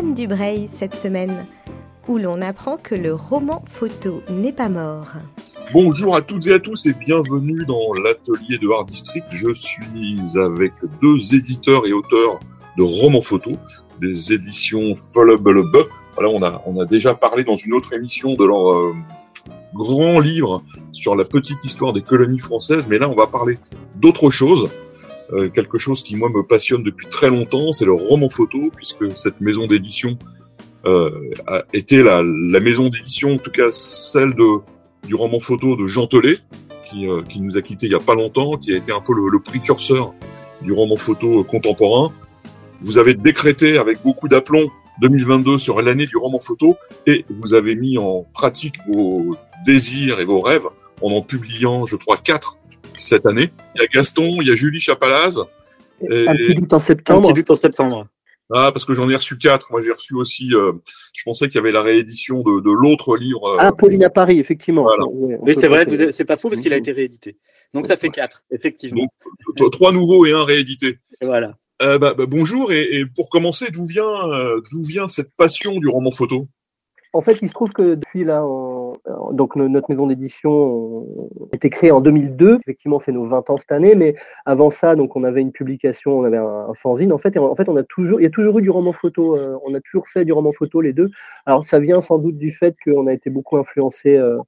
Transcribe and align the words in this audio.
Johan 0.00 0.14
Dubreuil 0.14 0.68
cette 0.68 0.94
semaine, 0.94 1.44
où 2.08 2.16
l'on 2.16 2.40
apprend 2.40 2.76
que 2.76 2.94
le 2.94 3.14
roman 3.14 3.62
photo 3.68 4.22
n'est 4.30 4.52
pas 4.52 4.68
mort. 4.68 5.08
Bonjour 5.72 6.16
à 6.16 6.22
toutes 6.22 6.46
et 6.46 6.54
à 6.54 6.58
tous 6.58 6.86
et 6.86 6.94
bienvenue 6.94 7.66
dans 7.66 7.92
l'atelier 7.92 8.58
de 8.58 8.68
Art 8.70 8.86
District. 8.86 9.26
Je 9.30 9.52
suis 9.52 10.38
avec 10.38 10.72
deux 11.02 11.34
éditeurs 11.34 11.86
et 11.86 11.92
auteurs 11.92 12.40
de 12.78 12.82
romans 12.82 13.20
photo, 13.20 13.52
des 14.00 14.32
éditions 14.32 14.94
Follable 14.94 15.62
Voilà, 16.14 16.30
on 16.30 16.42
a, 16.42 16.62
on 16.66 16.80
a 16.80 16.86
déjà 16.86 17.14
parlé 17.14 17.44
dans 17.44 17.56
une 17.56 17.74
autre 17.74 17.92
émission 17.92 18.36
de 18.36 18.44
leur 18.44 18.72
euh, 18.72 18.94
grand 19.74 20.18
livre 20.18 20.62
sur 20.92 21.14
la 21.14 21.24
petite 21.24 21.62
histoire 21.64 21.92
des 21.92 22.02
colonies 22.02 22.38
françaises, 22.38 22.88
mais 22.88 22.98
là 22.98 23.08
on 23.08 23.14
va 23.14 23.26
parler 23.26 23.58
d'autre 23.96 24.30
chose. 24.30 24.70
Euh, 25.32 25.48
quelque 25.48 25.78
chose 25.78 26.02
qui 26.02 26.16
moi 26.16 26.28
me 26.28 26.42
passionne 26.42 26.82
depuis 26.82 27.06
très 27.06 27.28
longtemps, 27.28 27.72
c'est 27.72 27.84
le 27.84 27.92
roman 27.92 28.28
photo, 28.28 28.70
puisque 28.74 29.16
cette 29.16 29.40
maison 29.40 29.66
d'édition 29.66 30.18
euh, 30.86 31.30
a 31.46 31.62
été 31.72 32.02
la, 32.02 32.22
la 32.22 32.60
maison 32.60 32.88
d'édition, 32.88 33.34
en 33.34 33.38
tout 33.38 33.50
cas 33.50 33.70
celle 33.70 34.34
de, 34.34 34.58
du 35.06 35.14
roman 35.14 35.38
photo 35.38 35.76
de 35.76 35.86
Jean 35.86 36.06
Telet, 36.06 36.38
qui, 36.88 37.08
euh, 37.08 37.22
qui 37.22 37.40
nous 37.40 37.56
a 37.56 37.62
quitté 37.62 37.86
il 37.86 37.92
y 37.92 37.94
a 37.94 38.00
pas 38.00 38.14
longtemps, 38.14 38.56
qui 38.56 38.72
a 38.72 38.76
été 38.76 38.90
un 38.90 39.00
peu 39.00 39.14
le, 39.14 39.28
le 39.28 39.38
précurseur 39.38 40.14
du 40.62 40.72
roman 40.72 40.96
photo 40.96 41.44
contemporain. 41.44 42.12
Vous 42.80 42.98
avez 42.98 43.14
décrété 43.14 43.78
avec 43.78 44.02
beaucoup 44.02 44.26
d'aplomb 44.26 44.68
2022 45.00 45.58
sur 45.58 45.80
l'année 45.80 46.06
du 46.06 46.16
roman 46.16 46.40
photo 46.40 46.76
et 47.06 47.24
vous 47.28 47.54
avez 47.54 47.74
mis 47.74 47.98
en 47.98 48.26
pratique 48.34 48.76
vos 48.88 49.36
désirs 49.64 50.18
et 50.20 50.24
vos 50.24 50.40
rêves 50.40 50.66
en 51.02 51.12
en 51.12 51.22
publiant, 51.22 51.86
je 51.86 51.96
crois, 51.96 52.18
quatre 52.18 52.58
cette 53.00 53.26
année. 53.26 53.50
Il 53.74 53.82
y 53.82 53.84
a 53.84 53.88
Gaston, 53.88 54.38
il 54.40 54.48
y 54.48 54.50
a 54.50 54.54
Julie 54.54 54.80
Chapalaz. 54.80 55.40
Et... 56.02 56.28
Un 56.28 56.34
petit 56.34 56.54
doute 56.54 56.72
en 56.72 56.78
septembre. 56.78 57.18
Un 57.18 57.22
petit 57.22 57.40
doute 57.40 57.50
en 57.50 57.54
septembre. 57.54 58.06
Ah, 58.52 58.70
parce 58.72 58.84
que 58.84 58.94
j'en 58.94 59.08
ai 59.08 59.14
reçu 59.14 59.38
quatre. 59.38 59.70
Moi, 59.70 59.80
j'ai 59.80 59.92
reçu 59.92 60.14
aussi. 60.14 60.50
Euh, 60.54 60.72
je 61.14 61.22
pensais 61.24 61.46
qu'il 61.46 61.56
y 61.56 61.58
avait 61.58 61.70
la 61.70 61.82
réédition 61.82 62.42
de, 62.42 62.60
de 62.60 62.70
l'autre 62.70 63.16
livre. 63.16 63.46
Euh, 63.46 63.56
ah, 63.60 63.72
Pauline 63.72 64.02
à 64.02 64.10
Paris, 64.10 64.40
effectivement. 64.40 64.82
Voilà. 64.82 65.04
Oui, 65.08 65.34
oui 65.40 65.54
c'est 65.54 65.68
vrai. 65.68 65.86
C'est 66.10 66.24
pas 66.24 66.36
faux 66.36 66.48
parce 66.48 66.60
qu'il 66.60 66.72
a 66.72 66.76
été 66.76 66.90
réédité. 66.90 67.36
Donc 67.72 67.86
ça 67.86 67.96
fait 67.96 68.08
quatre, 68.08 68.42
effectivement. 68.50 69.06
Donc, 69.56 69.70
trois 69.70 69.92
nouveaux 69.92 70.26
et 70.26 70.32
un 70.32 70.44
réédité. 70.44 70.98
Et 71.20 71.26
voilà. 71.26 71.54
Euh, 71.82 71.98
bah, 71.98 72.14
bah, 72.14 72.26
bonjour. 72.26 72.72
Et, 72.72 72.98
et, 72.98 73.06
pour 73.06 73.30
commencer, 73.30 73.70
d'où 73.70 73.84
vient, 73.84 74.28
euh, 74.28 74.60
d'où 74.72 74.82
vient 74.82 75.06
cette 75.06 75.32
passion 75.36 75.78
du 75.78 75.86
roman 75.86 76.10
photo? 76.10 76.48
En 77.12 77.22
fait, 77.22 77.38
il 77.42 77.48
se 77.48 77.54
trouve 77.54 77.72
que 77.72 77.94
depuis 77.94 78.24
là, 78.24 78.44
on, 78.44 78.69
donc 79.32 79.56
notre 79.56 79.90
maison 79.90 80.06
d'édition 80.06 81.06
a 81.52 81.56
été 81.56 81.70
créée 81.70 81.90
en 81.90 82.00
2002. 82.00 82.58
Effectivement, 82.62 82.96
on 82.96 83.00
fait 83.00 83.12
nos 83.12 83.24
20 83.24 83.50
ans 83.50 83.56
cette 83.56 83.72
année, 83.72 83.94
mais 83.94 84.14
avant 84.44 84.70
ça, 84.70 84.96
donc 84.96 85.16
on 85.16 85.24
avait 85.24 85.40
une 85.40 85.52
publication, 85.52 86.18
on 86.18 86.24
avait 86.24 86.38
un, 86.38 86.72
fanzine. 86.74 87.12
En 87.12 87.18
fait, 87.18 87.36
et 87.36 87.38
en 87.38 87.54
fait, 87.54 87.68
on 87.68 87.76
a 87.76 87.82
toujours, 87.82 88.20
il 88.20 88.24
y 88.24 88.26
a 88.26 88.30
toujours 88.30 88.58
eu 88.58 88.62
du 88.62 88.70
roman 88.70 88.92
photo. 88.92 89.36
Euh, 89.36 89.58
on 89.64 89.74
a 89.74 89.80
toujours 89.80 90.08
fait 90.08 90.24
du 90.24 90.32
roman 90.32 90.52
photo 90.52 90.80
les 90.80 90.92
deux. 90.92 91.10
Alors, 91.46 91.64
ça 91.64 91.78
vient 91.78 92.00
sans 92.00 92.18
doute 92.18 92.36
du 92.36 92.50
fait 92.50 92.76
qu'on 92.84 93.06
a 93.06 93.12
été 93.12 93.30
beaucoup 93.30 93.56
influencé 93.56 94.16
euh, 94.16 94.38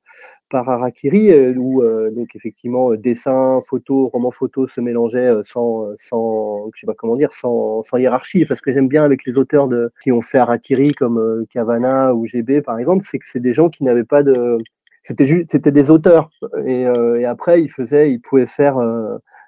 par 0.53 0.69
Harakiri, 0.69 1.31
euh, 1.33 1.55
où 1.57 1.83
euh, 1.83 2.11
donc 2.11 2.37
effectivement 2.37 2.93
dessin, 2.95 3.59
photo, 3.67 4.09
roman 4.09 4.31
photo 4.31 4.69
se 4.69 4.83
mélangeaient 4.83 5.31
euh, 5.31 5.43
sans, 5.45 5.87
sans, 5.97 6.69
je 6.75 6.81
sais 6.81 6.87
pas 6.87 6.93
comment 6.95 7.17
dire, 7.17 7.33
sans, 7.33 7.83
sans 7.83 7.97
hiérarchie. 7.97 8.45
Ce 8.47 8.61
que 8.61 8.71
j'aime 8.71 8.87
bien 8.87 9.03
avec 9.03 9.25
les 9.25 9.39
auteurs 9.39 9.67
de, 9.67 9.91
qui 10.03 10.13
ont 10.13 10.21
fait 10.21 10.37
Harakiri 10.37 10.93
comme 10.93 11.47
Cavana 11.51 12.15
ou 12.15 12.27
GB 12.27 12.61
par 12.61 12.79
exemple, 12.79 13.03
c'est 13.11 13.19
que 13.19 13.25
c'est 13.27 13.41
des 13.41 13.55
gens 13.55 13.71
qui 13.71 13.83
n'avaient 13.83 14.05
pas 14.05 14.23
de, 14.23 14.59
c'était 15.03 15.25
juste, 15.25 15.51
c'était 15.51 15.73
des 15.73 15.91
auteurs 15.91 16.29
et, 16.67 16.83
et, 16.83 17.25
après 17.25 17.63
ils 17.63 17.71
faisaient, 17.71 18.13
ils 18.13 18.21
pouvaient 18.21 18.47
faire 18.47 18.77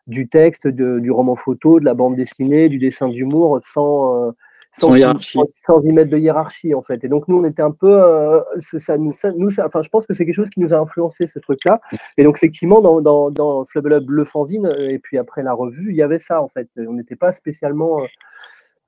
du 0.06 0.28
texte, 0.28 0.66
de, 0.66 1.00
du 1.00 1.10
roman 1.10 1.36
photo, 1.36 1.80
de 1.80 1.84
la 1.84 1.92
bande 1.92 2.16
dessinée, 2.16 2.70
du 2.70 2.78
dessin 2.78 3.08
d'humour 3.08 3.60
sans 3.62 4.32
sans, 4.78 4.88
sans, 4.88 4.96
hiérarchie. 4.96 5.38
sans 5.54 5.86
y 5.86 5.92
mettre 5.92 6.10
de 6.10 6.18
hiérarchie 6.18 6.74
en 6.74 6.82
fait. 6.82 7.04
Et 7.04 7.08
donc 7.08 7.28
nous 7.28 7.38
on 7.38 7.44
était 7.44 7.62
un 7.62 7.70
peu, 7.70 8.02
euh, 8.02 8.40
ça, 8.78 8.98
nous, 8.98 9.12
ça, 9.12 9.32
nous 9.32 9.50
ça, 9.50 9.66
enfin 9.66 9.82
je 9.82 9.88
pense 9.88 10.06
que 10.06 10.14
c'est 10.14 10.26
quelque 10.26 10.34
chose 10.34 10.50
qui 10.50 10.60
nous 10.60 10.72
a 10.74 10.78
influencé 10.78 11.26
ce 11.26 11.38
truc-là. 11.38 11.80
Et 12.16 12.24
donc 12.24 12.36
effectivement 12.36 12.80
dans 12.80 13.00
dans, 13.00 13.30
dans 13.30 13.64
le 14.06 14.24
fanzine 14.24 14.72
et 14.78 14.98
puis 14.98 15.18
après 15.18 15.42
la 15.42 15.52
revue 15.52 15.90
il 15.90 15.96
y 15.96 16.02
avait 16.02 16.18
ça 16.18 16.42
en 16.42 16.48
fait. 16.48 16.68
On 16.76 16.94
n'était 16.94 17.16
pas 17.16 17.32
spécialement, 17.32 18.02
euh, 18.02 18.06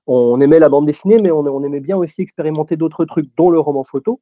on 0.07 0.41
aimait 0.41 0.59
la 0.59 0.69
bande 0.69 0.87
dessinée 0.87 1.21
mais 1.21 1.31
on, 1.31 1.41
on 1.41 1.63
aimait 1.63 1.81
bien 1.81 1.97
aussi 1.97 2.23
expérimenter 2.23 2.77
d'autres 2.77 3.05
trucs 3.05 3.29
dont 3.37 3.51
le 3.51 3.61
roman 3.61 3.85
photo. 3.85 4.21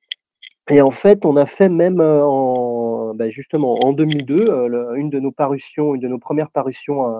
Et 0.70 0.80
en 0.80 0.90
fait, 0.90 1.26
on 1.26 1.36
a 1.36 1.44
fait 1.44 1.68
même 1.68 2.00
euh, 2.00 2.24
en, 2.24 3.14
ben 3.14 3.30
justement 3.30 3.78
en 3.84 3.92
2002 3.92 4.34
euh, 4.34 4.68
le, 4.68 4.96
une 4.96 5.10
de 5.10 5.20
nos 5.20 5.30
parutions, 5.30 5.94
une 5.94 6.00
de 6.00 6.08
nos 6.08 6.18
premières 6.18 6.50
parutions 6.50 7.14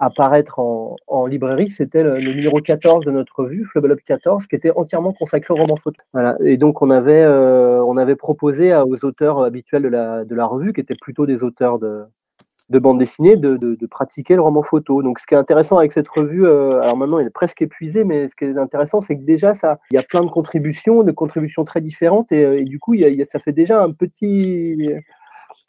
apparaître 0.00 0.58
en, 0.58 1.26
librairie, 1.26 1.70
c'était 1.70 2.02
le, 2.02 2.18
numéro 2.18 2.60
14 2.60 3.04
de 3.04 3.10
notre 3.10 3.42
revue, 3.42 3.66
Flubble 3.66 3.92
Up 3.92 4.00
14, 4.04 4.46
qui 4.46 4.56
était 4.56 4.72
entièrement 4.74 5.12
consacré 5.12 5.52
au 5.52 5.56
roman 5.56 5.76
photo. 5.76 6.00
Voilà. 6.14 6.36
Et 6.42 6.56
donc 6.56 6.80
on 6.80 6.88
avait, 6.88 7.22
euh, 7.22 7.84
on 7.84 7.98
avait 7.98 8.16
proposé 8.16 8.74
aux 8.74 9.04
auteurs 9.04 9.42
habituels 9.42 9.82
de 9.82 9.88
la, 9.88 10.24
de 10.24 10.34
la 10.34 10.46
revue, 10.46 10.72
qui 10.72 10.80
étaient 10.80 10.96
plutôt 10.98 11.26
des 11.26 11.44
auteurs 11.44 11.78
de, 11.78 12.04
de 12.70 12.78
bande 12.78 12.98
dessinée, 12.98 13.36
de, 13.36 13.58
de, 13.58 13.86
pratiquer 13.86 14.36
le 14.36 14.40
roman 14.40 14.62
photo. 14.62 15.02
Donc 15.02 15.20
ce 15.20 15.26
qui 15.26 15.34
est 15.34 15.38
intéressant 15.38 15.76
avec 15.76 15.92
cette 15.92 16.08
revue, 16.08 16.46
euh, 16.46 16.80
alors 16.80 16.96
maintenant 16.96 17.18
elle 17.18 17.26
est 17.26 17.30
presque 17.30 17.60
épuisée, 17.60 18.04
mais 18.04 18.28
ce 18.28 18.34
qui 18.34 18.44
est 18.44 18.56
intéressant, 18.56 19.02
c'est 19.02 19.16
que 19.16 19.24
déjà 19.24 19.52
ça, 19.52 19.80
il 19.90 19.96
y 19.96 19.98
a 19.98 20.02
plein 20.02 20.24
de 20.24 20.30
contributions, 20.30 21.02
de 21.02 21.12
contributions 21.12 21.64
très 21.66 21.82
différentes, 21.82 22.32
et, 22.32 22.60
et 22.60 22.64
du 22.64 22.78
coup 22.78 22.94
ça 23.30 23.38
fait 23.38 23.52
déjà 23.52 23.82
un 23.82 23.92
petit 23.92 24.94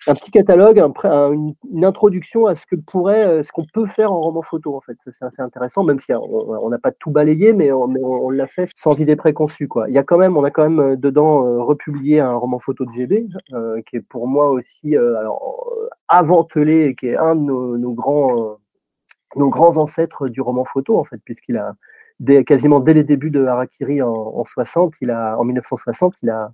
un 0.08 0.16
petit 0.16 0.32
catalogue, 0.32 0.80
un, 0.80 0.92
un, 1.04 1.32
une, 1.32 1.86
introduction 1.86 2.48
à 2.48 2.56
ce 2.56 2.66
que 2.66 2.76
pourrait, 2.76 3.26
euh, 3.26 3.44
ce 3.44 3.52
qu'on 3.52 3.66
peut 3.72 3.86
faire 3.86 4.12
en 4.12 4.20
roman 4.20 4.42
photo 4.42 4.76
en 4.76 4.82
fait. 4.82 4.98
C'est 5.04 5.24
assez 5.24 5.42
intéressant, 5.42 5.84
même 5.84 6.00
si 6.00 6.12
on 6.14 6.70
n'a 6.70 6.80
pas 6.80 6.92
tout 6.92 7.12
balayé, 7.12 7.54
mais 7.54 7.72
on, 7.72 8.30
l'a 8.30 8.48
fait 8.48 8.70
sans 8.76 9.00
idée 9.00 9.16
préconçue 9.16 9.68
quoi. 9.68 9.90
Il 9.90 9.94
y 9.94 9.98
a 9.98 10.04
quand 10.04 10.18
même, 10.18 10.38
on 10.38 10.44
a 10.44 10.52
quand 10.52 10.64
même 10.64 10.80
euh, 10.80 10.96
dedans 10.96 11.46
euh, 11.46 11.62
republié 11.62 12.20
un 12.20 12.34
roman 12.34 12.60
photo 12.60 12.86
de 12.86 12.92
GB, 12.92 13.28
euh, 13.54 13.82
qui 13.84 13.98
est 13.98 14.02
pour 14.02 14.28
moi 14.28 14.50
aussi, 14.50 14.96
euh, 14.96 15.18
alors 15.20 15.70
aventelé, 16.08 16.96
qui 17.00 17.08
est 17.08 17.18
un 17.18 17.36
de 17.36 17.42
nos, 17.42 17.94
grands, 17.94 18.58
nos 19.36 19.50
grands 19.50 19.78
ancêtres 19.78 20.28
du 20.28 20.42
roman 20.42 20.66
photo 20.66 20.98
en 20.98 21.04
fait, 21.04 21.20
puisqu'il 21.24 21.58
a 21.58 21.76
quasiment 22.46 22.80
dès 22.80 22.94
les 22.94 23.04
débuts 23.04 23.32
de 23.32 23.46
Harakiri 23.46 24.02
en, 24.02 24.12
en 24.12 24.46
60, 24.46 24.96
il 25.02 25.12
a, 25.12 25.38
en 25.40 25.44
1960, 25.44 26.16
il 26.24 26.30
a, 26.30 26.52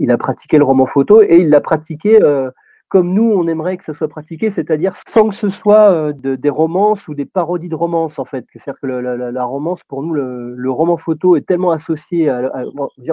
il 0.00 0.10
a 0.10 0.18
pratiqué 0.18 0.58
le 0.58 0.64
roman 0.64 0.86
photo 0.86 1.22
et 1.22 1.36
il 1.36 1.50
l'a 1.50 1.60
pratiqué 1.60 2.20
euh, 2.22 2.50
comme 2.90 3.14
nous, 3.14 3.30
on 3.30 3.46
aimerait 3.46 3.76
que 3.76 3.84
ça 3.84 3.94
soit 3.94 4.08
pratiqué, 4.08 4.50
c'est-à-dire 4.50 4.94
sans 5.08 5.28
que 5.28 5.34
ce 5.36 5.48
soit 5.48 5.92
euh, 5.92 6.12
de, 6.12 6.34
des 6.34 6.50
romances 6.50 7.06
ou 7.06 7.14
des 7.14 7.24
parodies 7.24 7.68
de 7.68 7.76
romances, 7.76 8.18
en 8.18 8.24
fait. 8.24 8.44
C'est-à-dire 8.52 8.80
que 8.80 8.86
la, 8.88 9.44
romance, 9.44 9.84
pour 9.84 10.02
nous, 10.02 10.12
le, 10.12 10.70
roman 10.70 10.96
photo 10.96 11.36
est 11.36 11.46
tellement 11.46 11.70
associé 11.70 12.28
à, 12.28 12.64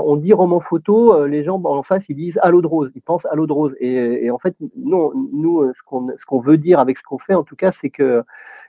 On 0.03 0.15
dit 0.15 0.33
roman 0.33 0.59
photo, 0.61 1.13
euh, 1.13 1.27
les 1.27 1.43
gens 1.43 1.61
en 1.63 1.83
face, 1.83 2.09
ils 2.09 2.15
disent 2.15 2.39
à 2.41 2.49
l'eau 2.49 2.63
de 2.63 2.67
rose, 2.67 2.91
ils 2.95 3.03
pensent 3.03 3.27
à 3.27 3.35
l'eau 3.35 3.45
de 3.45 3.53
rose. 3.53 3.75
Et, 3.79 4.31
en 4.31 4.39
fait, 4.39 4.55
non, 4.75 5.11
nous, 5.31 5.61
euh, 5.61 5.73
ce 5.75 6.25
qu'on 6.25 6.39
veut 6.39 6.57
dire 6.57 6.79
avec 6.79 6.97
ce 6.97 7.03
qu'on 7.03 7.19
fait, 7.19 7.35
en 7.35 7.43
tout 7.43 7.55
cas, 7.55 7.71
c'est 7.71 7.91
qu'il 7.91 8.23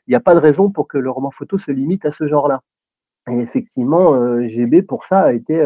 n'y 0.09 0.15
a 0.15 0.21
pas 0.21 0.35
de 0.35 0.41
raison 0.41 0.71
pour 0.71 0.89
que 0.89 0.99
le 0.99 1.11
roman 1.11 1.31
photo 1.31 1.59
se 1.59 1.73
limite 1.73 2.05
à 2.05 2.13
ce 2.13 2.29
genre-là. 2.29 2.61
Et 3.31 3.39
effectivement, 3.39 4.47
GB, 4.47 4.83
pour 4.83 5.07
ça, 5.07 5.21
a 5.21 5.33
été 5.33 5.59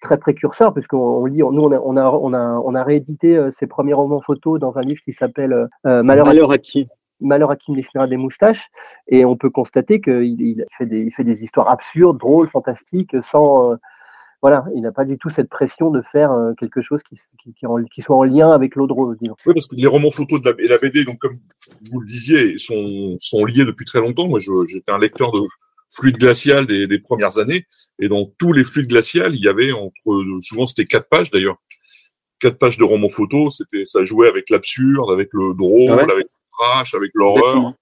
très 0.00 0.18
précurseur, 0.18 0.72
puisqu'on 0.72 0.98
on 0.98 1.26
lit, 1.26 1.38
nous 1.38 1.62
on 1.62 1.72
a, 1.72 1.78
on 1.78 1.96
a, 1.96 2.10
on 2.10 2.32
a, 2.32 2.62
on 2.64 2.74
a 2.74 2.82
réédité 2.82 3.36
euh, 3.36 3.50
ses 3.50 3.66
premiers 3.66 3.92
romans 3.92 4.20
photos 4.20 4.58
dans 4.58 4.78
un 4.78 4.82
livre 4.82 5.00
qui 5.02 5.12
s'appelle 5.12 5.68
euh, 5.86 6.02
Malheur, 6.02 6.26
Malheur 6.26 6.50
à 6.50 6.58
qui? 6.58 6.88
Malheur 7.20 7.50
à 7.50 7.56
qui 7.56 7.70
me 7.70 7.76
dessinera 7.76 8.06
des 8.06 8.16
moustaches, 8.16 8.70
et 9.08 9.24
on 9.24 9.36
peut 9.36 9.50
constater 9.50 10.00
qu'il 10.00 10.40
il 10.40 10.64
fait, 10.76 10.86
des, 10.86 11.00
il 11.00 11.10
fait 11.10 11.24
des 11.24 11.42
histoires 11.42 11.70
absurdes, 11.70 12.18
drôles, 12.18 12.48
fantastiques, 12.48 13.14
sans, 13.22 13.72
euh, 13.72 13.76
voilà, 14.42 14.64
il 14.74 14.80
n'a 14.80 14.92
pas 14.92 15.04
du 15.04 15.18
tout 15.18 15.28
cette 15.30 15.50
pression 15.50 15.90
de 15.90 16.00
faire 16.00 16.32
euh, 16.32 16.54
quelque 16.54 16.80
chose 16.80 17.00
qui, 17.08 17.18
qui, 17.42 17.52
qui, 17.52 17.66
en, 17.66 17.76
qui, 17.84 18.00
soit 18.00 18.16
en 18.16 18.24
lien 18.24 18.50
avec 18.52 18.74
l'eau 18.74 18.86
de 18.86 18.92
rose. 18.92 19.18
Disons. 19.20 19.36
Oui, 19.44 19.52
parce 19.52 19.66
que 19.66 19.76
les 19.76 19.86
romans 19.86 20.10
photos 20.10 20.40
de 20.40 20.50
la, 20.50 20.64
et 20.64 20.66
la 20.66 20.78
BD, 20.78 21.04
donc 21.04 21.18
comme 21.18 21.38
vous 21.90 22.00
le 22.00 22.06
disiez, 22.06 22.56
sont, 22.56 23.16
sont 23.18 23.44
liés 23.44 23.66
depuis 23.66 23.84
très 23.84 24.00
longtemps. 24.00 24.28
Moi, 24.28 24.38
j'étais 24.66 24.92
un 24.92 24.98
lecteur 24.98 25.30
de 25.30 25.40
fluide 25.90 26.18
glacial 26.18 26.66
des, 26.66 26.86
des, 26.86 26.98
premières 26.98 27.38
années. 27.38 27.66
Et 27.98 28.08
dans 28.08 28.32
tous 28.38 28.52
les 28.52 28.64
fluides 28.64 28.88
glaciales, 28.88 29.34
il 29.34 29.42
y 29.42 29.48
avait 29.48 29.72
entre, 29.72 30.24
souvent 30.40 30.66
c'était 30.66 30.86
quatre 30.86 31.08
pages 31.08 31.30
d'ailleurs, 31.30 31.56
quatre 32.40 32.58
pages 32.58 32.78
de 32.78 32.84
romans 32.84 33.08
photos. 33.08 33.58
C'était, 33.58 33.84
ça 33.84 34.04
jouait 34.04 34.28
avec 34.28 34.50
l'absurde, 34.50 35.10
avec 35.10 35.28
le 35.32 35.54
drôle, 35.54 35.90
ah 35.90 35.96
ouais. 35.96 36.12
avec 36.12 36.26
le 36.26 36.58
crash, 36.58 36.94
avec 36.94 37.10
l'horreur. 37.14 37.74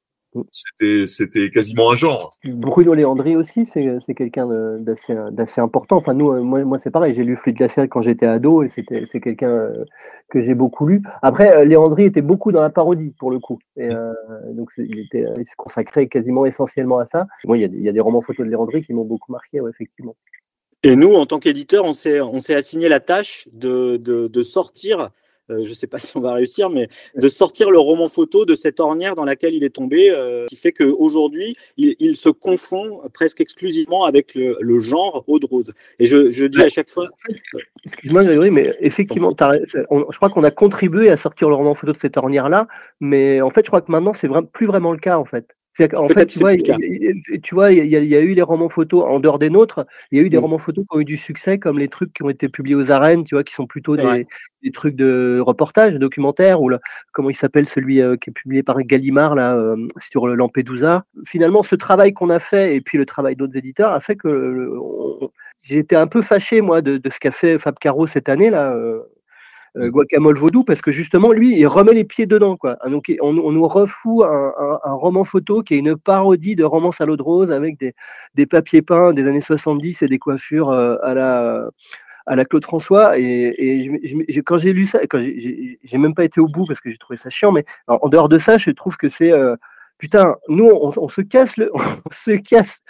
C'était, 0.51 1.07
c'était 1.07 1.51
quasiment 1.51 1.93
un 1.93 1.95
genre. 1.95 2.37
Bruno 2.45 2.95
Léandri 2.95 3.35
aussi, 3.37 3.65
c'est, 3.65 3.99
c'est 4.05 4.15
quelqu'un 4.15 4.47
d'assez, 4.79 5.61
important. 5.61 5.97
Enfin, 5.97 6.15
nous, 6.15 6.43
moi, 6.45 6.65
moi 6.65 6.79
c'est 6.79 6.91
pareil, 6.91 7.15
j'ai 7.15 7.25
lu 7.25 7.35
Fluide 7.35 7.57
Glacial 7.57 7.89
quand 7.89 8.03
j'étais 8.03 8.27
ado 8.27 8.63
et 8.63 8.69
c'était, 8.69 9.05
c'est 9.07 9.21
quelqu'un 9.21 9.51
euh, 9.51 9.85
que 10.29 10.41
j'ai 10.41 10.55
beaucoup 10.55 10.87
lu. 10.87 11.03
Après, 11.23 11.57
euh, 11.57 11.65
Léandri 11.65 12.05
était 12.05 12.23
beaucoup 12.23 12.53
dans 12.53 12.61
la 12.61 12.71
parodie 12.71 13.15
pour 13.19 13.31
le 13.31 13.39
coup. 13.39 13.59
Et, 13.77 13.91
euh, 13.91 14.13
donc, 14.53 14.71
il, 14.77 14.99
était, 14.99 15.25
il 15.39 15.47
se 15.47 15.57
consacrait 15.57 16.09
quasiment 16.09 16.45
essentiellement 16.45 16.99
à 16.99 17.07
ça. 17.07 17.27
Moi, 17.47 17.57
il 17.57 17.61
y 17.61 17.65
a, 17.65 17.69
il 17.69 17.83
y 17.83 17.89
a 17.89 17.93
des 17.93 18.01
romans 18.01 18.21
photos 18.21 18.45
de 18.45 18.51
Léandri 18.51 18.85
qui 18.85 18.93
m'ont 18.93 19.05
beaucoup 19.05 19.33
marqué, 19.33 19.61
ouais, 19.61 19.71
effectivement. 19.71 20.17
Et 20.83 20.95
nous, 20.95 21.15
en 21.15 21.27
tant 21.27 21.39
qu'éditeur, 21.39 21.85
on 21.85 21.93
s'est, 21.93 22.21
on 22.21 22.39
s'est 22.39 22.55
assigné 22.55 22.89
la 22.89 23.01
tâche 23.01 23.49
de, 23.53 23.97
de, 23.97 24.29
de 24.29 24.43
sortir 24.43 25.11
je 25.49 25.69
ne 25.69 25.75
sais 25.75 25.87
pas 25.87 25.99
si 25.99 26.17
on 26.17 26.21
va 26.21 26.33
réussir, 26.33 26.71
mais 26.71 26.89
de 27.15 27.29
sortir 27.29 27.71
le 27.71 27.79
roman 27.79 28.09
photo 28.09 28.45
de 28.45 28.55
cette 28.55 28.81
ornière 28.81 29.15
dans 29.15 29.25
laquelle 29.25 29.55
il 29.55 29.65
est 29.65 29.75
tombé, 29.75 30.13
qui 30.49 30.57
fait 30.57 30.73
qu'aujourd'hui, 30.73 31.57
il, 31.77 31.95
il, 31.99 32.17
se 32.17 32.29
confond 32.29 33.01
presque 33.13 33.41
exclusivement 33.41 34.05
avec 34.05 34.35
le, 34.35 34.81
genre 34.81 35.25
eau 35.27 35.39
de 35.39 35.47
rose. 35.47 35.73
Et 35.99 36.07
je, 36.07 36.47
dis 36.47 36.63
à 36.63 36.69
chaque 36.69 36.91
fois. 36.91 37.09
Excuse-moi, 37.85 38.25
Grégory, 38.25 38.51
mais 38.51 38.77
effectivement, 38.81 39.35
je 39.39 40.17
crois 40.17 40.31
qu'on 40.31 40.45
a 40.45 40.51
contribué 40.51 41.11
à 41.11 41.17
sortir 41.17 41.49
le 41.49 41.55
roman 41.55 41.75
photo 41.75 41.93
de 41.93 41.99
cette 41.99 42.17
ornière-là, 42.17 42.67
mais 43.01 43.41
en 43.41 43.51
fait, 43.51 43.65
je 43.65 43.71
crois 43.71 43.81
que 43.81 43.91
maintenant, 43.91 44.15
c'est 44.15 44.29
plus 44.53 44.67
vraiment 44.67 44.93
le 44.93 44.99
cas, 44.99 45.19
en 45.19 45.25
fait. 45.25 45.58
En 45.95 46.09
fait, 46.09 46.27
tu 46.27 46.39
vois, 46.41 46.57
tu 46.57 47.55
vois, 47.55 47.73
il 47.73 47.87
y, 47.87 48.17
a 48.17 48.21
eu 48.21 48.33
les 48.33 48.43
romans 48.43 48.69
photos 48.69 49.05
en 49.05 49.21
dehors 49.21 49.39
des 49.39 49.51
nôtres. 49.51 49.87
Il 50.11 50.19
y 50.19 50.21
a 50.21 50.25
eu 50.25 50.31
des 50.31 50.39
mm. 50.39 50.41
romans 50.41 50.59
photos 50.59 50.85
qui 50.89 50.97
ont 50.97 51.01
eu 51.01 51.05
du 51.05 51.17
succès, 51.17 51.59
comme 51.59 51.79
les 51.79 51.89
trucs 51.89 52.13
qui 52.13 52.23
ont 52.23 52.31
été 52.31 52.49
publiés 52.49 52.75
aux 52.75 52.91
arènes, 52.91 53.25
tu 53.25 53.35
vois, 53.35 53.45
qui 53.45 53.55
sont 53.55 53.67
plutôt 53.67 53.97
des, 53.97 54.27
trucs 54.73 54.97
de 54.97 55.41
reportage, 55.41 55.95
documentaire, 55.95 56.61
ou 56.61 56.71
comment 57.13 57.31
il 57.31 57.37
s'appelle 57.37 57.69
celui 57.69 58.01
euh, 58.01 58.17
qui 58.17 58.31
est 58.31 58.33
publié 58.33 58.63
par 58.63 58.83
Gallimard 58.83 59.35
là 59.35 59.55
euh, 59.55 59.77
sur 59.99 60.27
le 60.27 60.35
Lampedusa. 60.35 61.05
Finalement, 61.25 61.63
ce 61.63 61.75
travail 61.75 62.13
qu'on 62.13 62.31
a 62.31 62.39
fait 62.39 62.75
et 62.75 62.81
puis 62.81 62.99
le 62.99 63.07
travail 63.07 63.37
d'autres 63.37 63.57
éditeurs 63.57 63.93
a 63.93 64.01
fait 64.01 64.17
que 64.17 64.71
j'ai 65.63 65.79
été 65.79 65.97
un 65.97 66.07
peu 66.07 66.23
fâché 66.23 66.61
moi 66.61 66.83
de, 66.83 67.01
ce 67.11 67.19
qu'a 67.19 67.31
fait 67.31 67.59
Fab 67.59 67.79
Caro 67.79 68.07
cette 68.07 68.29
année 68.29 68.51
là. 68.51 68.75
Euh, 69.77 69.91
Guacamole 69.91 70.39
Vaudou 70.39 70.65
parce 70.65 70.81
que 70.81 70.93
justement 70.93 71.33
lui 71.33 71.59
il 71.59 71.67
remet 71.67 71.93
les 71.93 72.05
pieds 72.05 72.27
dedans 72.27 72.57
quoi. 72.57 72.77
Ah, 72.81 72.89
donc 72.89 73.13
on, 73.21 73.33
nous 73.33 73.69
refoue 73.69 74.25
un, 74.25 74.79
roman 74.85 75.25
photo 75.25 75.63
qui 75.63 75.75
est 75.75 75.79
une 75.79 75.97
parodie 75.97 76.57
de 76.57 76.65
romance 76.65 77.01
à 77.01 77.07
de 77.07 77.23
rose 77.23 77.51
avec 77.51 77.79
des, 77.79 77.95
des, 78.35 78.47
papiers 78.47 78.83
peints 78.83 79.13
des 79.13 79.27
années 79.27 79.41
70 79.41 80.03
et 80.03 80.09
des 80.09 80.19
coiffures 80.19 80.71
euh, 80.71 80.97
à 81.03 81.15
la 81.15 81.69
à 82.27 82.37
la 82.37 82.45
Claude 82.45 82.65
François 82.65 83.19
et, 83.19 83.91
quand 84.45 84.59
j'ai 84.59 84.73
lu 84.73 84.87
ça 84.87 85.01
quand 85.07 85.21
j'ai 85.21 85.99
même 85.99 86.15
pas 86.15 86.25
été 86.25 86.41
au 86.41 86.47
bout 86.47 86.67
parce 86.67 86.81
que 86.81 86.91
j'ai 86.91 86.99
trouvé 86.99 87.17
ça 87.17 87.31
chiant 87.31 87.53
mais 87.53 87.65
en, 87.87 88.09
dehors 88.09 88.29
de 88.29 88.39
ça 88.39 88.57
je 88.57 88.71
trouve 88.71 88.97
que 88.97 89.09
c'est 89.09 89.33
euh, 89.33 89.57
putain, 89.99 90.37
nous, 90.49 90.71
on, 90.71 91.09
se 91.09 91.21
casse 91.21 91.57
le, 91.57 91.71
on 91.75 92.13
se 92.13 92.31
casse, 92.37 92.81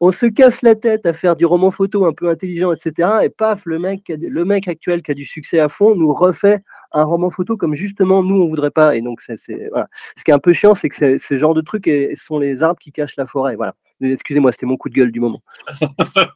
on 0.00 0.12
se 0.12 0.26
casse 0.26 0.62
la 0.62 0.74
tête 0.74 1.06
à 1.06 1.12
faire 1.12 1.36
du 1.36 1.44
roman 1.44 1.70
photo 1.70 2.06
un 2.06 2.12
peu 2.12 2.28
intelligent, 2.28 2.72
etc. 2.72 3.08
Et 3.24 3.28
paf, 3.28 3.62
le 3.66 3.78
mec, 3.78 4.04
le 4.08 4.44
mec 4.44 4.68
actuel 4.68 5.02
qui 5.02 5.10
a 5.10 5.14
du 5.14 5.24
succès 5.24 5.58
à 5.58 5.68
fond 5.68 5.94
nous 5.94 6.14
refait 6.14 6.60
un 6.92 7.04
roman 7.04 7.30
photo 7.30 7.56
comme 7.56 7.74
justement 7.74 8.22
nous 8.22 8.42
on 8.42 8.48
voudrait 8.48 8.70
pas. 8.70 8.96
Et 8.96 9.00
donc 9.00 9.20
c'est, 9.22 9.36
voilà. 9.70 9.88
ce 10.16 10.24
qui 10.24 10.30
est 10.30 10.34
un 10.34 10.38
peu 10.38 10.52
chiant, 10.52 10.74
c'est 10.74 10.88
que 10.88 11.18
ce 11.18 11.36
genre 11.36 11.54
de 11.54 11.60
trucs 11.60 11.90
sont 12.16 12.38
les 12.38 12.62
arbres 12.62 12.80
qui 12.80 12.92
cachent 12.92 13.16
la 13.16 13.26
forêt. 13.26 13.56
Voilà. 13.56 13.74
Excusez-moi, 14.00 14.50
c'était 14.52 14.66
mon 14.66 14.76
coup 14.76 14.88
de 14.88 14.94
gueule 14.94 15.12
du 15.12 15.20
moment. 15.20 15.42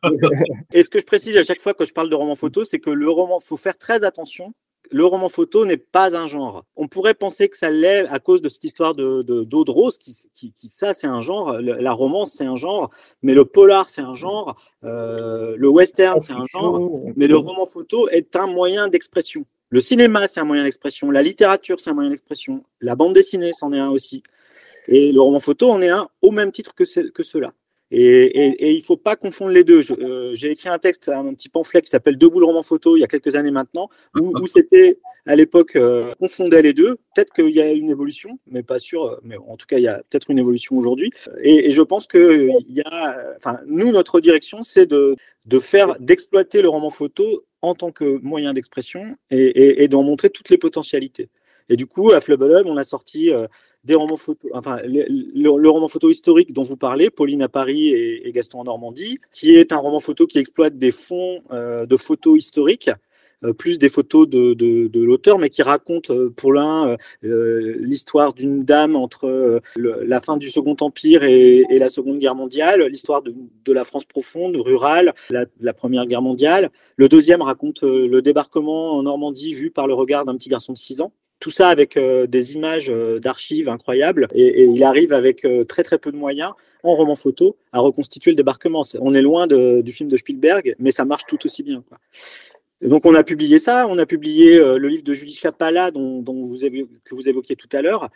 et 0.73 0.83
ce 0.83 0.91
que 0.91 1.01
je 1.01 1.05
précise 1.05 1.37
à 1.37 1.43
chaque 1.43 1.61
fois 1.61 1.75
quand 1.75 1.85
je 1.85 1.93
parle 1.93 2.11
de 2.11 2.15
roman 2.15 2.37
photo, 2.37 2.65
c'est 2.65 2.79
que 2.79 2.91
le 2.91 3.09
roman, 3.11 3.41
faut 3.41 3.57
faire 3.57 3.77
très 3.77 4.05
attention 4.05 4.53
le 4.91 5.05
roman 5.05 5.29
photo 5.29 5.65
n'est 5.65 5.77
pas 5.77 6.17
un 6.17 6.27
genre. 6.27 6.65
On 6.77 6.89
pourrait 6.89 7.15
penser 7.15 7.49
que 7.49 7.57
ça 7.57 7.71
l'est 7.71 8.07
à 8.09 8.19
cause 8.19 8.41
de 8.41 8.49
cette 8.49 8.65
histoire 8.65 8.95
de 8.95 9.23
d'eau 9.23 9.65
de, 9.65 9.71
rose, 9.71 9.99
qui, 9.99 10.15
qui, 10.35 10.69
ça 10.69 10.95
c'est 10.95 11.07
un 11.07 11.21
genre, 11.21 11.59
la 11.61 11.93
romance 11.93 12.33
c'est 12.33 12.45
un 12.45 12.57
genre, 12.57 12.91
mais 13.23 13.35
le 13.35 13.45
polar 13.45 13.91
c'est 13.91 14.03
un 14.03 14.15
genre, 14.15 14.57
euh, 14.85 15.55
le 15.57 15.69
western 15.69 16.21
c'est 16.21 16.33
un 16.33 16.45
genre, 16.45 17.03
mais 17.17 17.27
le 17.27 17.37
roman 17.37 17.67
photo 17.67 18.09
est 18.09 18.37
un 18.37 18.47
moyen 18.47 18.89
d'expression. 18.89 19.45
Le 19.69 19.81
cinéma 19.81 20.29
c'est 20.29 20.41
un 20.41 20.45
moyen 20.45 20.65
d'expression, 20.65 21.11
la 21.11 21.23
littérature 21.23 21.81
c'est 21.81 21.91
un 21.91 21.95
moyen 21.95 22.11
d'expression, 22.11 22.65
la 22.81 22.97
bande 22.97 23.15
dessinée 23.15 23.53
c'en 23.53 23.73
est 23.73 23.81
un 23.81 23.91
aussi. 23.91 24.23
Et 24.89 25.13
le 25.13 25.21
roman 25.21 25.41
photo 25.41 25.71
en 25.71 25.83
est 25.83 25.89
un 25.89 26.09
au 26.23 26.31
même 26.31 26.53
titre 26.53 26.75
que, 26.75 26.85
que 27.11 27.23
cela. 27.23 27.53
Et, 27.91 28.73
il 28.73 28.79
ne 28.79 28.83
faut 28.83 28.97
pas 28.97 29.17
confondre 29.17 29.53
les 29.53 29.65
deux. 29.65 29.81
Euh, 29.93 30.35
j'ai 30.35 30.51
écrit 30.51 30.69
un 30.69 30.79
texte, 30.79 31.09
un 31.09 31.35
petit 31.35 31.49
pamphlet 31.49 31.83
qui 31.83 31.91
s'appelle 31.91 32.19
Debout 32.19 32.41
le 32.41 32.47
roman 32.47 32.63
photo 32.63 32.97
il 32.97 33.01
y 33.01 33.05
a 33.05 33.07
quelques 33.07 33.37
années 33.37 33.51
maintenant, 33.51 33.89
où, 34.19 34.45
c'était 34.47 34.99
à 35.25 35.37
l'époque 35.37 35.77
euh, 35.77 36.13
confondait 36.19 36.63
les 36.63 36.73
deux. 36.73 36.97
Peut-être 37.15 37.33
qu'il 37.33 37.55
y 37.55 37.61
a 37.61 37.71
une 37.73 37.91
évolution, 37.91 38.39
mais 38.47 38.63
pas 38.63 38.79
sûr. 38.79 39.21
Mais 39.23 39.37
en 39.37 39.57
tout 39.57 39.67
cas, 39.67 39.79
il 39.79 39.83
y 39.83 39.89
a 39.89 40.03
peut-être 40.11 40.31
une 40.31 40.39
évolution 40.39 40.77
aujourd'hui. 40.77 41.11
Et, 41.43 41.71
je 41.71 41.83
pense 41.83 42.07
que 42.07 42.49
il 42.69 42.75
y 42.75 42.83
a, 42.83 43.17
enfin, 43.37 43.61
nous, 43.67 43.93
notre 43.93 44.21
direction, 44.21 44.63
c'est 44.63 44.87
de, 44.87 45.17
de 45.47 45.59
faire, 45.61 45.99
d'exploiter 46.01 46.63
le 46.63 46.69
roman 46.69 46.91
photo 46.91 47.45
en 47.63 47.75
tant 47.75 47.93
que 47.93 48.19
moyen 48.23 48.53
d'expression 48.53 49.17
et, 49.31 49.89
d'en 49.89 50.03
montrer 50.03 50.31
toutes 50.31 50.51
les 50.51 50.59
potentialités. 50.59 51.29
Et 51.69 51.77
du 51.77 51.87
coup, 51.87 52.13
à 52.13 52.21
Flubble 52.21 52.63
on 52.67 52.77
a 52.77 52.85
sorti 52.85 53.33
euh, 53.33 53.47
le, 53.95 55.69
roman 55.69 55.89
photo 55.89 56.11
historique 56.11 56.53
dont 56.53 56.63
vous 56.63 56.77
parlez, 56.77 57.11
Pauline 57.11 57.43
à 57.43 57.49
Paris 57.49 57.89
et, 57.89 58.31
Gaston 58.33 58.61
en 58.61 58.65
Normandie, 58.65 59.19
qui 59.33 59.55
est 59.55 59.73
un 59.73 59.79
roman 59.79 60.01
photo 60.01 60.27
qui 60.27 60.39
exploite 60.39 60.79
des 60.79 60.93
fonds 60.93 61.43
euh, 61.53 61.87
de 61.87 61.97
photos 61.97 62.39
historiques. 62.39 62.91
Euh, 63.45 63.53
plus 63.53 63.79
des 63.79 63.91
photos 63.91 64.27
de, 64.27 64.55
de, 64.55 65.05
l'auteur, 65.05 65.39
mais 65.39 65.51
qui 65.51 65.61
raconte 65.61 66.09
euh, 66.09 66.31
pour 66.35 66.55
l'un 66.55 66.97
l'histoire 67.21 68.33
d'une 68.33 68.61
dame 68.61 68.97
entre 68.97 69.61
la 69.77 70.21
fin 70.21 70.39
du 70.39 70.51
Second 70.51 70.75
Empire 70.81 71.23
et, 71.23 71.79
la 71.79 71.91
Seconde 71.91 72.19
Guerre 72.19 72.35
mondiale, 72.35 72.87
l'histoire 72.87 73.23
de, 73.23 73.73
la 73.73 73.85
France 73.85 74.07
profonde, 74.07 74.57
rurale, 74.57 75.15
la, 75.29 75.45
la, 75.61 75.75
Première 75.75 76.07
Guerre 76.07 76.23
mondiale. 76.23 76.71
Le 76.97 77.09
deuxième 77.11 77.43
raconte 77.43 77.83
le 77.83 78.23
débarquement 78.23 78.93
en 78.93 79.03
Normandie 79.03 79.53
vu 79.53 79.71
par 79.71 79.87
le 79.87 79.93
regard 79.93 80.25
d'un 80.25 80.37
petit 80.37 80.49
garçon 80.49 80.73
de 80.73 80.79
6 80.79 81.03
ans 81.03 81.13
tout 81.41 81.51
ça 81.51 81.69
avec 81.69 81.97
euh, 81.97 82.27
des 82.27 82.55
images 82.55 82.91
euh, 82.91 83.19
d'archives 83.19 83.69
incroyables. 83.69 84.29
Et, 84.35 84.65
il 84.65 84.83
arrive 84.83 85.13
avec 85.13 85.45
euh, 85.45 85.65
très 85.65 85.83
très 85.83 85.99
peu 85.99 86.11
de 86.13 86.17
moyens 86.17 86.53
en 86.83 86.95
roman 86.95 87.17
photo 87.17 87.57
à 87.73 87.81
reconstituer 87.81 88.31
le 88.31 88.37
débarquement. 88.37 88.83
on 89.01 89.15
est 89.15 89.23
loin 89.23 89.47
du 89.47 89.93
film 89.93 90.09
de 90.09 90.17
Spielberg, 90.17 90.77
mais 90.79 90.93
ça 90.93 91.05
marche 91.05 91.25
tout 91.27 91.45
aussi 91.45 91.65
bien. 91.65 91.83
donc 92.81 93.05
on 93.07 93.15
a 93.15 93.25
publié 93.25 93.59
ça, 93.59 93.89
on 93.89 93.99
a 93.99 94.07
publié 94.07 94.59
le 94.59 94.87
livre 94.87 95.03
de 95.03 95.13
Julie 95.13 95.35
Chapala 95.35 95.91
dont, 95.91 96.23
vous 96.23 96.59
que 97.05 97.15
vous 97.15 97.29
évoquiez 97.29 97.57
tout 97.57 97.69
à 97.73 97.83
l'heure. 97.83 98.09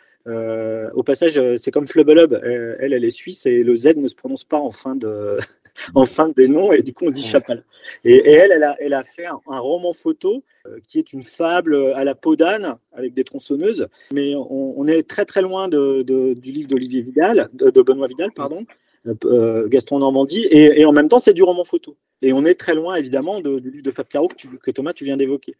au 0.95 1.03
passage, 1.03 1.57
c'est 1.57 1.71
comme 1.71 1.85
Flubblub, 1.85 2.39
elle, 2.43 2.93
elle 2.93 3.03
est 3.03 3.09
suisse 3.09 3.45
et 3.45 3.61
le 3.61 3.75
Z 3.75 3.97
ne 3.97 4.07
se 4.07 4.15
prononce 4.15 4.45
pas 4.45 4.59
en 4.59 4.71
fin 4.71 4.95
de, 4.95 5.37
en 5.93 6.05
fin 6.05 6.29
des 6.29 6.47
noms 6.47 6.71
et 6.71 6.81
du 6.81 6.93
coup 6.93 7.07
on 7.07 7.11
dit 7.11 7.23
Chapala. 7.23 7.63
Et, 8.05 8.25
elle, 8.25 8.53
elle 8.53 8.63
a, 8.63 8.77
elle 8.79 8.93
a 8.93 9.03
fait 9.03 9.25
un 9.25 9.59
roman 9.59 9.91
photo 9.91 10.43
qui 10.87 10.99
est 10.99 11.13
une 11.13 11.23
fable 11.23 11.75
à 11.95 12.03
la 12.03 12.15
peau 12.15 12.35
d'âne 12.35 12.75
avec 12.93 13.13
des 13.13 13.23
tronçonneuses. 13.23 13.87
Mais 14.13 14.33
on, 14.35 14.85
est 14.87 15.07
très 15.07 15.25
très 15.25 15.41
loin 15.41 15.67
du 15.67 16.51
livre 16.51 16.67
d'Olivier 16.67 17.01
Vidal, 17.01 17.49
de, 17.53 17.81
Benoît 17.81 18.07
Vidal, 18.07 18.31
pardon, 18.35 18.65
euh, 19.07 19.15
euh, 19.25 19.67
Gaston 19.67 19.99
Normandie, 19.99 20.47
et, 20.51 20.85
en 20.85 20.91
même 20.91 21.09
temps 21.09 21.19
c'est 21.19 21.33
du 21.33 21.43
roman 21.43 21.63
photo. 21.63 21.97
Et 22.21 22.33
on 22.33 22.45
est 22.45 22.55
très 22.55 22.75
loin 22.75 22.95
évidemment 22.95 23.39
du 23.41 23.71
livre 23.71 23.83
de 23.83 23.91
Fab 23.91 24.07
Caro 24.07 24.27
que 24.27 24.71
Thomas 24.71 24.93
tu 24.93 25.05
viens 25.05 25.17
d'évoquer 25.17 25.55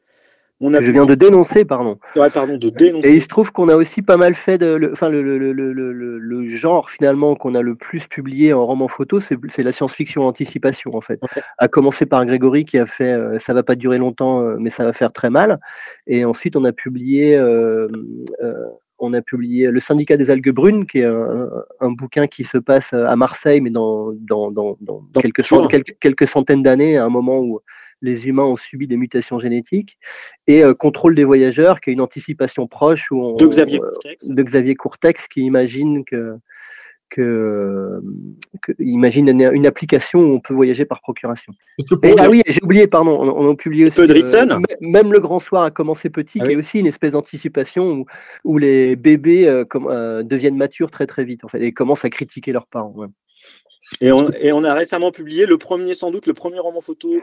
je 0.62 0.92
viens 0.92 1.06
de 1.06 1.16
dénoncer, 1.16 1.66
pardon. 1.66 1.98
pardon, 2.16 2.58
de 2.58 2.70
dénoncer. 2.70 3.08
Et 3.10 3.14
il 3.14 3.22
se 3.22 3.28
trouve 3.28 3.52
qu'on 3.52 3.68
a 3.70 3.76
aussi 3.76 4.02
pas 4.02 4.18
mal 4.18 4.36
fait 4.36 4.58
de, 4.58 4.68
le, 4.68 4.92
enfin, 4.92 5.10
le, 5.10 5.22
le, 5.22 5.52
le, 5.54 6.46
genre 6.46 6.90
finalement 6.90 7.36
qu'on 7.36 7.56
a 7.56 7.62
le 7.62 7.76
plus 7.76 8.08
publié 8.08 8.54
en 8.54 8.66
roman 8.66 8.88
photo, 8.88 9.20
c'est 9.20 9.64
la 9.64 9.72
science-fiction 9.72 10.24
anticipation 10.24 10.96
en 10.96 11.02
fait. 11.02 11.20
À 11.58 11.68
commencer 11.68 12.06
par 12.06 12.26
Grégory 12.26 12.66
qui 12.66 12.78
a 12.78 12.86
fait 12.86 13.12
euh, 13.12 13.40
Ça 13.40 13.54
va 13.54 13.64
pas 13.64 13.76
durer 13.76 13.98
longtemps, 13.98 14.42
euh, 14.42 14.58
mais 14.60 14.70
ça 14.70 14.84
va 14.86 14.94
faire 14.94 15.12
très 15.12 15.30
mal. 15.30 15.60
Et 16.08 16.26
ensuite 16.26 16.56
on 16.56 16.66
a 16.66 16.72
publié, 16.72 17.36
euh, 17.38 17.88
on 19.00 19.14
a 19.14 19.22
publié 19.22 19.72
Le 19.72 19.80
syndicat 19.80 20.18
des 20.18 20.30
algues 20.30 20.52
brunes, 20.52 20.86
qui 20.86 21.00
est 21.00 21.06
un, 21.06 21.92
bouquin 21.92 22.28
qui 22.28 22.44
se 22.44 22.58
passe 22.58 22.94
à 22.94 23.16
Marseille, 23.16 23.62
mais 23.62 23.72
dans, 23.72 24.12
dans, 24.14 24.52
dans, 24.52 24.78
dans 24.82 25.02
quelques, 25.20 25.44
quelques, 25.70 25.98
quelques, 26.00 26.28
centaines 26.28 26.62
d'années, 26.62 26.98
à 26.98 27.06
un 27.06 27.10
moment 27.10 27.40
où 27.40 27.62
les 28.02 28.28
humains 28.28 28.44
ont 28.44 28.58
subi 28.58 28.88
des 28.88 28.98
mutations 28.98 29.40
génétiques, 29.40 29.98
et 30.48 30.64
euh, 30.64 30.74
Contrôle 30.74 31.16
des 31.16 31.24
voyageurs, 31.24 31.82
qui 31.82 31.90
est 31.90 31.94
une 31.94 32.02
anticipation 32.02 32.68
proche 32.68 33.12
où 33.12 33.36
de 33.38 33.48
Xavier 33.48 33.80
euh, 33.80 33.90
Courtex, 33.90 34.28
de 34.28 34.44
Xavier 34.44 34.76
Courtex 34.76 35.28
qui 35.28 35.42
imagine 35.42 36.04
que, 36.04 36.36
que, 37.10 38.02
imagine 38.80 39.30
une, 39.30 39.68
application 39.68 40.20
où 40.20 40.34
on 40.34 40.40
peut 40.40 40.54
voyager 40.54 40.86
par 40.86 41.02
procuration. 41.02 41.54
Et, 42.04 42.16
ah 42.18 42.30
oui, 42.30 42.42
j'ai 42.48 42.64
oublié, 42.64 42.88
pardon, 42.88 43.20
on, 43.22 43.52
a 43.52 43.56
publié 43.56 43.88
aussi. 43.88 44.00
Euh, 44.00 44.60
même 44.80 45.12
le 45.12 45.20
grand 45.20 45.40
soir 45.40 45.64
a 45.64 45.72
commencé 45.72 46.10
petit, 46.10 46.40
ah 46.42 46.46
qui 46.46 46.54
est 46.54 46.56
aussi 46.56 46.80
une 46.80 46.88
espèce 46.88 47.12
d'anticipation 47.12 48.06
où, 48.46 48.58
les 48.58 48.96
bébés 48.96 49.64
comme, 49.70 49.88
deviennent 50.24 50.58
matures 50.58 50.90
très 50.90 51.06
très 51.06 51.24
vite 51.24 51.44
en 51.44 51.50
fait 51.50 51.62
et 51.62 51.74
commencent 51.74 52.06
à 52.06 52.10
critiquer 52.10 52.52
leurs 52.54 52.68
parents. 52.68 52.96
Et, 54.00 54.12
on, 54.12 54.32
et, 54.32 54.52
on, 54.54 54.64
a 54.64 54.74
récemment 54.74 55.12
publié 55.12 55.46
le 55.46 55.58
premier, 55.58 55.96
sans 55.96 56.12
doute, 56.12 56.28
le 56.28 56.34
premier 56.34 56.60
roman 56.60 56.82
photo 56.82 57.22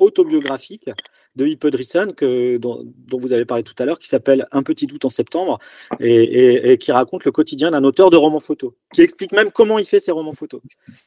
autobiographique 0.00 0.90
de 1.36 1.46
Hippe 1.46 1.70
que 2.16 2.56
dont, 2.56 2.84
vous 3.12 3.32
avez 3.32 3.44
parlé 3.44 3.62
tout 3.62 3.74
à 3.78 3.84
l'heure, 3.84 3.98
qui 3.98 4.08
s'appelle 4.08 4.46
Un 4.52 4.62
petit 4.62 4.86
doute 4.86 5.04
en 5.04 5.08
septembre, 5.08 5.58
et, 6.00 6.76
qui 6.78 6.92
raconte 6.92 7.24
le 7.24 7.32
quotidien 7.32 7.70
d'un 7.70 7.84
auteur 7.84 8.10
de 8.10 8.16
romans 8.16 8.40
photos, 8.40 8.72
qui 8.92 9.02
explique 9.02 9.32
même 9.32 9.52
comment 9.52 9.78
il 9.78 9.84
fait 9.84 10.00
ses 10.00 10.10
romans 10.10 10.32
photos. 10.32 10.60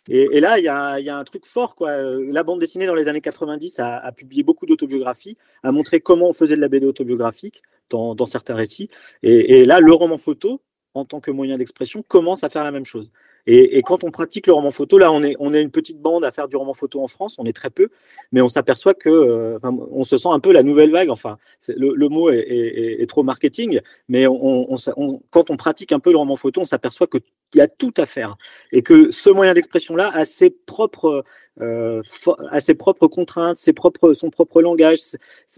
Et, 0.07 0.39
là, 0.39 0.59
il 0.59 0.63
y 0.63 0.69
a, 0.69 1.17
un 1.17 1.23
truc 1.23 1.45
fort. 1.45 1.75
Quoi. 1.75 1.97
La 1.97 2.43
bande 2.43 2.59
dessinée 2.59 2.85
dans 2.85 2.95
les 2.95 3.07
années 3.07 3.21
90 3.21 3.79
a, 3.79 4.11
publié 4.13 4.43
beaucoup 4.43 4.65
d'autobiographies, 4.65 5.37
a 5.63 5.71
montré 5.71 5.99
comment 5.99 6.29
on 6.29 6.33
faisait 6.33 6.55
de 6.55 6.61
la 6.61 6.69
BD 6.69 6.85
autobiographique 6.85 7.61
dans 7.89 8.25
certains 8.25 8.55
récits. 8.55 8.89
Et, 9.23 9.65
là, 9.65 9.79
le 9.79 9.93
roman 9.93 10.17
photo, 10.17 10.61
en 10.93 11.05
tant 11.05 11.19
que 11.19 11.31
moyen 11.31 11.57
d'expression, 11.57 12.03
commence 12.03 12.43
à 12.43 12.49
faire 12.49 12.63
la 12.63 12.71
même 12.71 12.85
chose. 12.85 13.11
Et, 13.45 13.81
quand 13.81 14.03
on 14.03 14.11
pratique 14.11 14.47
le 14.47 14.53
roman 14.53 14.71
photo, 14.71 14.97
là, 14.97 15.11
on 15.11 15.21
est, 15.21 15.35
on 15.39 15.53
est 15.53 15.61
une 15.61 15.71
petite 15.71 15.99
bande 15.99 16.23
à 16.23 16.31
faire 16.31 16.47
du 16.47 16.55
roman 16.55 16.73
photo 16.73 17.03
en 17.03 17.07
France, 17.07 17.35
on 17.39 17.45
est 17.45 17.53
très 17.53 17.69
peu, 17.69 17.89
mais 18.31 18.41
on 18.41 18.47
s'aperçoit 18.47 18.93
que, 18.93 19.09
euh, 19.09 19.59
on 19.63 20.05
se 20.05 20.15
sent 20.15 20.29
un 20.31 20.39
peu 20.39 20.53
la 20.53 20.63
nouvelle 20.63 20.91
vague. 20.91 21.09
Enfin, 21.09 21.37
le, 21.67 22.07
mot 22.07 22.29
est, 22.29 23.05
trop 23.09 23.23
marketing, 23.23 23.81
mais 24.07 24.25
quand 25.29 25.49
on 25.49 25.57
pratique 25.57 25.91
un 25.91 25.99
peu 25.99 26.11
le 26.11 26.17
roman 26.17 26.37
photo, 26.37 26.61
on 26.61 26.65
s'aperçoit 26.65 27.07
qu'il 27.53 27.59
y 27.59 27.61
a 27.61 27.67
tout 27.67 27.93
à 27.97 28.07
faire 28.07 28.35
et 28.71 28.81
que 28.81 29.11
ce 29.11 29.29
moyen 29.29 29.53
d'expression-là 29.53 30.09
a 30.11 30.25
ses 30.25 30.49
propres 30.49 31.23
euh, 31.61 32.01
à 32.49 32.59
ses 32.61 32.73
propres 32.73 33.07
contraintes, 33.07 33.59
ses 33.59 33.73
propres, 33.73 34.15
son 34.15 34.31
propre 34.31 34.59
langage, 34.63 34.99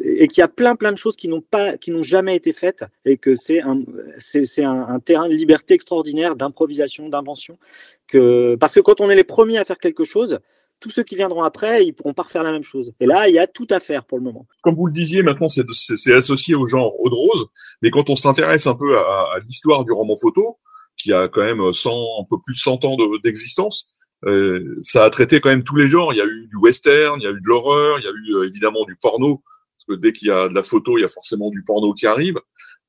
et 0.03 0.27
qu'il 0.27 0.41
y 0.41 0.43
a 0.43 0.49
plein 0.49 0.75
plein 0.75 0.91
de 0.91 0.97
choses 0.97 1.15
qui 1.15 1.29
n'ont 1.29 1.39
pas, 1.39 1.77
qui 1.77 1.91
n'ont 1.91 2.01
jamais 2.01 2.35
été 2.35 2.51
faites, 2.51 2.83
et 3.05 3.15
que 3.15 3.35
c'est 3.35 3.61
un, 3.61 3.79
c'est, 4.17 4.65
un, 4.65 4.99
terrain 4.99 5.29
de 5.29 5.33
liberté 5.33 5.73
extraordinaire, 5.73 6.35
d'improvisation, 6.35 7.07
d'invention. 7.07 7.57
Que 8.07 8.55
parce 8.55 8.73
que 8.73 8.81
quand 8.81 8.99
on 8.99 9.09
est 9.09 9.15
les 9.15 9.23
premiers 9.23 9.57
à 9.57 9.63
faire 9.63 9.77
quelque 9.77 10.03
chose, 10.03 10.39
tous 10.81 10.89
ceux 10.89 11.03
qui 11.03 11.15
viendront 11.15 11.43
après, 11.43 11.85
ils 11.85 11.93
pourront 11.93 12.13
pas 12.13 12.23
refaire 12.23 12.43
la 12.43 12.51
même 12.51 12.65
chose. 12.65 12.91
Et 12.99 13.05
là, 13.05 13.29
il 13.29 13.33
y 13.33 13.39
a 13.39 13.47
tout 13.47 13.67
à 13.69 13.79
faire 13.79 14.03
pour 14.03 14.17
le 14.17 14.25
moment. 14.25 14.45
Comme 14.63 14.75
vous 14.75 14.87
le 14.87 14.91
disiez, 14.91 15.23
maintenant, 15.23 15.47
c'est, 15.47 16.13
associé 16.13 16.55
au 16.55 16.67
genre 16.67 16.93
Eau 16.99 17.09
de 17.09 17.15
Rose, 17.15 17.45
mais 17.81 17.89
quand 17.89 18.09
on 18.09 18.17
s'intéresse 18.17 18.67
un 18.67 18.75
peu 18.75 18.97
à 18.97 19.39
l'histoire 19.45 19.85
du 19.85 19.93
roman 19.93 20.17
photo, 20.17 20.57
qui 21.05 21.13
a 21.13 21.27
quand 21.27 21.43
même 21.43 21.61
100, 21.71 21.89
un 21.91 22.23
peu 22.27 22.37
plus 22.43 22.55
de 22.55 22.59
100 22.59 22.83
ans 22.83 22.97
d'existence, 23.23 23.85
euh, 24.25 24.79
ça 24.81 25.03
a 25.03 25.09
traité 25.11 25.39
quand 25.39 25.49
même 25.49 25.63
tous 25.63 25.75
les 25.75 25.87
genres. 25.87 26.13
Il 26.13 26.17
y 26.17 26.21
a 26.21 26.25
eu 26.25 26.47
du 26.47 26.55
western, 26.55 27.21
il 27.21 27.25
y 27.25 27.27
a 27.27 27.29
eu 27.29 27.39
de 27.39 27.47
l'horreur, 27.47 27.99
il 27.99 28.05
y 28.05 28.07
a 28.07 28.11
eu 28.11 28.35
euh, 28.37 28.47
évidemment 28.47 28.85
du 28.85 28.95
porno. 28.95 29.43
Parce 29.77 29.85
que 29.99 30.01
dès 30.01 30.13
qu'il 30.13 30.29
y 30.29 30.31
a 30.31 30.49
de 30.49 30.55
la 30.55 30.63
photo, 30.63 30.97
il 30.97 31.01
y 31.01 31.03
a 31.03 31.07
forcément 31.07 31.51
du 31.51 31.63
porno 31.63 31.93
qui 31.93 32.07
arrive. 32.07 32.39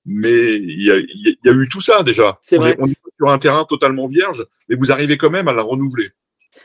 Mais 0.06 0.54
il 0.54 0.82
y 0.82 0.90
a, 0.90 0.96
il 0.96 1.36
y 1.44 1.48
a 1.48 1.52
eu 1.52 1.68
tout 1.68 1.82
ça 1.82 2.02
déjà. 2.02 2.38
C'est 2.40 2.56
vrai. 2.56 2.74
on 2.78 2.86
est 2.86 2.96
sur 3.18 3.28
un 3.28 3.38
terrain 3.38 3.66
totalement 3.66 4.06
vierge, 4.06 4.46
mais 4.68 4.76
vous 4.76 4.90
arrivez 4.90 5.18
quand 5.18 5.30
même 5.30 5.48
à 5.48 5.52
la 5.52 5.62
renouveler. 5.62 6.08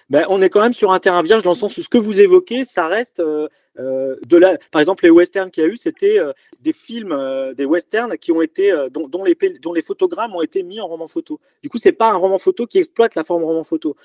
Ben, 0.10 0.25
on 0.29 0.41
est 0.41 0.50
quand 0.50 0.62
même 0.62 0.74
sur 0.74 0.93
un 0.93 1.00
terrain 1.00 1.22
vierge 1.22 1.43
dans 1.43 1.51
le 1.51 1.58
sens 1.58 1.77
où 1.77 1.81
ce 1.81 1.89
que 1.89 1.98
vous 1.98 2.22
évoquez, 2.22 2.63
ça 2.63 2.88
reste 2.88 3.20
euh, 3.20 3.50
euh, 3.79 4.17
de 4.27 4.37
la, 4.37 4.57
par 4.71 4.81
exemple, 4.81 5.05
les 5.05 5.09
westerns 5.09 5.49
qu'il 5.49 5.63
y 5.63 5.65
a 5.65 5.69
eu, 5.69 5.77
c'était 5.77 6.19
euh, 6.19 6.33
des 6.59 6.73
films, 6.73 7.13
euh, 7.13 7.53
des 7.53 7.65
westerns 7.65 8.17
qui 8.17 8.31
ont 8.31 8.41
été, 8.41 8.71
dont, 8.91 9.07
dont, 9.07 9.23
les, 9.23 9.37
dont 9.61 9.73
les 9.73 9.81
photogrammes 9.81 10.35
ont 10.35 10.41
été 10.41 10.63
mis 10.63 10.79
en 10.81 10.87
roman 10.87 11.07
photo. 11.07 11.39
Du 11.63 11.69
coup, 11.69 11.77
c'est 11.77 11.93
pas 11.93 12.11
un 12.11 12.17
roman 12.17 12.37
photo 12.37 12.67
qui 12.67 12.79
exploite 12.79 13.15
la 13.15 13.23
forme 13.23 13.43
roman 13.43 13.63
photo. 13.63 13.95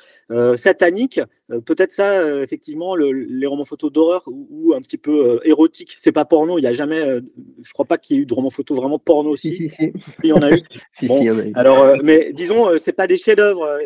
satanique, 0.56 1.20
peut-être 1.64 1.92
ça, 1.92 2.42
effectivement, 2.42 2.96
le, 2.96 3.12
les 3.12 3.46
romans 3.46 3.64
photos 3.64 3.92
d'horreur 3.92 4.24
ou, 4.26 4.74
un 4.74 4.82
petit 4.82 4.98
peu 4.98 5.40
érotique. 5.44 5.94
C'est 5.98 6.12
pas 6.12 6.24
porno. 6.24 6.58
Il 6.58 6.62
y 6.62 6.66
a 6.66 6.72
jamais, 6.72 7.20
je 7.62 7.72
crois 7.72 7.84
pas 7.84 7.98
qu'il 7.98 8.16
y 8.16 8.18
ait 8.18 8.22
eu 8.22 8.26
de 8.26 8.34
roman 8.34 8.50
photo 8.50 8.74
vraiment 8.74 8.98
porno 8.98 9.30
aussi. 9.30 9.54
Si, 9.54 9.68
si, 9.68 9.76
si. 9.76 9.92
Il 10.24 10.30
y 10.30 10.32
en 10.32 10.42
a 10.42 10.50
eu. 10.50 10.60
bon, 11.06 11.52
alors, 11.54 11.96
mais 12.02 12.32
disons, 12.32 12.76
c'est 12.78 12.92
pas 12.92 13.06
des 13.06 13.16
chefs-d'œuvre 13.16 13.78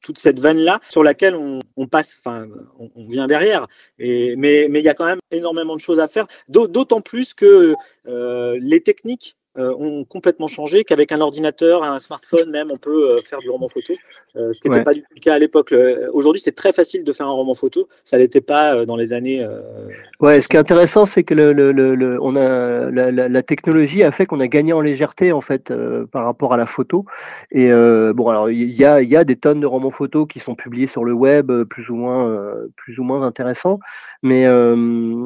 toute 0.00 0.18
cette 0.18 0.40
veine 0.40 0.58
là 0.58 0.80
sur 0.88 1.02
laquelle 1.02 1.34
on, 1.34 1.60
on 1.76 1.86
passe, 1.86 2.18
enfin, 2.18 2.46
on, 2.78 2.90
on, 2.94 3.08
vient 3.08 3.26
derrière. 3.26 3.66
Et 3.98 4.36
mais 4.36 4.66
mais 4.70 4.80
il 4.80 4.84
y 4.84 4.88
a 4.88 4.94
quand 4.94 5.04
même 5.04 5.20
énormément 5.30 5.76
de 5.76 5.80
choses 5.80 6.00
à 6.00 6.08
faire, 6.08 6.26
d'autant 6.48 7.00
plus 7.00 7.34
que 7.34 7.74
euh, 8.08 8.58
les 8.60 8.80
techniques 8.80 9.36
euh, 9.58 9.74
ont 9.78 10.04
complètement 10.04 10.48
changé, 10.48 10.82
qu'avec 10.82 11.12
un 11.12 11.20
ordinateur, 11.20 11.82
un 11.82 11.98
smartphone 11.98 12.50
même, 12.50 12.70
on 12.70 12.78
peut 12.78 13.10
euh, 13.10 13.22
faire 13.22 13.38
du 13.38 13.50
roman 13.50 13.68
photo, 13.68 13.92
euh, 13.92 13.96
ce 14.34 14.60
qui 14.60 14.68
n'était 14.68 14.82
pas 14.82 14.94
du 14.94 15.00
tout 15.00 15.08
le 15.14 15.20
cas 15.20 15.34
à 15.34 15.38
l'époque. 15.38 15.74
Aujourd'hui, 16.12 16.40
c'est 16.40 16.54
très 16.54 16.72
facile 16.72 17.04
de 17.04 17.12
faire 17.12 17.26
un 17.26 17.32
roman 17.32 17.54
photo, 17.54 17.88
ça 18.04 18.18
n'était 18.18 18.40
pas 18.40 18.84
dans 18.86 18.96
les 18.96 19.12
années. 19.12 19.46
Ouais, 20.20 20.40
ce 20.40 20.48
qui 20.48 20.56
est 20.56 20.60
intéressant, 20.60 21.06
c'est 21.06 21.22
que 21.22 21.34
le, 21.34 21.52
le, 21.52 21.72
le, 21.72 22.18
on 22.22 22.36
a, 22.36 22.90
la, 22.90 23.10
la, 23.10 23.42
technologie 23.42 24.02
a 24.02 24.12
fait 24.12 24.26
qu'on 24.26 24.40
a 24.40 24.46
gagné 24.46 24.72
en 24.72 24.80
légèreté 24.80 25.32
en 25.32 25.40
fait 25.40 25.72
par 26.12 26.24
rapport 26.24 26.54
à 26.54 26.56
la 26.56 26.66
photo. 26.66 27.04
Et 27.50 27.70
bon, 27.70 28.28
alors 28.28 28.50
il 28.50 28.72
y 28.72 28.84
a, 28.84 29.02
y 29.02 29.16
a 29.16 29.24
des 29.24 29.36
tonnes 29.36 29.60
de 29.60 29.66
romans 29.66 29.90
photos 29.90 30.26
qui 30.28 30.38
sont 30.38 30.54
publiés 30.54 30.86
sur 30.86 31.04
le 31.04 31.12
web, 31.12 31.52
plus 31.64 31.90
ou 31.90 31.96
moins, 31.96 32.54
plus 32.76 32.98
ou 32.98 33.04
moins 33.04 33.22
intéressants, 33.22 33.80
mais 34.22 34.46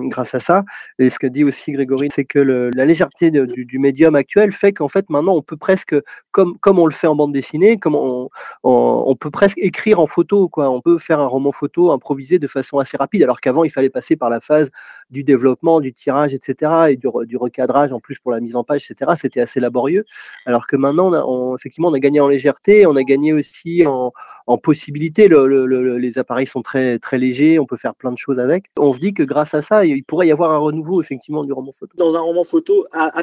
grâce 0.08 0.34
à 0.34 0.40
ça. 0.40 0.64
Et 0.98 1.10
ce 1.10 1.18
que 1.18 1.26
dit 1.26 1.44
aussi 1.44 1.72
Grégory, 1.72 2.08
c'est 2.14 2.24
que 2.24 2.38
la 2.38 2.84
légèreté 2.84 3.30
du, 3.30 3.64
du 3.64 3.78
médium 3.78 4.14
actuel 4.14 4.52
fait 4.52 4.72
qu'en 4.72 4.88
fait 4.88 5.08
maintenant 5.10 5.34
on 5.34 5.42
peut 5.42 5.56
presque, 5.56 5.94
comme, 6.32 6.58
comme 6.58 6.78
on 6.78 6.86
le 6.86 6.92
fait 6.92 7.06
en 7.06 7.14
bande 7.14 7.32
dessinée, 7.32 7.78
comme 7.78 7.94
on, 7.94 8.28
on, 8.64 8.95
peut 9.16 9.30
presque 9.30 9.58
écrire 9.58 10.00
en 10.00 10.06
photo, 10.06 10.48
quoi. 10.48 10.70
On 10.70 10.80
peut 10.80 10.98
faire 10.98 11.20
un 11.20 11.26
roman 11.26 11.52
photo 11.52 11.92
improvisé 11.92 12.38
de 12.38 12.46
façon 12.46 12.78
assez 12.78 12.96
rapide, 12.96 13.22
alors 13.22 13.40
qu'avant 13.40 13.64
il 13.64 13.70
fallait 13.70 13.90
passer 13.90 14.16
par 14.16 14.30
la 14.30 14.40
phase 14.40 14.70
du 15.10 15.24
développement, 15.24 15.80
du 15.80 15.92
tirage, 15.92 16.34
etc., 16.34 16.72
et 16.90 16.96
du, 16.96 17.36
recadrage 17.36 17.92
en 17.92 18.00
plus 18.00 18.18
pour 18.18 18.32
la 18.32 18.40
mise 18.40 18.56
en 18.56 18.64
page, 18.64 18.90
etc. 18.90 19.12
C'était 19.20 19.40
assez 19.40 19.60
laborieux, 19.60 20.04
alors 20.46 20.66
que 20.66 20.76
maintenant 20.76 21.12
on 21.12 21.56
effectivement 21.56 21.88
on 21.88 21.94
a 21.94 21.98
gagné 21.98 22.20
en 22.20 22.28
légèreté, 22.28 22.86
on 22.86 22.96
a 22.96 23.02
gagné 23.02 23.32
aussi 23.32 23.86
en, 23.86 24.12
en 24.46 24.58
possibilité. 24.58 25.28
Le, 25.28 25.66
les 25.98 26.18
appareils 26.18 26.46
sont 26.46 26.62
très, 26.62 26.98
très 26.98 27.18
légers, 27.18 27.58
on 27.58 27.66
peut 27.66 27.76
faire 27.76 27.94
plein 27.94 28.12
de 28.12 28.18
choses 28.18 28.38
avec. 28.38 28.66
On 28.78 28.92
se 28.92 28.98
dit 28.98 29.14
que 29.14 29.22
grâce 29.22 29.54
à 29.54 29.62
ça, 29.62 29.84
il 29.84 30.04
pourrait 30.04 30.28
y 30.28 30.32
avoir 30.32 30.52
un 30.52 30.58
renouveau 30.58 31.00
effectivement 31.00 31.44
du 31.44 31.52
roman 31.52 31.72
photo. 31.72 31.92
Dans 31.96 32.16
un 32.16 32.20
roman 32.20 32.44
photo 32.44 32.86
à, 32.92 33.18
à 33.18 33.22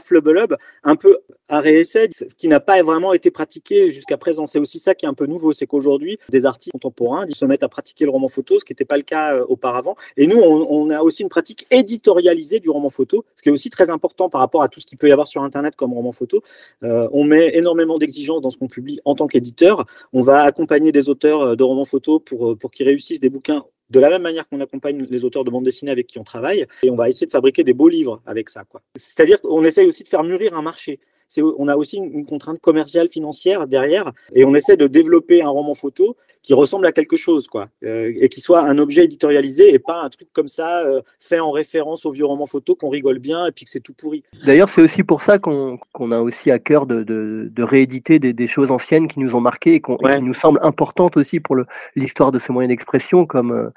un 0.84 0.96
peu 0.96 1.18
à 1.50 1.60
réessai, 1.60 2.10
ce 2.12 2.36
qui 2.36 2.48
n'a 2.48 2.60
pas 2.60 2.82
vraiment 2.84 3.14
été 3.14 3.32
pratiqué 3.32 3.92
jusqu'à 3.92 4.18
présent. 4.18 4.46
C'est 4.46 4.60
aussi 4.60 4.80
ça 4.80 4.96
qui 4.96 5.06
est 5.06 5.10
un 5.10 5.14
peu 5.14 5.26
nouveau, 5.26 5.52
c'est 5.52 5.68
qu'aujourd'hui, 5.68 6.18
des 6.30 6.46
artistes 6.46 6.72
contemporains 6.72 7.26
ils 7.28 7.36
se 7.36 7.46
mettent 7.46 7.64
à 7.64 7.70
pratiquer 7.70 8.06
le 8.06 8.12
roman 8.12 8.30
photo, 8.30 8.60
ce 8.60 8.66
qui 8.66 8.72
n'était 8.72 8.86
pas 8.86 8.98
le 8.98 9.04
cas 9.04 9.36
euh, 9.36 9.46
auparavant. 9.48 9.96
Et 10.18 10.28
nous, 10.28 10.38
on, 10.38 10.90
a 10.90 11.02
aussi 11.02 11.24
une 11.24 11.30
pratique 11.30 11.66
éditorialisée 11.72 12.60
du 12.60 12.70
roman 12.70 12.90
photo, 12.90 13.26
ce 13.36 13.42
qui 13.42 13.50
est 13.50 13.52
aussi 13.52 13.70
très 13.70 13.90
important 13.90 14.30
par 14.30 14.42
rapport 14.42 14.62
à 14.62 14.68
tout 14.68 14.80
ce 14.80 14.86
qu'il 14.86 14.98
peut 14.98 15.08
y 15.08 15.12
avoir 15.12 15.28
sur 15.28 15.44
Internet 15.44 15.76
comme 15.76 15.94
roman 15.94 16.12
photo. 16.12 16.44
Euh, 16.84 17.08
on 17.12 17.24
met 17.24 17.56
énormément 17.56 17.98
d'exigences 17.98 18.42
dans 18.42 18.50
ce 18.50 18.58
qu'on 18.58 18.68
publie 18.68 19.00
en 19.06 19.16
tant 19.16 19.28
qu'éditeur. 19.28 19.86
On 20.12 20.22
va 20.22 20.42
accompagner 20.44 20.92
des 20.92 21.10
auteurs 21.10 21.13
euh, 21.24 21.56
de 21.56 21.64
romans 21.64 21.86
photos 21.86 22.22
pour, 22.24 22.58
pour 22.58 22.72
qu'ils 22.72 22.86
réussissent 22.86 23.20
des 23.20 23.30
bouquins 23.30 23.66
de 23.90 24.00
la 24.00 24.10
même 24.10 24.24
manière 24.24 24.48
qu'on 24.48 24.60
accompagne 24.60 25.06
les 25.10 25.24
auteurs 25.24 25.44
de 25.44 25.52
bande 25.52 25.66
dessinée 25.66 25.92
avec 25.92 26.08
qui 26.08 26.18
on 26.20 26.24
travaille, 26.24 26.66
et 26.82 26.90
on 26.90 26.96
va 26.96 27.10
essayer 27.10 27.28
de 27.28 27.32
fabriquer 27.32 27.64
des 27.64 27.74
beaux 27.74 27.90
livres 27.90 28.22
avec 28.26 28.50
ça. 28.50 28.64
C'est-à-dire 28.96 29.40
qu'on 29.40 29.64
essaye 29.64 29.88
aussi 29.88 30.04
de 30.04 30.10
faire 30.10 30.24
mûrir 30.24 30.56
un 30.56 30.62
marché. 30.62 31.00
On 31.38 31.68
a 31.68 31.76
aussi 31.76 31.98
une, 31.98 32.26
contrainte 32.26 32.60
commerciale 32.60 33.10
financière 33.10 33.68
derrière. 33.68 34.12
Et 34.36 34.46
on 34.46 34.54
essaie 34.54 34.78
de 34.78 34.88
développer 34.88 35.42
un 35.42 35.50
roman 35.50 35.74
photo 35.74 36.16
qui 36.44 36.54
ressemble 36.54 36.86
à 36.86 36.92
quelque 36.92 37.16
chose, 37.16 37.48
quoi, 37.48 37.70
euh, 37.86 38.12
et 38.20 38.28
qui 38.28 38.42
soit 38.42 38.60
un 38.62 38.78
objet 38.78 39.06
éditorialisé 39.06 39.74
et 39.74 39.80
pas 39.80 40.04
un 40.04 40.10
truc 40.10 40.28
comme 40.34 40.50
ça 40.50 40.86
euh, 40.86 41.02
fait 41.20 41.40
en 41.40 41.52
référence 41.52 42.06
au 42.06 42.12
vieux 42.12 42.26
roman 42.26 42.46
photo 42.46 42.76
qu'on 42.76 42.90
rigole 42.90 43.20
bien 43.20 43.48
et 43.48 43.52
puis 43.54 43.64
que 43.64 43.72
c'est 43.72 43.80
tout 43.80 43.94
pourri. 43.94 44.24
D'ailleurs, 44.46 44.68
c'est 44.68 44.82
aussi 44.82 45.04
pour 45.04 45.24
ça 45.24 45.40
qu'on 45.40 45.80
a 46.12 46.20
aussi 46.20 46.52
à 46.52 46.60
cœur 46.60 46.86
de, 46.86 47.50
rééditer 47.58 48.20
des, 48.20 48.48
choses 48.48 48.72
anciennes 48.72 49.08
qui 49.08 49.22
nous 49.22 49.36
ont 49.36 49.40
marqué 49.40 49.76
et, 49.76 49.82
qui 49.82 50.22
nous 50.22 50.34
semblent 50.34 50.60
importantes 50.64 51.16
aussi 51.16 51.40
pour 51.40 51.56
l'histoire 51.96 52.34
de 52.34 52.40
ce 52.40 52.52
moyen 52.52 52.68
d'expression, 52.68 53.26
comme, 53.26 53.72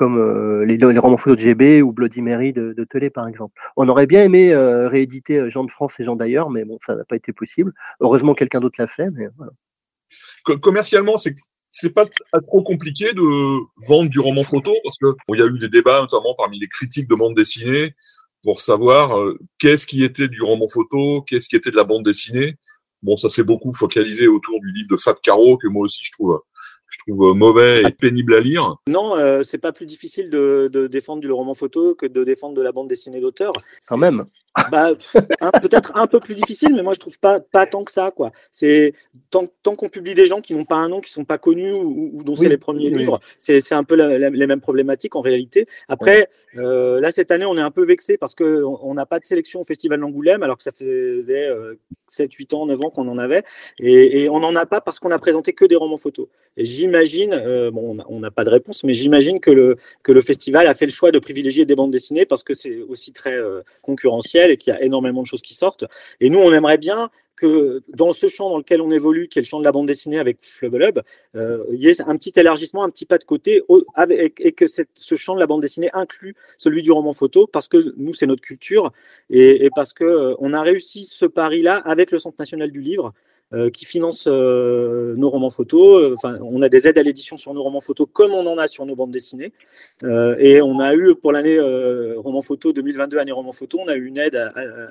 euh, 0.00 0.64
les, 0.64 0.98
romans 0.98 1.16
photos 1.16 1.36
de 1.36 1.42
GB 1.42 1.82
ou 1.82 1.92
Bloody 1.92 2.22
Mary 2.22 2.52
de, 2.52 2.72
de 2.72 2.84
Télé, 2.84 3.10
par 3.10 3.26
exemple. 3.26 3.60
On 3.76 3.88
aurait 3.88 4.06
bien 4.06 4.22
aimé 4.22 4.54
rééditer 4.54 5.50
Jean 5.50 5.64
de 5.64 5.70
France 5.72 5.98
et 5.98 6.04
Jean 6.04 6.14
d'ailleurs, 6.14 6.50
mais 6.50 6.64
bon, 6.64 6.78
ça 6.86 6.94
n'a 6.94 7.04
pas 7.04 7.16
été 7.16 7.32
possible. 7.32 7.72
Heureusement, 7.98 8.34
quelqu'un 8.34 8.60
d'autre 8.60 8.76
l'a 8.78 8.86
fait, 8.86 9.10
mais 9.10 9.26
voilà. 9.36 9.52
Commercialement, 10.60 11.16
c'est 11.16 11.34
c'est 11.72 11.90
pas 11.90 12.06
trop 12.46 12.62
compliqué 12.62 13.12
de 13.14 13.86
vendre 13.88 14.10
du 14.10 14.20
roman 14.20 14.44
photo 14.44 14.72
parce 14.84 14.98
que 14.98 15.06
il 15.28 15.38
y 15.38 15.42
a 15.42 15.46
eu 15.46 15.58
des 15.58 15.70
débats 15.70 16.00
notamment 16.02 16.34
parmi 16.36 16.60
les 16.60 16.68
critiques 16.68 17.08
de 17.08 17.14
bande 17.14 17.34
dessinée 17.34 17.94
pour 18.42 18.60
savoir 18.60 19.18
euh, 19.18 19.38
qu'est-ce 19.58 19.86
qui 19.86 20.04
était 20.04 20.28
du 20.28 20.42
roman 20.42 20.68
photo, 20.68 21.22
qu'est-ce 21.22 21.48
qui 21.48 21.56
était 21.56 21.70
de 21.70 21.76
la 21.76 21.84
bande 21.84 22.04
dessinée. 22.04 22.56
Bon, 23.02 23.16
ça 23.16 23.28
s'est 23.28 23.42
beaucoup 23.42 23.72
focalisé 23.72 24.28
autour 24.28 24.60
du 24.60 24.70
livre 24.70 24.88
de 24.90 24.96
Fat 24.96 25.14
Caro 25.22 25.56
que 25.56 25.66
moi 25.66 25.84
aussi 25.84 26.04
je 26.04 26.12
trouve 26.12 26.40
je 26.88 26.98
trouve 26.98 27.34
mauvais 27.34 27.82
et 27.82 27.92
pénible 27.92 28.34
à 28.34 28.40
lire. 28.40 28.76
Non, 28.86 29.16
euh, 29.16 29.42
c'est 29.42 29.56
pas 29.56 29.72
plus 29.72 29.86
difficile 29.86 30.28
de, 30.28 30.68
de, 30.70 30.86
défendre 30.86 31.22
du 31.22 31.32
roman 31.32 31.54
photo 31.54 31.94
que 31.94 32.04
de 32.04 32.22
défendre 32.22 32.54
de 32.54 32.60
la 32.60 32.70
bande 32.70 32.88
dessinée 32.88 33.20
d'auteur. 33.20 33.54
Quand 33.88 33.96
même 33.96 34.26
bah, 34.70 34.92
peut-être 35.60 35.92
un 35.96 36.06
peu 36.06 36.20
plus 36.20 36.34
difficile, 36.34 36.74
mais 36.74 36.82
moi 36.82 36.94
je 36.94 37.00
trouve 37.00 37.18
pas, 37.18 37.40
pas 37.40 37.66
tant 37.66 37.84
que 37.84 37.92
ça. 37.92 38.10
quoi. 38.10 38.32
C'est 38.50 38.92
tant, 39.30 39.46
tant 39.62 39.76
qu'on 39.76 39.88
publie 39.88 40.14
des 40.14 40.26
gens 40.26 40.40
qui 40.40 40.54
n'ont 40.54 40.64
pas 40.64 40.76
un 40.76 40.88
nom, 40.88 41.00
qui 41.00 41.10
sont 41.10 41.24
pas 41.24 41.38
connus 41.38 41.72
ou, 41.72 42.22
dont 42.24 42.36
c'est 42.36 42.48
les 42.48 42.58
premiers 42.58 42.90
livres, 42.90 43.20
c'est 43.38 43.72
un 43.72 43.84
peu 43.84 43.94
les 43.94 44.46
mêmes 44.46 44.60
problématiques 44.60 45.16
en 45.16 45.20
réalité. 45.20 45.66
Après, 45.88 46.28
euh, 46.56 47.00
là 47.00 47.12
cette 47.12 47.30
année, 47.30 47.46
on 47.46 47.56
est 47.56 47.62
un 47.62 47.70
peu 47.70 47.84
vexé 47.84 48.18
parce 48.18 48.34
qu'on 48.34 48.94
n'a 48.94 49.06
pas 49.06 49.18
de 49.18 49.24
sélection 49.24 49.60
au 49.60 49.64
Festival 49.64 50.00
d'Angoulême, 50.00 50.42
alors 50.42 50.56
que 50.56 50.62
ça 50.62 50.72
faisait 50.72 51.48
7, 52.08 52.32
8 52.32 52.54
ans, 52.54 52.66
9 52.66 52.80
ans 52.82 52.90
qu'on 52.90 53.08
en 53.08 53.18
avait, 53.18 53.42
et, 53.78 54.22
et 54.22 54.28
on 54.28 54.40
n'en 54.40 54.54
a 54.54 54.66
pas 54.66 54.80
parce 54.80 54.98
qu'on 54.98 55.10
a 55.10 55.18
présenté 55.18 55.52
que 55.52 55.64
des 55.64 55.76
romans 55.76 55.98
photos. 55.98 56.28
Et 56.56 56.64
j'imagine, 56.64 57.32
euh, 57.32 57.70
bon, 57.70 57.96
on 58.08 58.20
n'a 58.20 58.30
pas 58.30 58.44
de 58.44 58.50
réponse, 58.50 58.84
mais 58.84 58.92
j'imagine 58.92 59.40
que 59.40 59.50
le, 59.50 59.76
que 60.02 60.12
le 60.12 60.20
festival 60.20 60.66
a 60.66 60.74
fait 60.74 60.84
le 60.84 60.92
choix 60.92 61.10
de 61.10 61.18
privilégier 61.18 61.64
des 61.64 61.74
bandes 61.74 61.90
dessinées 61.90 62.26
parce 62.26 62.44
que 62.44 62.52
c'est 62.52 62.82
aussi 62.82 63.12
très 63.12 63.34
euh, 63.34 63.62
et 64.50 64.56
qu'il 64.56 64.72
y 64.72 64.76
a 64.76 64.82
énormément 64.82 65.22
de 65.22 65.26
choses 65.26 65.42
qui 65.42 65.54
sortent. 65.54 65.84
Et 66.20 66.30
nous, 66.30 66.38
on 66.38 66.52
aimerait 66.52 66.78
bien 66.78 67.10
que 67.36 67.82
dans 67.88 68.12
ce 68.12 68.28
champ 68.28 68.50
dans 68.50 68.58
lequel 68.58 68.80
on 68.80 68.90
évolue, 68.90 69.28
qui 69.28 69.38
est 69.38 69.42
le 69.42 69.46
champ 69.46 69.58
de 69.58 69.64
la 69.64 69.72
bande 69.72 69.86
dessinée 69.86 70.18
avec 70.18 70.38
Flubble 70.42 70.82
Hub, 70.82 71.00
euh, 71.34 71.64
il 71.72 71.80
y 71.80 71.88
ait 71.88 72.00
un 72.02 72.16
petit 72.16 72.32
élargissement, 72.36 72.84
un 72.84 72.90
petit 72.90 73.06
pas 73.06 73.18
de 73.18 73.24
côté, 73.24 73.62
et 74.38 74.52
que 74.52 74.66
ce 74.66 75.14
champ 75.16 75.34
de 75.34 75.40
la 75.40 75.46
bande 75.46 75.62
dessinée 75.62 75.90
inclut 75.92 76.36
celui 76.58 76.82
du 76.82 76.92
roman 76.92 77.12
photo, 77.12 77.46
parce 77.46 77.68
que 77.68 77.94
nous, 77.96 78.14
c'est 78.14 78.26
notre 78.26 78.42
culture, 78.42 78.92
et, 79.30 79.70
parce 79.74 79.92
qu'on 79.92 80.04
euh, 80.04 80.52
a 80.52 80.60
réussi 80.60 81.04
ce 81.04 81.26
pari-là 81.26 81.76
avec 81.76 82.10
le 82.10 82.18
Centre 82.18 82.36
national 82.38 82.70
du 82.70 82.80
livre, 82.80 83.12
qui 83.72 83.84
finance 83.84 84.26
nos 84.26 85.30
romans 85.30 85.50
photos. 85.50 86.12
Enfin, 86.14 86.38
on 86.42 86.62
a 86.62 86.68
des 86.68 86.88
aides 86.88 86.98
à 86.98 87.02
l'édition 87.02 87.36
sur 87.36 87.52
nos 87.54 87.62
romans 87.62 87.80
photos 87.80 88.06
comme 88.12 88.32
on 88.32 88.46
en 88.46 88.58
a 88.58 88.68
sur 88.68 88.86
nos 88.86 88.96
bandes 88.96 89.10
dessinées. 89.10 89.52
et 90.02 90.62
on 90.62 90.80
a 90.80 90.94
eu 90.94 91.14
pour 91.14 91.32
l'année 91.32 91.60
roman 92.16 92.42
photo 92.42 92.72
2022, 92.72 93.18
année 93.18 93.32
roman 93.32 93.52
photo, 93.52 93.80
on 93.80 93.88
a 93.88 93.94
eu 93.94 94.06
une 94.06 94.18
aide 94.18 94.36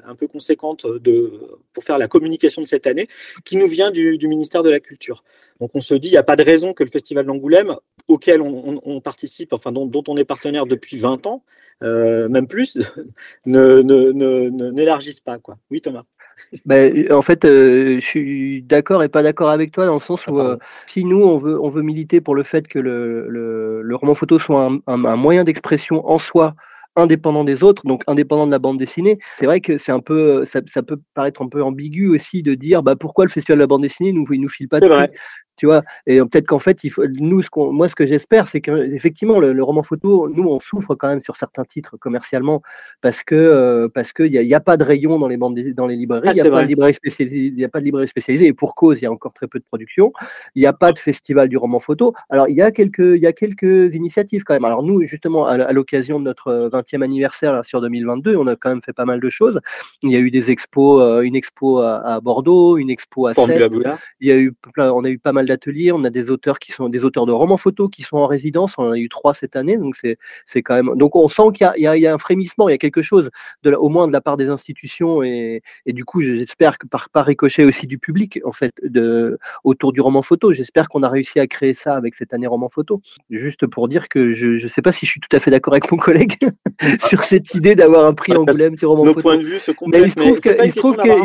un 0.06 0.16
peu 0.16 0.28
conséquente 0.28 0.86
de, 0.86 1.32
pour 1.74 1.84
faire 1.84 1.98
la 1.98 2.08
communication 2.08 2.62
de 2.62 2.68
cette 2.68 2.88
année 2.88 3.08
qui 3.46 3.58
nous 3.58 3.68
vient 3.68 3.92
du, 3.92 4.28
ministère 4.28 4.64
de 4.64 4.70
la 4.70 4.80
Culture. 4.80 5.24
Donc 5.60 5.72
on 5.74 5.82
se 5.82 5.94
dit, 5.94 6.10
il 6.10 6.12
n'y 6.12 6.18
a 6.18 6.24
pas 6.24 6.36
de 6.36 6.44
raison 6.44 6.74
que 6.74 6.84
le 6.84 6.90
Festival 6.90 7.26
d'Angoulême, 7.26 7.76
auquel 8.08 8.42
on, 8.42 9.02
participe, 9.02 9.54
enfin 9.54 9.72
dont, 9.72 10.04
on 10.08 10.18
est 10.18 10.26
partenaire 10.26 10.66
depuis 10.66 10.98
20 10.98 11.28
ans, 11.28 11.44
euh, 11.84 12.30
même 12.30 12.48
plus, 12.48 12.78
n'élargisse 13.46 15.20
ne, 15.20 15.24
pas. 15.24 15.38
Quoi. 15.38 15.58
Oui, 15.70 15.82
Thomas 15.82 16.06
ben, 16.66 17.12
en 17.12 17.22
fait, 17.22 17.46
euh, 17.46 17.96
je 17.96 18.06
suis 18.06 18.62
d'accord 18.64 19.04
et 19.04 19.10
pas 19.10 19.24
d'accord 19.24 19.50
avec 19.50 19.72
toi 19.72 19.86
dans 19.86 19.96
le 19.96 20.00
sens 20.00 20.28
où 20.28 20.38
ah, 20.40 20.46
euh, 20.46 20.58
si 20.86 21.06
nous 21.06 21.24
on 21.24 21.38
veut, 21.38 21.60
on 21.60 21.70
veut 21.70 21.82
militer 21.82 22.20
pour 22.22 22.36
le 22.36 22.44
fait 22.44 22.68
que 22.68 22.80
le, 22.80 23.30
le, 23.30 23.96
roman 23.96 24.14
photo 24.14 24.40
soit 24.40 24.70
un 24.88 25.16
moyen 25.16 25.44
d'expression 25.44 26.10
en 26.10 26.20
soi 26.20 26.56
indépendant 26.96 27.44
des 27.44 27.64
autres, 27.64 27.84
donc 27.86 28.04
indépendant 28.08 28.46
de 28.46 28.52
la 28.52 28.60
bande 28.60 28.78
dessinée. 28.78 29.20
C'est 29.38 29.46
vrai 29.46 29.62
que 29.62 29.78
c'est 29.78 29.92
un 29.92 30.00
peu, 30.00 30.46
ça, 30.46 30.62
peut 30.62 31.00
paraître 31.14 31.42
un 31.42 31.48
peu 31.48 31.64
ambigu 31.64 32.10
aussi 32.10 32.44
de 32.44 32.54
dire 32.54 32.84
bah, 32.84 32.96
pourquoi 32.96 33.26
le 33.26 33.32
festival 33.32 33.58
de 33.58 33.64
la 33.64 33.68
bande 33.68 33.84
dessinée 33.84 34.12
nous, 34.12 34.26
il 34.32 34.42
nous 34.42 34.50
file 34.50 34.68
pas 34.68 34.80
de 34.80 34.88
prix 34.88 35.18
tu 35.62 35.68
vois? 35.68 35.84
Et 36.08 36.18
peut-être 36.20 36.48
qu'en 36.48 36.58
fait, 36.58 36.84
il 36.84 36.90
faut, 36.90 37.06
nous, 37.08 37.44
ce 37.44 37.52
qu'on, 37.52 37.72
moi, 37.72 37.88
ce 37.88 37.94
que 37.94 38.08
j'espère, 38.08 38.48
c'est 38.48 38.62
qu'effectivement, 38.62 39.40
le, 39.40 39.54
le, 39.54 39.64
roman 39.64 39.84
photo, 39.84 40.28
nous, 40.28 40.48
on 40.48 40.60
souffre 40.60 40.96
quand 40.96 41.08
même 41.08 41.22
sur 41.22 41.36
certains 41.36 41.66
titres 41.66 41.98
commercialement 41.98 42.64
parce 43.02 43.22
que 43.22 43.36
euh, 43.36 43.88
parce 43.88 44.12
qu'il 44.12 44.32
n'y 44.32 44.54
a, 44.56 44.60
pas 44.60 44.76
de 44.76 44.84
rayon 44.84 45.20
dans 45.20 45.28
les 45.28 45.38
bandes, 45.38 45.60
dans 45.76 45.86
les 45.86 45.96
librairies, 45.96 46.30
ah, 46.30 46.32
il 46.32 46.42
n'y 46.42 46.48
a, 46.48 46.50
pas 46.50 46.64
de 46.64 46.68
librairie 46.68 46.96
spécialisée, 46.96 47.64
a 47.64 47.70
pas 47.70 47.80
de 47.80 47.86
librairie 47.86 48.08
spécialisée, 48.08 48.48
et 48.48 48.54
pour 48.54 48.74
cause, 48.74 48.98
il 49.00 49.04
y 49.04 49.06
a 49.06 49.12
encore 49.12 49.34
très 49.34 49.48
peu 49.48 49.60
de 49.60 49.64
production. 49.64 50.12
Il 50.56 50.62
n'y 50.62 50.66
a 50.66 50.74
pas 50.74 50.92
de 50.94 50.98
festival 50.98 51.48
du 51.48 51.58
roman 51.58 51.80
photo. 51.80 52.14
Alors, 52.32 52.50
il 52.50 52.56
y 52.56 52.64
a 52.64 52.72
quelques, 52.72 52.98
il 52.98 53.22
y 53.22 53.28
a 53.28 53.34
quelques 53.34 53.94
initiatives 53.94 54.44
quand 54.44 54.56
même. 54.56 54.66
Alors, 54.66 54.82
nous, 54.82 55.06
justement, 55.06 55.46
à, 55.46 55.72
l'occasion 55.74 56.20
de 56.20 56.26
notre 56.26 56.70
20e 56.82 57.02
anniversaire 57.04 57.54
là, 57.54 57.64
sur 57.64 57.82
2022, 57.82 58.36
on 58.36 58.48
a 58.48 58.56
quand 58.56 58.70
même 58.70 58.82
fait 58.82 58.94
pas 58.94 59.06
mal 59.06 59.20
de 59.20 59.30
choses. 59.30 59.60
Il 60.04 60.12
y 60.12 60.16
a 60.16 60.20
eu 60.20 60.32
des 60.32 60.52
expos, 60.52 61.02
euh, 61.02 61.22
une 61.22 61.36
expo 61.36 61.80
à, 61.80 62.20
Bordeaux, 62.22 62.78
une 62.78 62.90
expo 62.90 63.28
à 63.28 63.34
Sète. 63.34 63.72
Il 64.20 64.28
y 64.28 64.32
a 64.32 64.38
eu, 64.38 64.54
on 64.78 65.04
a 65.04 65.10
eu 65.10 65.20
pas 65.20 65.34
mal 65.34 65.50
ateliers, 65.52 65.92
on 65.92 66.04
a 66.04 66.10
des 66.10 66.30
auteurs 66.30 66.60
qui 66.60 66.72
sont 66.72 66.90
des 66.90 67.06
auteurs 67.06 67.26
de 67.26 67.32
romans 67.32 67.58
photos 67.58 67.90
qui 67.92 68.04
sont 68.04 68.18
en 68.18 68.28
résidence, 68.28 68.76
on 68.78 68.84
en 68.84 68.92
a 68.92 68.98
eu 68.98 69.10
trois 69.10 69.34
cette 69.34 69.56
année, 69.56 69.78
donc 69.78 69.96
c'est 69.96 70.18
c'est 70.46 70.62
quand 70.62 70.76
même. 70.76 70.96
Donc 70.96 71.16
on 71.16 71.28
sent 71.30 71.52
qu'il 71.54 71.72
y, 71.78 71.82
y, 71.82 72.08
a 72.08 72.14
un 72.14 72.18
frémissement, 72.18 72.70
il 72.70 72.72
y 72.72 72.76
a 72.76 72.78
quelque 72.78 73.02
chose, 73.02 73.30
de 73.64 73.74
au 73.74 73.90
moins 73.90 74.08
de 74.08 74.14
la 74.14 74.22
part 74.22 74.38
des 74.38 74.50
institutions 74.50 75.24
et, 75.24 75.62
et 75.86 75.94
du 75.94 76.06
coup 76.06 76.22
j'espère 76.22 76.78
que 76.78 76.88
par, 76.88 77.10
par 77.10 77.26
ricochet 77.26 77.64
aussi 77.64 77.88
du 77.88 77.98
public 77.98 78.40
en 78.46 78.52
fait 78.52 78.74
de 78.84 79.40
autour 79.64 79.92
du 79.92 80.02
roman 80.02 80.22
photo. 80.22 80.54
J'espère 80.54 80.90
qu'on 80.90 81.04
a 81.04 81.10
réussi 81.10 81.40
à 81.40 81.48
créer 81.48 81.74
ça 81.74 81.96
avec 81.96 82.16
cette 82.16 82.34
année 82.34 82.48
roman 82.48 82.70
photo. 82.70 83.02
Juste 83.30 83.68
pour 83.68 83.88
dire 83.88 84.10
que 84.10 84.32
je 84.32 84.64
ne 84.64 84.68
sais 84.68 84.82
pas 84.82 84.92
si 84.92 85.06
je 85.06 85.12
suis 85.12 85.20
tout 85.20 85.36
à 85.36 85.40
fait 85.40 85.52
d'accord 85.52 85.74
avec 85.74 85.92
mon 85.92 85.98
collègue 85.98 86.38
sur 87.08 87.24
cette 87.24 87.54
idée 87.54 87.76
d'avoir 87.76 88.06
un 88.06 88.14
prix 88.14 88.34
Angoulême 88.36 88.78
sur 88.78 88.90
roman 88.90 89.06
photo. 89.14 89.36
de 89.36 89.44
vue 89.44 89.60
mais 89.88 90.02
il 90.02 90.12
se 90.12 90.76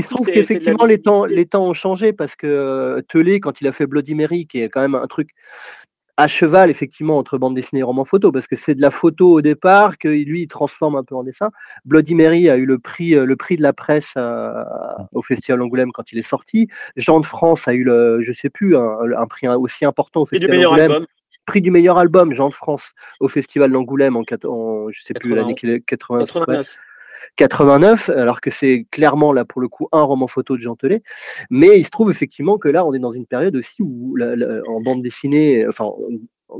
trouve 0.08 0.26
qu'effectivement 0.26 0.84
les 0.84 1.00
temps 1.00 1.24
les 1.24 1.46
temps 1.46 1.66
ont 1.66 1.72
changé 1.72 2.12
parce 2.12 2.36
que 2.36 2.46
euh, 2.46 3.00
Telé 3.08 3.40
quand 3.40 3.60
il 3.60 3.66
a 3.66 3.72
fait 3.72 3.86
Bloody 3.86 4.14
Mary, 4.14 4.46
qui 4.46 4.60
est 4.60 4.68
quand 4.68 4.80
même 4.80 4.94
un 4.94 5.06
truc 5.06 5.30
à 6.18 6.28
cheval, 6.28 6.70
effectivement, 6.70 7.18
entre 7.18 7.36
bande 7.36 7.54
dessinée 7.54 7.80
et 7.80 7.82
roman 7.82 8.04
photo, 8.04 8.32
parce 8.32 8.46
que 8.46 8.56
c'est 8.56 8.74
de 8.74 8.80
la 8.80 8.90
photo 8.90 9.32
au 9.32 9.42
départ, 9.42 9.98
que 9.98 10.08
lui, 10.08 10.42
il 10.42 10.48
transforme 10.48 10.96
un 10.96 11.04
peu 11.04 11.14
en 11.14 11.22
dessin. 11.22 11.50
Bloody 11.84 12.14
Mary 12.14 12.48
a 12.48 12.56
eu 12.56 12.64
le 12.64 12.78
prix, 12.78 13.14
euh, 13.14 13.26
le 13.26 13.36
prix 13.36 13.56
de 13.56 13.62
la 13.62 13.74
presse 13.74 14.14
euh, 14.16 14.50
au 15.12 15.20
Festival 15.20 15.60
Angoulême 15.60 15.92
quand 15.92 16.12
il 16.12 16.18
est 16.18 16.26
sorti. 16.26 16.68
Jean 16.96 17.20
de 17.20 17.26
France 17.26 17.68
a 17.68 17.74
eu, 17.74 17.84
le, 17.84 18.22
je 18.22 18.32
sais 18.32 18.48
plus, 18.48 18.76
un, 18.76 19.26
prix 19.28 19.46
aussi 19.48 19.84
important 19.84 20.22
au 20.22 20.26
Festival 20.26 20.58
du 20.58 20.66
Angoulême. 20.66 21.04
Prix 21.46 21.60
du 21.60 21.70
meilleur 21.70 21.98
album, 21.98 22.32
Jean 22.32 22.48
de 22.48 22.54
France, 22.54 22.92
au 23.20 23.28
Festival 23.28 23.70
d'Angoulême 23.70 24.16
en, 24.16 24.24
en, 24.44 24.90
je 24.90 25.02
sais 25.02 25.14
plus 25.14 25.34
l'année 25.34 25.54
qu'il 25.54 25.70
est, 25.70 25.80
89. 25.80 26.76
89, 27.36 28.08
alors 28.10 28.40
que 28.40 28.50
c'est 28.50 28.86
clairement 28.90 29.32
là 29.32 29.44
pour 29.44 29.60
le 29.60 29.68
coup 29.68 29.88
un 29.92 30.02
roman 30.02 30.26
photo 30.26 30.56
de 30.56 30.60
Jean 30.60 30.76
Telet. 30.76 31.02
Mais 31.50 31.78
il 31.78 31.84
se 31.84 31.90
trouve 31.90 32.10
effectivement 32.10 32.58
que 32.58 32.68
là, 32.68 32.84
on 32.84 32.94
est 32.94 32.98
dans 32.98 33.12
une 33.12 33.26
période 33.26 33.56
aussi 33.56 33.82
où 33.82 34.16
en 34.68 34.80
bande 34.80 35.02
dessinée, 35.02 35.66
enfin 35.66 35.90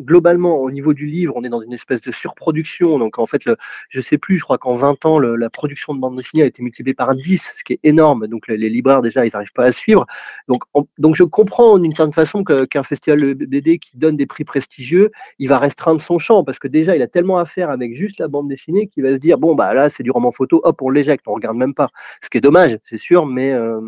globalement, 0.01 0.59
au 0.59 0.71
niveau 0.71 0.95
du 0.95 1.07
livre, 1.07 1.35
on 1.37 1.45
est 1.45 1.49
dans 1.49 1.61
une 1.61 1.73
espèce 1.73 2.01
de 2.01 2.11
surproduction. 2.11 2.99
Donc, 2.99 3.19
en 3.19 3.27
fait, 3.27 3.45
le, 3.45 3.57
je 3.89 4.01
sais 4.01 4.19
plus, 4.19 4.39
je 4.39 4.45
crois 4.45 4.59
qu'en 4.59 4.75
20 4.75 5.05
ans, 5.07 5.19
la 5.19 5.51
production 5.51 5.95
de 5.95 6.01
bande 6.01 6.17
dessinée 6.17 6.43
a 6.43 6.47
été 6.47 6.63
multipliée 6.63 6.95
par 6.95 7.15
10, 7.15 7.53
ce 7.57 7.65
qui 7.65 7.75
est 7.75 7.81
énorme. 7.83 8.27
Donc, 8.27 8.49
les, 8.49 8.57
libraires, 8.69 9.03
déjà, 9.03 9.27
ils 9.27 9.31
n'arrivent 9.33 9.53
pas 9.53 9.65
à 9.65 9.73
suivre. 9.73 10.07
Donc, 10.49 10.65
donc 10.99 11.17
je 11.17 11.25
comprends 11.25 11.79
d'une 11.79 11.95
certaine 11.95 12.13
façon 12.13 12.45
qu'un 12.45 12.83
festival 12.83 13.37
de 13.37 13.47
BD 13.47 13.79
qui 13.79 13.97
donne 13.97 14.17
des 14.17 14.27
prix 14.27 14.45
prestigieux, 14.45 15.11
il 15.39 15.49
va 15.49 15.59
restreindre 15.59 16.01
son 16.01 16.19
champ 16.19 16.45
parce 16.45 16.59
que 16.59 16.69
déjà, 16.69 16.97
il 16.97 17.03
a 17.03 17.09
tellement 17.09 17.39
à 17.39 17.45
faire 17.45 17.71
avec 17.71 17.95
juste 17.95 18.19
la 18.19 18.29
bande 18.29 18.49
dessinée 18.49 18.89
qu'il 18.89 19.05
va 19.05 19.11
se 19.11 19.19
dire, 19.19 19.39
bon, 19.39 19.55
bah 19.55 19.73
là, 19.75 19.89
c'est 19.89 20.03
du 20.03 20.11
roman 20.11 20.33
photo, 20.33 20.61
hop, 20.65 20.83
on 20.83 20.91
l'éjecte, 20.91 21.25
on 21.27 21.35
regarde 21.35 21.57
même 21.57 21.75
pas. 21.75 21.91
Ce 22.23 22.29
qui 22.29 22.39
est 22.39 22.41
dommage, 22.41 22.79
c'est 22.89 22.99
sûr, 22.99 23.27
mais. 23.27 23.53
Euh, 23.53 23.81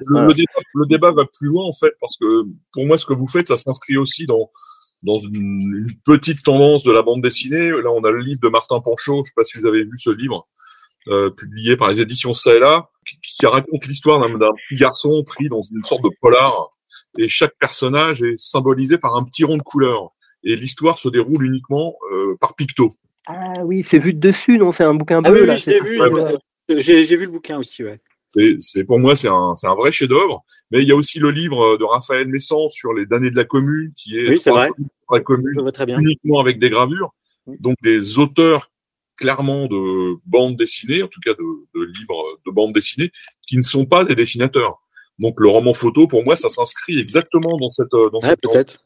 le, 0.00 0.32
débat, 0.34 0.50
le 0.74 0.86
débat 0.86 1.12
va 1.12 1.24
plus 1.24 1.48
loin, 1.48 1.64
en 1.64 1.72
fait, 1.72 1.92
parce 2.00 2.16
que 2.16 2.44
pour 2.72 2.86
moi, 2.86 2.98
ce 2.98 3.06
que 3.06 3.14
vous 3.14 3.26
faites, 3.26 3.48
ça 3.48 3.56
s'inscrit 3.56 3.96
aussi 3.96 4.26
dans 4.26 4.50
dans 5.02 5.18
une, 5.18 5.88
petite 6.04 6.42
tendance 6.42 6.84
de 6.84 6.92
la 6.92 7.02
bande 7.02 7.22
dessinée. 7.22 7.70
Là, 7.70 7.90
on 7.90 8.04
a 8.04 8.10
le 8.10 8.20
livre 8.20 8.40
de 8.42 8.48
Martin 8.48 8.80
Panchaud, 8.80 9.16
je 9.16 9.20
ne 9.20 9.24
sais 9.24 9.32
pas 9.34 9.44
si 9.44 9.58
vous 9.58 9.66
avez 9.66 9.82
vu 9.82 9.96
ce 9.96 10.10
livre, 10.10 10.46
euh, 11.08 11.30
publié 11.30 11.76
par 11.76 11.90
les 11.90 12.00
éditions 12.00 12.34
Ça 12.34 12.52
qui, 13.06 13.46
raconte 13.46 13.86
l'histoire 13.86 14.20
d'un 14.20 14.52
petit 14.68 14.76
garçon 14.76 15.22
pris 15.24 15.48
dans 15.48 15.62
une 15.62 15.82
sorte 15.82 16.02
de 16.02 16.10
polar, 16.20 16.70
et 17.18 17.28
chaque 17.28 17.56
personnage 17.58 18.22
est 18.22 18.38
symbolisé 18.38 18.98
par 18.98 19.16
un 19.16 19.24
petit 19.24 19.44
rond 19.44 19.56
de 19.56 19.62
couleur. 19.62 20.10
Et 20.44 20.56
l'histoire 20.56 20.98
se 20.98 21.08
déroule 21.08 21.44
uniquement 21.44 21.96
euh, 22.12 22.36
par 22.40 22.54
picto. 22.54 22.94
Ah 23.26 23.64
oui, 23.64 23.82
c'est 23.82 23.98
vu 23.98 24.14
de 24.14 24.20
dessus, 24.20 24.58
non? 24.58 24.72
C'est 24.72 24.84
un 24.84 24.94
bouquin 24.94 25.22
ah 25.24 25.30
bleu. 25.30 25.48
oui, 25.48 25.56
j'ai 25.56 25.80
vu, 25.80 25.98
j'ai 26.78 27.16
vu 27.16 27.24
le 27.24 27.30
bouquin 27.30 27.58
aussi, 27.58 27.84
ouais. 27.84 28.00
C'est 28.60 28.84
pour 28.84 28.98
moi 28.98 29.16
c'est 29.16 29.28
un, 29.28 29.54
un 29.62 29.74
vrai 29.74 29.92
chef-d'œuvre. 29.92 30.44
Mais 30.70 30.82
il 30.82 30.88
y 30.88 30.92
a 30.92 30.96
aussi 30.96 31.18
le 31.18 31.30
livre 31.30 31.76
de 31.76 31.84
Raphaël 31.84 32.28
Messan 32.28 32.68
sur 32.68 32.92
les 32.92 33.06
damnés 33.06 33.30
de 33.30 33.36
la 33.36 33.44
commune, 33.44 33.92
qui 33.96 34.18
est, 34.18 34.28
oui, 34.28 34.38
c'est 34.38 34.50
vrai. 34.50 34.70
la 35.10 35.20
commune 35.20 35.52
uniquement 35.88 36.40
avec 36.40 36.58
des 36.58 36.70
gravures. 36.70 37.12
Donc 37.46 37.76
des 37.82 38.18
auteurs 38.18 38.70
clairement 39.16 39.66
de 39.66 40.16
bande 40.26 40.56
dessinée, 40.56 41.02
en 41.02 41.08
tout 41.08 41.20
cas 41.24 41.32
de, 41.34 41.78
de, 41.78 41.84
livres 41.84 42.24
de 42.46 42.50
bande 42.50 42.72
dessinée, 42.72 43.10
qui 43.46 43.56
ne 43.56 43.62
sont 43.62 43.84
pas 43.84 44.04
des 44.04 44.14
dessinateurs. 44.14 44.80
Donc 45.18 45.38
le 45.40 45.48
roman 45.48 45.74
photo, 45.74 46.06
pour 46.06 46.24
moi, 46.24 46.36
ça 46.36 46.48
s'inscrit 46.48 46.98
exactement 46.98 47.58
dans 47.58 47.68
cette 47.68 47.90
dans 47.90 48.20
cette 48.22 48.40
peut-être. 48.40 48.84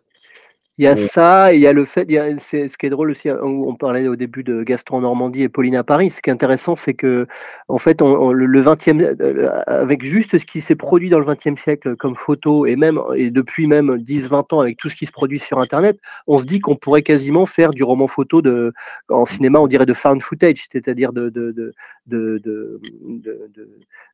Il 0.77 0.85
y 0.85 0.89
a 0.89 0.97
ça, 0.97 1.53
et 1.53 1.57
il 1.57 1.61
y 1.61 1.69
a 1.69 1.73
le 1.73 1.85
fait, 1.85 2.05
il 2.09 2.15
y 2.15 2.19
a, 2.19 2.37
c'est, 2.39 2.67
ce 2.67 2.77
qui 2.77 2.87
est 2.87 2.91
drôle 2.91 3.13
aussi, 3.13 3.31
on 3.31 3.77
parlait 3.77 4.09
au 4.09 4.17
début 4.17 4.43
de 4.43 4.65
Gaston 4.65 5.03
Normandie 5.03 5.43
et 5.43 5.49
Pauline 5.49 5.77
à 5.77 5.85
Paris. 5.85 6.11
Ce 6.11 6.21
qui 6.21 6.31
est 6.31 6.33
intéressant, 6.33 6.75
c'est 6.75 6.95
que, 6.95 7.29
en 7.69 7.79
fait, 7.79 8.03
on, 8.03 8.33
le 8.33 8.61
20e, 8.61 9.15
euh, 9.21 9.51
avec 9.69 10.03
juste 10.03 10.37
ce 10.37 10.45
qui 10.45 10.61
s'est 10.61 10.75
produit 10.75 11.11
dans 11.11 11.21
le 11.21 11.27
20e 11.27 11.57
siècle 11.57 11.95
comme 11.95 12.17
photo, 12.17 12.67
et 12.67 12.75
même, 12.75 13.01
et 13.15 13.31
depuis 13.31 13.69
même 13.69 13.99
10, 13.99 14.27
20 14.27 14.53
ans, 14.53 14.59
avec 14.59 14.77
tout 14.77 14.91
ce 14.91 14.97
qui 14.97 15.07
se 15.07 15.13
produit 15.13 15.39
sur 15.39 15.61
Internet, 15.61 15.97
on 16.27 16.41
se 16.41 16.45
dit 16.45 16.59
qu'on 16.59 16.75
pourrait 16.75 17.03
quasiment 17.03 17.47
faire 17.47 17.71
du 17.71 17.85
roman 17.85 18.09
photo 18.09 18.43
de, 18.43 18.73
en 19.09 19.27
cinéma, 19.27 19.61
on 19.61 19.69
dirait 19.69 19.87
de 19.87 19.95
found 19.95 20.23
footage, 20.23 20.67
c'est-à-dire 20.73 21.13
de, 21.13 21.29
de, 21.29 21.53
de, 21.53 21.73
de, 22.09 22.43
de, 22.45 22.81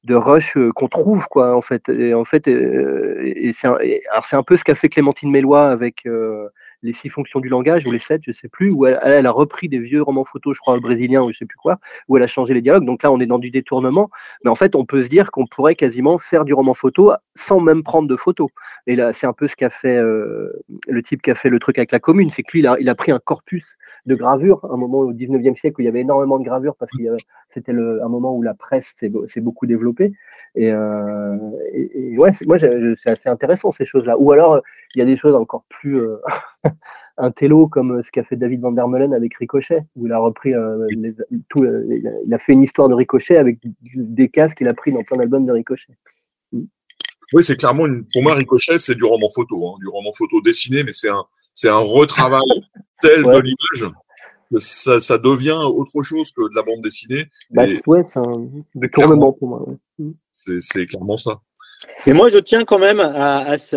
de, 0.04 0.14
rush 0.14 0.58
euh, 0.58 0.72
qu'on 0.72 0.88
trouve, 0.88 1.26
quoi, 1.28 1.56
en 1.56 1.62
fait. 1.62 1.88
Et 1.88 2.12
en 2.12 2.26
fait, 2.26 2.48
euh, 2.48 3.16
et, 3.22 3.54
c'est, 3.54 3.66
un, 3.66 3.78
un 4.32 4.42
peu 4.42 4.58
ce 4.58 4.64
qu'a 4.64 4.74
fait 4.74 4.90
Clémentine 4.90 5.30
Mélois 5.30 5.70
avec, 5.70 6.04
les 6.82 6.92
six 6.92 7.08
fonctions 7.08 7.40
du 7.40 7.48
langage, 7.48 7.86
ou 7.86 7.90
les 7.90 7.98
sept, 7.98 8.22
je 8.24 8.32
sais 8.32 8.48
plus, 8.48 8.70
où 8.70 8.86
elle, 8.86 9.26
a 9.26 9.30
repris 9.30 9.68
des 9.68 9.78
vieux 9.78 10.02
romans 10.02 10.24
photos, 10.24 10.56
je 10.56 10.60
crois, 10.60 10.74
le 10.74 10.80
brésilien, 10.80 11.22
ou 11.22 11.32
je 11.32 11.38
sais 11.38 11.46
plus 11.46 11.58
quoi, 11.58 11.78
où 12.08 12.16
elle 12.16 12.22
a 12.22 12.26
changé 12.26 12.54
les 12.54 12.62
dialogues. 12.62 12.84
Donc 12.84 13.02
là, 13.02 13.12
on 13.12 13.20
est 13.20 13.26
dans 13.26 13.38
du 13.38 13.50
détournement. 13.50 14.10
Mais 14.44 14.50
en 14.50 14.54
fait, 14.54 14.74
on 14.74 14.84
peut 14.84 15.02
se 15.02 15.08
dire 15.08 15.30
qu'on 15.30 15.46
pourrait 15.46 15.74
quasiment 15.74 16.18
faire 16.18 16.44
du 16.44 16.54
roman 16.54 16.74
photo 16.74 17.12
sans 17.34 17.60
même 17.60 17.82
prendre 17.82 18.08
de 18.08 18.16
photos. 18.16 18.48
Et 18.86 18.96
là, 18.96 19.12
c'est 19.12 19.26
un 19.26 19.32
peu 19.32 19.48
ce 19.48 19.56
qu'a 19.56 19.70
fait 19.70 19.96
euh, 19.96 20.50
le 20.88 21.02
type 21.02 21.22
qui 21.22 21.30
a 21.30 21.34
fait 21.34 21.48
le 21.48 21.58
truc 21.58 21.78
avec 21.78 21.92
la 21.92 22.00
commune. 22.00 22.30
C'est 22.30 22.42
que 22.42 22.52
lui, 22.52 22.60
il 22.60 22.66
a, 22.66 22.76
il 22.80 22.88
a 22.88 22.94
pris 22.94 23.12
un 23.12 23.18
corpus 23.18 23.76
de 24.06 24.14
gravures, 24.14 24.64
un 24.70 24.76
moment 24.76 24.98
au 24.98 25.12
19e 25.12 25.56
siècle 25.56 25.76
où 25.78 25.82
il 25.82 25.86
y 25.86 25.88
avait 25.88 26.00
énormément 26.00 26.38
de 26.38 26.44
gravures 26.44 26.76
parce 26.76 26.90
que 26.92 27.02
c'était 27.50 27.72
un 27.72 28.08
moment 28.08 28.34
où 28.34 28.42
la 28.42 28.54
presse 28.54 28.92
s'est 28.96 29.40
beaucoup 29.40 29.66
développée. 29.66 30.12
Et, 30.54 30.70
euh, 30.70 31.36
et, 31.72 32.16
ouais, 32.18 32.32
moi, 32.46 32.58
c'est 32.58 33.10
assez 33.10 33.28
intéressant 33.28 33.72
ces 33.72 33.84
choses-là. 33.84 34.16
Ou 34.18 34.32
alors, 34.32 34.60
il 34.94 34.98
y 34.98 35.02
a 35.02 35.04
des 35.04 35.16
choses 35.16 35.34
encore 35.34 35.64
plus 35.68 36.00
euh, 36.00 36.16
un 37.18 37.30
télo 37.30 37.68
comme 37.68 38.02
ce 38.02 38.10
qu'a 38.10 38.24
fait 38.24 38.36
David 38.36 38.60
Van 38.60 38.72
der 38.72 38.88
Meulen 38.88 39.14
avec 39.14 39.34
Ricochet, 39.36 39.84
où 39.96 40.06
il 40.06 40.12
a 40.12 40.18
repris 40.18 40.54
euh, 40.54 40.86
tout, 41.48 41.64
il 41.64 42.34
a 42.34 42.38
fait 42.38 42.52
une 42.52 42.62
histoire 42.62 42.88
de 42.88 42.94
Ricochet 42.94 43.36
avec 43.36 43.58
des 43.94 44.28
casques 44.28 44.58
qu'il 44.58 44.68
a 44.68 44.74
pris 44.74 44.92
dans 44.92 45.02
plein 45.02 45.18
d'albums 45.18 45.46
de 45.46 45.52
Ricochet. 45.52 45.92
Mm. 46.52 46.64
Oui, 47.32 47.44
c'est 47.44 47.56
clairement 47.56 47.86
une, 47.86 48.04
pour 48.12 48.22
moi 48.22 48.34
Ricochet, 48.34 48.78
c'est 48.78 48.96
du 48.96 49.04
roman 49.04 49.28
photo, 49.28 49.68
hein, 49.68 49.76
du 49.78 49.86
roman 49.86 50.10
photo 50.12 50.40
dessiné, 50.40 50.82
mais 50.82 50.92
c'est 50.92 51.08
un, 51.08 51.24
c'est 51.54 51.68
un 51.68 51.78
retravail 51.78 52.42
tel 53.02 53.22
de 53.22 53.38
l'image 53.38 53.92
ça, 54.58 55.00
ça, 55.00 55.16
devient 55.18 55.60
autre 55.62 56.02
chose 56.02 56.32
que 56.32 56.42
de 56.42 56.56
la 56.56 56.62
bande 56.62 56.82
dessinée. 56.82 57.26
Bah, 57.50 57.66
ouais, 57.86 58.02
c'est 58.02 58.18
un 58.18 58.48
détournement 58.74 59.32
pour 59.32 59.48
moi. 59.48 59.64
C'est 60.32 60.86
clairement 60.86 61.16
ça. 61.16 61.40
Mais 62.06 62.12
moi, 62.12 62.28
je 62.28 62.38
tiens 62.38 62.64
quand 62.64 62.78
même 62.78 63.00
à, 63.00 63.56
ce, 63.58 63.76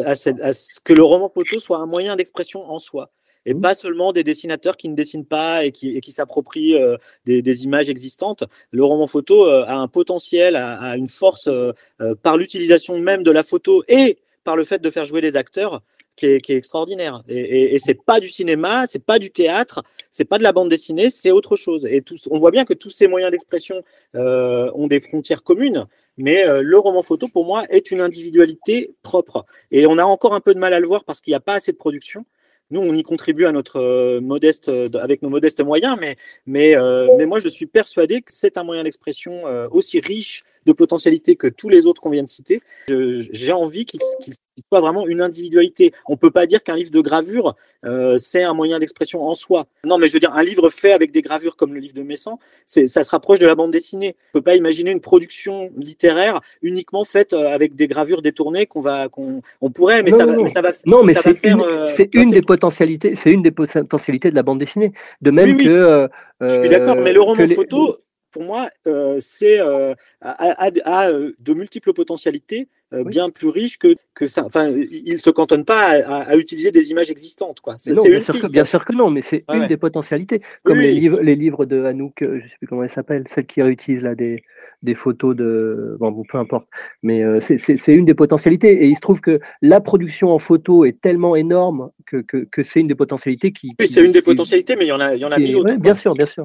que 0.83 0.93
le 0.93 1.03
roman 1.03 1.29
photo 1.29 1.59
soit 1.59 1.77
un 1.77 1.85
moyen 1.85 2.15
d'expression 2.15 2.69
en 2.69 2.79
soi 2.79 3.11
et 3.45 3.53
mmh. 3.53 3.61
pas 3.61 3.75
seulement 3.75 4.13
des 4.13 4.23
dessinateurs 4.23 4.77
qui 4.77 4.87
ne 4.87 4.95
dessinent 4.95 5.25
pas 5.25 5.65
et 5.65 5.71
qui, 5.71 6.11
s'approprient 6.11 6.75
euh, 6.75 6.97
des, 7.25 7.63
images 7.65 7.89
existantes. 7.89 8.45
Le 8.71 8.85
roman 8.85 9.05
photo 9.05 9.47
euh, 9.47 9.65
a 9.65 9.75
un 9.75 9.87
potentiel, 9.87 10.55
a, 10.55 10.95
une 10.95 11.09
force 11.09 11.47
euh, 11.47 11.73
par 12.21 12.37
l'utilisation 12.37 12.97
même 12.99 13.23
de 13.23 13.31
la 13.31 13.43
photo 13.43 13.83
et 13.87 14.19
par 14.43 14.55
le 14.55 14.63
fait 14.63 14.81
de 14.81 14.89
faire 14.89 15.05
jouer 15.05 15.21
les 15.21 15.35
acteurs 15.35 15.81
qui 16.15 16.25
est, 16.27 16.49
extraordinaire. 16.49 17.23
Et, 17.27 17.75
et, 17.75 17.79
c'est 17.79 17.93
pas 17.93 18.19
du 18.19 18.29
cinéma, 18.29 18.85
c'est 18.87 19.03
pas 19.03 19.19
du 19.19 19.31
théâtre, 19.31 19.83
c'est 20.11 20.25
pas 20.25 20.37
de 20.37 20.43
la 20.43 20.51
bande 20.51 20.69
dessinée, 20.69 21.09
c'est 21.09 21.31
autre 21.31 21.55
chose. 21.55 21.85
Et 21.85 22.03
on 22.29 22.39
voit 22.39 22.51
bien 22.51 22.65
que 22.65 22.73
tous 22.73 22.89
ces 22.89 23.07
moyens 23.07 23.31
d'expression 23.31 23.83
ont 24.13 24.87
des 24.87 25.01
frontières 25.01 25.43
communes. 25.43 25.87
Mais 26.17 26.45
le 26.61 26.77
roman 26.77 27.01
photo, 27.01 27.27
pour 27.27 27.45
moi, 27.45 27.65
est 27.69 27.89
une 27.89 28.01
individualité 28.01 28.93
propre. 29.01 29.45
Et 29.71 29.87
on 29.87 29.97
a 29.97 30.03
encore 30.03 30.33
un 30.35 30.39
peu 30.39 30.53
de 30.53 30.59
mal 30.59 30.73
à 30.73 30.79
le 30.79 30.87
voir 30.87 31.03
parce 31.03 31.19
qu'il 31.21 31.31
n'y 31.31 31.35
a 31.35 31.39
pas 31.39 31.55
assez 31.55 31.71
de 31.71 31.77
production. 31.77 32.25
Nous, 32.73 32.81
on 32.81 32.95
y 32.95 33.03
contribue 33.03 33.45
à 33.45 33.51
notre 33.51 33.75
euh, 33.77 34.19
modeste, 34.19 34.67
euh, 34.69 34.89
avec 34.99 35.21
nos 35.21 35.29
modestes 35.29 35.61
moyens, 35.61 35.95
mais, 35.99 36.15
mais, 36.47 36.75
euh, 36.75 37.07
mais 37.17 37.27
moi, 37.27 37.37
je 37.37 37.47
suis 37.47 37.67
persuadé 37.67 38.21
que 38.21 38.33
c'est 38.33 38.57
un 38.57 38.63
moyen 38.63 38.83
d'expression 38.83 39.43
aussi 39.71 39.99
riche 39.99 40.43
de 40.65 40.73
potentialités 40.73 41.35
que 41.35 41.47
tous 41.47 41.69
les 41.69 41.85
autres 41.85 42.01
qu'on 42.01 42.09
vient 42.09 42.23
de 42.23 42.29
citer. 42.29 42.61
J'ai 42.87 43.51
envie 43.51 43.85
qu'il 43.85 43.99
soit 44.69 44.81
vraiment 44.81 45.07
une 45.07 45.21
individualité. 45.21 45.93
On 46.07 46.13
ne 46.13 46.17
peut 46.17 46.31
pas 46.31 46.45
dire 46.45 46.63
qu'un 46.63 46.75
livre 46.75 46.91
de 46.91 47.01
gravure, 47.01 47.55
euh, 47.85 48.17
c'est 48.17 48.43
un 48.43 48.53
moyen 48.53 48.79
d'expression 48.79 49.27
en 49.27 49.33
soi. 49.33 49.67
Non, 49.85 49.97
mais 49.97 50.07
je 50.07 50.13
veux 50.13 50.19
dire, 50.19 50.33
un 50.33 50.43
livre 50.43 50.69
fait 50.69 50.93
avec 50.93 51.11
des 51.11 51.21
gravures 51.21 51.55
comme 51.55 51.73
le 51.73 51.79
livre 51.79 51.93
de 51.93 52.03
Messan, 52.03 52.39
ça 52.65 53.03
se 53.03 53.09
rapproche 53.09 53.39
de 53.39 53.45
la 53.45 53.55
bande 53.55 53.71
dessinée. 53.71 54.15
On 54.33 54.37
ne 54.37 54.41
peut 54.41 54.43
pas 54.43 54.55
imaginer 54.55 54.91
une 54.91 55.01
production 55.01 55.71
littéraire 55.75 56.41
uniquement 56.61 57.03
faite 57.03 57.33
euh, 57.33 57.47
avec 57.47 57.75
des 57.75 57.87
gravures 57.87 58.21
détournées 58.21 58.65
qu'on 58.65 58.81
va, 58.81 59.09
qu'on, 59.09 59.41
on 59.61 59.71
pourrait, 59.71 60.03
mais, 60.03 60.11
ça, 60.11 60.25
va, 60.25 60.47
ça 60.47 60.61
va. 60.61 60.71
Non, 60.85 61.03
mais 61.03 61.13
c'est 61.15 61.43
une, 61.43 61.61
euh, 61.61 61.89
une 62.13 62.31
des 62.31 62.41
potentialités, 62.41 63.15
c'est 63.15 63.31
une 63.31 63.41
des 63.41 63.51
potentialités 63.51 64.29
de 64.29 64.35
la 64.35 64.43
bande 64.43 64.59
dessinée. 64.59 64.93
De 65.21 65.31
même 65.31 65.57
que. 65.57 66.07
je 66.41 66.59
suis 66.59 66.69
d'accord, 66.69 66.97
mais 66.97 67.13
le 67.13 67.21
roman 67.21 67.47
photo, 67.47 67.97
pour 68.33 68.43
moi, 68.43 68.69
c'est 69.21 69.59
à, 70.21 71.11
de 71.11 71.53
multiples 71.53 71.93
potentialités 71.93 72.67
bien 73.05 73.29
plus 73.29 73.49
riches 73.49 73.79
que, 73.79 73.95
que 74.13 74.27
ça. 74.27 74.45
Enfin, 74.45 74.69
il 74.69 75.13
ne 75.13 75.17
se 75.17 75.29
cantonne 75.29 75.65
pas 75.65 75.91
à, 76.05 76.35
utiliser 76.35 76.71
des 76.71 76.91
images 76.91 77.09
existantes. 77.09 77.59
Quoi. 77.61 77.75
C'est, 77.79 77.93
bien, 77.93 78.21
sûr 78.21 78.39
que, 78.39 78.51
bien, 78.51 78.65
sûr 78.65 78.85
que, 78.85 78.93
non, 78.93 79.09
mais 79.09 79.21
c'est 79.21 79.43
une 79.51 79.67
des 79.67 79.77
potentialités. 79.77 80.41
Comme 80.63 80.79
les, 80.79 80.93
livres, 80.93 81.19
les 81.21 81.35
livres 81.35 81.65
de 81.65 81.83
Anouk, 81.83 82.15
je 82.19 82.25
ne 82.25 82.39
sais 82.41 82.55
plus 82.59 82.67
comment 82.67 82.83
elle 82.83 82.91
s'appelle, 82.91 83.25
celle 83.29 83.45
qui 83.45 83.61
réutilise 83.61 84.03
là, 84.03 84.15
des, 84.15 84.43
des 84.83 84.95
photos 84.95 85.35
de. 85.35 85.97
Bon, 85.99 86.23
peu 86.29 86.37
importe. 86.37 86.67
Mais 87.01 87.23
euh, 87.23 87.39
c'est 87.41 87.95
une 87.95 88.05
des 88.05 88.13
potentialités. 88.13 88.83
Et 88.83 88.87
il 88.87 88.95
se 88.95 89.01
trouve 89.01 89.21
que 89.21 89.39
la 89.61 89.81
production 89.81 90.29
en 90.29 90.39
photo 90.39 90.85
est 90.85 90.99
tellement 91.01 91.35
énorme 91.35 91.89
que, 92.05 92.21
que, 92.21 92.63
c'est 92.63 92.81
une 92.81 92.87
des 92.87 92.95
potentialités 92.95 93.51
qui. 93.51 93.71
Oui, 93.79 93.87
c'est 93.87 94.03
une 94.03 94.11
des 94.11 94.21
potentialités, 94.21 94.75
mais 94.75 94.85
il 94.85 94.89
y 94.89 94.91
en 94.91 94.99
a, 94.99 95.15
il 95.15 95.21
y 95.21 95.25
en 95.25 95.31
a 95.31 95.37
mille 95.39 95.55
autres. 95.55 95.75
bien, 95.75 95.95
sûr, 95.95 96.13
bien 96.13 96.25
sûr, 96.25 96.43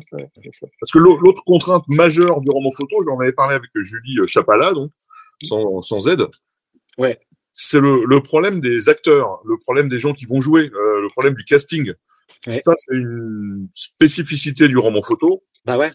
Parce 0.81 0.93
que 0.93 0.99
l'autre 0.99 1.43
contrainte 1.45 1.85
majeure 1.89 2.41
du 2.41 2.51
roman 2.51 2.71
photo, 2.71 2.97
j'en 3.05 3.19
avais 3.19 3.33
parlé 3.33 3.57
avec 3.57 3.71
Julie 3.75 4.27
Chapala, 4.27 4.73
donc, 4.73 4.91
sans, 5.43 5.83
sans 5.83 6.09
aide. 6.09 6.27
Ouais. 6.97 7.19
C'est 7.53 7.81
le, 7.81 8.05
le, 8.05 8.21
problème 8.21 8.61
des 8.61 8.89
acteurs, 8.89 9.41
le 9.45 9.59
problème 9.59 9.89
des 9.89 9.99
gens 9.99 10.13
qui 10.13 10.27
vont 10.27 10.41
jouer, 10.41 10.71
euh, 10.73 11.03
le 11.03 11.09
problème 11.11 11.35
du 11.35 11.45
casting. 11.45 11.93
Ça, 12.49 12.73
c'est 12.77 12.95
une 12.95 13.69
spécificité 13.75 14.69
du 14.69 14.79
roman 14.79 15.03
photo. 15.03 15.43
Bah 15.65 15.77
ouais 15.77 15.91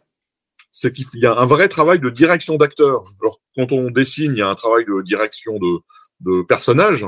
c'est 0.74 0.92
qu'il 0.92 1.06
y 1.14 1.26
a 1.26 1.34
un 1.38 1.46
vrai 1.46 1.70
travail 1.70 2.00
de 2.00 2.10
direction 2.10 2.58
d'acteur. 2.58 3.04
Alors, 3.22 3.40
quand 3.56 3.72
on 3.72 3.92
dessine, 3.92 4.34
il 4.34 4.40
y 4.40 4.42
a 4.42 4.50
un 4.50 4.56
travail 4.56 4.86
de 4.86 5.02
direction 5.04 5.60
de, 5.60 5.80
de 6.22 6.44
personnage 6.44 7.06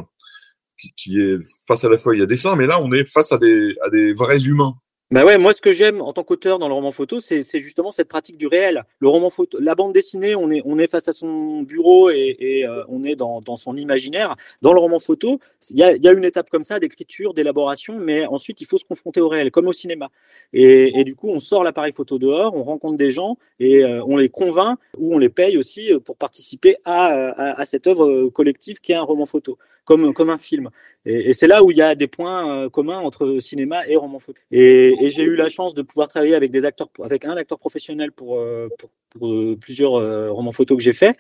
qui, 0.80 0.94
qui, 0.96 1.20
est 1.20 1.40
face 1.68 1.84
à 1.84 1.90
la 1.90 1.98
fois 1.98 2.16
il 2.16 2.20
y 2.20 2.24
a 2.24 2.28
dessin, 2.28 2.56
mais 2.56 2.68
là 2.68 2.80
on 2.80 2.92
est 2.94 3.04
face 3.04 3.32
à 3.32 3.40
des, 3.40 3.76
à 3.82 3.90
des 3.90 4.14
vrais 4.14 4.40
humains. 4.44 4.76
Bah 5.16 5.24
ouais, 5.24 5.38
moi 5.38 5.54
ce 5.54 5.62
que 5.62 5.72
j'aime 5.72 6.02
en 6.02 6.12
tant 6.12 6.26
qu'auteur 6.26 6.60
dans 6.60 6.68
le 6.68 6.74
roman 6.74 6.92
photo, 6.92 7.22
c'est 7.22 7.42
justement 7.60 7.94
cette 7.94 8.10
pratique 8.10 8.36
du 8.38 8.48
réel. 8.48 8.84
Le 9.00 9.08
roman 9.08 9.30
photo, 9.30 9.58
la 9.62 9.74
bande 9.74 9.94
dessinée, 9.94 10.36
on 10.36 10.50
est, 10.50 10.92
face 10.92 11.08
à 11.08 11.14
son 11.14 11.62
bureau 11.62 12.10
et, 12.10 12.66
euh, 12.68 12.84
on 12.90 13.06
est 13.06 13.16
dans, 13.16 13.42
son 13.56 13.78
imaginaire. 13.78 14.36
Dans 14.62 14.74
le 14.74 14.82
roman 14.82 15.00
photo, 15.00 15.40
il 15.72 15.78
y 15.78 15.84
a, 15.84 16.12
une 16.12 16.26
étape 16.26 16.50
comme 16.50 16.66
ça 16.66 16.82
d'écriture, 16.82 17.34
d'élaboration, 17.34 17.98
mais 17.98 18.26
ensuite 18.26 18.60
il 18.60 18.68
faut 18.68 18.78
se 18.78 18.84
confronter 18.84 19.22
au 19.22 19.30
réel, 19.30 19.52
comme 19.52 19.68
au 19.68 19.72
cinéma. 19.72 20.10
Et, 20.52 21.06
du 21.06 21.16
coup, 21.16 21.30
on 21.30 21.40
sort 21.40 21.64
l'appareil 21.64 21.94
photo 21.94 22.20
dehors, 22.20 22.54
on 22.54 22.64
rencontre 22.64 22.98
des 22.98 23.12
gens 23.12 23.38
et 23.58 23.86
euh, 23.86 24.04
on 24.06 24.18
les 24.18 24.28
convainc 24.28 24.78
ou 24.98 25.16
on 25.16 25.18
les 25.18 25.30
paye 25.30 25.56
aussi 25.56 25.94
pour 26.04 26.18
participer 26.18 26.76
à, 26.84 27.58
à 27.58 27.64
cette 27.64 27.88
œuvre 27.88 28.28
collective 28.32 28.82
qui 28.82 28.92
est 28.92 28.96
un 28.96 29.04
roman 29.04 29.26
photo 29.26 29.58
comme, 29.86 30.14
comme 30.14 30.30
un 30.30 30.38
film. 30.38 30.70
Et, 31.06 31.34
c'est 31.34 31.48
là 31.48 31.64
où 31.64 31.72
il 31.72 31.78
y 31.78 31.82
a 31.82 31.96
des 31.96 32.08
points 32.08 32.66
euh, 32.66 32.70
communs 32.70 32.98
entre 32.98 33.40
cinéma 33.40 33.88
et 33.88 33.96
roman 33.96 34.20
photo. 34.20 34.38
Et, 34.52 35.10
j'ai 35.10 35.24
eu 35.24 35.36
la 35.36 35.50
chance 35.50 35.74
de 35.74 35.84
pouvoir 35.84 36.08
travailler 36.08 36.36
avec 36.36 36.52
des 36.52 36.66
acteurs, 36.66 36.90
avec 37.02 37.24
un 37.26 37.38
acteur 37.38 37.60
professionnel 37.60 38.12
pour, 38.12 38.38
euh, 38.38 38.68
euh, 39.22 39.56
plusieurs 39.56 39.94
romans 40.34 40.52
photos 40.52 40.78
que 40.78 40.84
j'ai 40.84 40.94
fait. 40.94 41.16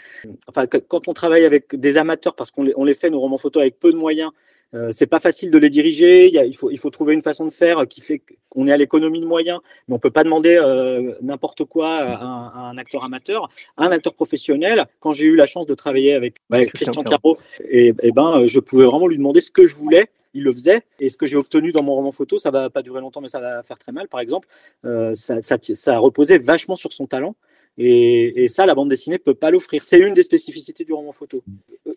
Enfin, 0.47 0.65
quand 0.67 1.07
on 1.07 1.13
travaille 1.13 1.45
avec 1.45 1.75
des 1.75 1.97
amateurs, 1.97 2.35
parce 2.35 2.51
qu'on 2.51 2.63
les, 2.63 2.73
les 2.77 2.93
fait 2.93 3.09
nos 3.09 3.19
romans 3.19 3.37
photos 3.37 3.61
avec 3.61 3.79
peu 3.79 3.91
de 3.91 3.97
moyens, 3.97 4.31
euh, 4.75 4.91
c'est 4.91 5.07
pas 5.07 5.19
facile 5.19 5.51
de 5.51 5.57
les 5.57 5.69
diriger. 5.69 6.27
Il, 6.27 6.55
faut, 6.55 6.69
il, 6.69 6.77
faut, 6.77 6.89
trouver 6.89 7.13
une 7.13 7.21
façon 7.21 7.45
de 7.45 7.49
faire 7.49 7.87
qui 7.87 8.01
fait 8.01 8.21
qu'on 8.49 8.67
est 8.67 8.73
à 8.73 8.77
l'économie 8.77 9.21
de 9.21 9.25
moyens, 9.25 9.59
mais 9.87 9.95
on 9.95 9.99
peut 9.99 10.11
pas 10.11 10.23
demander 10.23 10.57
euh, 10.61 11.13
n'importe 11.21 11.63
quoi 11.63 11.97
à 11.97 12.69
un, 12.69 12.77
acteur 12.77 13.03
amateur. 13.03 13.49
Un 13.77 13.91
acteur 13.91 14.13
professionnel, 14.13 14.85
quand 14.99 15.13
j'ai 15.13 15.25
eu 15.25 15.35
la 15.35 15.45
chance 15.45 15.65
de 15.65 15.75
travailler 15.75 16.13
avec, 16.13 16.35
Christian 16.73 17.03
Caro, 17.03 17.37
et, 17.69 17.93
ben, 17.93 18.47
je 18.47 18.59
pouvais 18.59 18.85
vraiment 18.85 19.07
lui 19.07 19.17
demander 19.17 19.41
ce 19.41 19.51
que 19.51 19.65
je 19.65 19.75
voulais. 19.75 20.09
Il 20.33 20.43
le 20.43 20.51
faisait. 20.51 20.81
Et 20.99 21.07
ce 21.09 21.15
que 21.15 21.25
j'ai 21.25 21.37
obtenu 21.37 21.71
dans 21.71 21.81
mon 21.81 21.93
roman 21.93 22.11
photo, 22.11 22.37
ça 22.37 22.51
va 22.51 22.69
pas 22.69 22.81
durer 22.81 22.99
longtemps, 22.99 23.21
mais 23.21 23.29
ça 23.29 23.39
va 23.39 23.63
faire 23.63 23.79
très 23.79 23.93
mal, 23.93 24.09
par 24.09 24.19
exemple. 24.19 24.49
Euh, 24.83 25.15
ça, 25.15 25.41
ça, 25.41 25.57
ça 25.61 25.97
reposait 25.99 26.39
vachement 26.39 26.75
sur 26.75 26.91
son 26.91 27.07
talent. 27.07 27.35
Et, 27.77 28.47
ça, 28.47 28.65
la 28.65 28.73
bande 28.73 28.89
dessinée 28.89 29.17
peut 29.17 29.33
pas 29.33 29.51
l'offrir. 29.51 29.83
C'est 29.83 29.99
une 29.99 30.13
des 30.13 30.23
spécificités 30.23 30.85
du 30.85 30.93
roman 30.93 31.11
photo. 31.11 31.43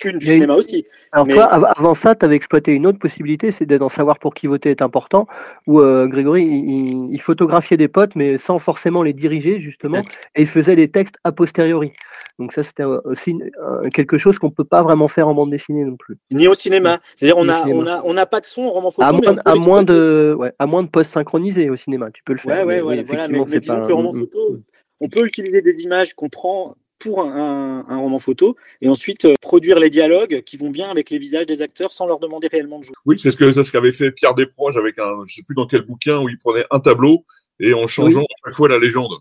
Une 0.05 0.19
du 0.19 0.27
cinéma 0.27 0.55
aussi. 0.55 0.85
Alors 1.13 1.29
toi, 1.29 1.45
avant 1.45 1.95
ça, 1.95 2.15
tu 2.15 2.25
avais 2.25 2.35
exploité 2.35 2.73
une 2.73 2.87
autre 2.87 2.99
possibilité, 2.99 3.53
c'est 3.53 3.67
d'en 3.67 3.89
savoir 3.89 4.19
pour 4.19 4.35
qui 4.35 4.47
voter 4.47 4.71
est 4.71 4.83
important, 4.83 5.27
où 5.67 5.81
euh, 5.81 6.07
Grégory, 6.07 6.45
il, 6.45 7.21
photographiait 7.21 7.77
des 7.77 7.89
potes, 7.89 8.15
mais 8.17 8.39
sans 8.39 8.59
forcément 8.59 9.03
les 9.03 9.13
diriger, 9.13 9.61
justement, 9.61 10.03
et 10.35 10.43
il 10.43 10.47
faisait 10.47 10.77
des 10.77 10.89
textes 10.89 11.17
a 11.25 11.33
posteriori. 11.33 11.93
Donc 12.39 12.53
ça, 12.53 12.63
c'était 12.63 12.85
aussi 12.85 13.37
quelque 13.93 14.19
chose 14.19 14.39
qu'on 14.39 14.51
peut 14.51 14.65
pas 14.65 14.83
vraiment 14.83 15.09
faire 15.09 15.29
en 15.29 15.35
bande 15.35 15.51
dessinée 15.51 15.85
non 15.85 15.97
plus. 15.97 16.17
Ni 16.31 16.47
au 16.47 16.55
cinéma. 16.55 17.01
C'est-à-dire, 17.17 17.37
on 17.37 17.45
n'a 17.45 17.67
on 17.67 17.87
a, 17.87 18.03
on 18.05 18.17
a 18.17 18.27
pas 18.27 18.41
de 18.41 18.47
son 18.47 18.63
en 18.63 18.71
roman 18.71 18.91
photo. 18.91 19.09
À, 19.09 19.13
moins, 19.13 19.37
à 19.45 19.55
moins, 19.57 19.83
de, 19.83 20.35
ouais, 20.39 20.53
à 20.59 20.67
moins 20.67 20.83
de 20.83 20.89
post-synchroniser 20.89 21.71
au 21.71 21.77
cinéma, 21.77 22.11
tu 22.13 22.23
peux 22.23 22.33
le 22.33 22.39
faire. 22.39 22.67
Ouais, 22.67 22.81
ouais, 22.81 22.97
mais, 22.97 23.03
voilà, 23.03 23.29
mais, 23.29 23.45
disons 23.45 23.83
que 23.83 23.89
le 23.89 23.95
roman 23.95 24.13
photo 24.13 24.61
on 25.01 25.09
peut 25.09 25.27
utiliser 25.27 25.63
des 25.63 25.83
images 25.83 26.15
qu'on 26.15 26.29
prend 26.29 26.77
pour 26.99 27.23
un, 27.23 27.83
roman 27.97 28.19
photo 28.19 28.57
et 28.81 28.89
ensuite 28.89 29.25
euh, 29.25 29.35
produire 29.41 29.79
les 29.79 29.91
dialogues 29.91 30.43
qui 30.43 30.57
vont 30.57 30.71
bien 30.71 30.91
avec 30.91 31.11
les 31.11 31.19
visages 31.19 31.47
des 31.47 31.63
acteurs 31.63 31.93
sans 31.93 32.07
leur 32.07 32.19
demander 32.19 32.49
réellement 32.49 32.79
de 32.79 32.85
jouer. 32.85 32.95
Oui, 33.07 33.19
c'est 33.19 33.31
ce 33.31 33.37
que 33.37 33.53
ce 33.53 33.73
qu'avait 33.73 33.93
fait 33.93 34.11
Pierre 34.11 34.35
Desproges 34.35 34.77
avec 34.77 34.99
un, 34.99 35.23
je 35.27 35.35
sais 35.35 35.43
plus 35.47 35.55
dans 35.55 35.67
quel 35.67 35.83
bouquin 35.83 36.19
où 36.19 36.29
il 36.29 36.39
prenait 36.39 36.65
un 36.71 36.81
tableau 36.81 37.25
et 37.61 37.73
en 37.73 37.87
changeant 37.87 38.25
chaque 38.45 38.55
fois 38.55 38.69
la 38.69 38.79
légende. 38.79 39.13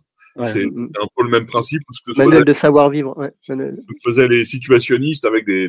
C'est 0.45 0.65
un 0.65 1.07
peu 1.15 1.23
le 1.23 1.29
même 1.29 1.47
principe. 1.47 1.81
Ce 1.89 2.11
que 2.11 2.15
Manuel 2.15 2.45
de 2.45 2.53
savoir 2.53 2.91
vivre. 2.91 3.17
Ouais. 3.17 3.33
faisaient 4.05 4.27
les 4.27 4.45
situationnistes 4.45 5.25
avec 5.25 5.47
des, 5.47 5.67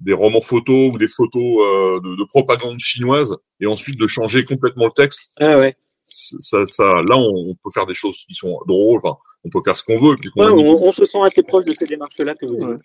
des, 0.00 0.12
romans 0.12 0.42
photos 0.42 0.94
ou 0.94 0.98
des 0.98 1.08
photos 1.08 1.62
euh, 1.62 2.00
de, 2.00 2.14
de, 2.14 2.24
propagande 2.26 2.78
chinoise 2.78 3.34
et 3.60 3.66
ensuite 3.66 3.98
de 3.98 4.06
changer 4.06 4.44
complètement 4.44 4.84
le 4.84 4.92
texte. 4.92 5.32
Ah 5.40 5.56
ouais 5.56 5.74
ça, 6.04 6.66
ça, 6.66 6.84
là, 6.84 7.16
on, 7.16 7.54
peut 7.54 7.70
faire 7.72 7.86
des 7.86 7.94
choses 7.94 8.16
qui 8.26 8.34
sont 8.34 8.58
drôles. 8.66 9.00
Enfin, 9.02 9.16
on 9.44 9.50
peut 9.50 9.60
faire 9.64 9.76
ce 9.76 9.84
qu'on 9.84 9.98
veut. 9.98 10.16
on, 10.36 10.92
se 10.92 11.04
sent 11.04 11.20
assez 11.22 11.42
proche 11.42 11.64
de 11.64 11.72
ces 11.72 11.86
démarches-là 11.86 12.34
que 12.34 12.46
vous 12.46 12.78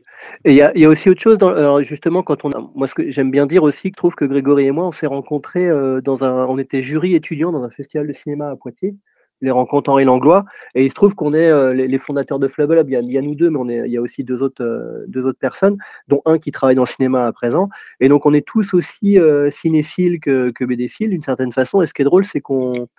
Et 0.45 0.51
il 0.51 0.53
y, 0.53 0.79
y, 0.79 0.86
a 0.86 0.89
aussi 0.89 1.10
autre 1.10 1.21
chose. 1.21 1.38
Dans, 1.38 1.82
justement, 1.82 2.23
quand 2.23 2.43
on 2.43 2.51
a, 2.51 2.60
moi, 2.75 2.88
ce 2.88 2.95
que 2.95 3.10
j'aime 3.12 3.32
bien 3.32 3.45
dire 3.45 3.63
aussi, 3.63 3.91
que 3.91 3.95
je 3.95 3.97
trouve 3.97 4.15
que 4.15 4.25
Grégory 4.25 4.65
et 4.65 4.71
moi, 4.71 4.86
on 4.86 4.91
s'est 4.91 5.08
rencontrés 5.08 5.67
euh, 5.67 6.01
dans 6.01 6.23
un, 6.23 6.45
on 6.45 6.58
était 6.58 6.82
jury 6.82 7.15
étudiant 7.15 7.51
dans 7.51 7.63
un 7.63 7.69
festival 7.69 8.08
de 8.08 8.13
cinéma 8.13 8.49
à 8.49 8.55
Poitiers 8.55 8.95
les 9.41 9.51
rencontres 9.51 9.89
Henri 9.89 10.03
Langlois. 10.03 10.43
Et 10.75 10.84
il 10.84 10.89
se 10.89 10.95
trouve 10.95 11.15
qu'on 11.15 11.34
est 11.34 11.49
euh, 11.49 11.73
les, 11.73 11.97
fondateurs 11.97 12.39
de 12.39 12.49
Flubble 12.49 12.77
Up. 12.77 12.88
Il 12.89 13.10
y, 13.10 13.17
a, 13.17 13.21
nous 13.21 13.36
deux, 13.36 13.49
mais 13.49 13.58
on 13.58 13.69
est, 13.69 13.84
il 13.86 13.91
y 13.93 13.95
a 13.95 14.01
aussi 14.01 14.25
deux 14.25 14.43
autres, 14.43 14.62
euh, 14.62 15.05
deux 15.08 15.25
autres 15.25 15.39
personnes, 15.39 15.77
dont 16.10 16.21
un 16.25 16.39
qui 16.39 16.51
travaille 16.51 16.75
dans 16.75 16.84
le 16.84 16.89
cinéma 16.89 17.25
à 17.25 17.32
présent. 17.32 17.69
Et 18.01 18.10
donc, 18.10 18.25
on 18.25 18.34
est 18.34 18.45
tous 18.45 18.73
aussi 18.73 19.17
cinéphiles 19.49 20.19
que, 20.19 20.49
que 20.49 20.65
BDphiles, 20.65 21.12
d'une 21.12 21.23
certaine 21.23 21.53
façon. 21.53 21.82
Et 21.82 21.88
ce 21.88 21.93
qui 21.93 22.01
est 22.01 22.05
drôle, 22.05 22.25
c'est 22.25 22.41
qu'on 22.41 22.89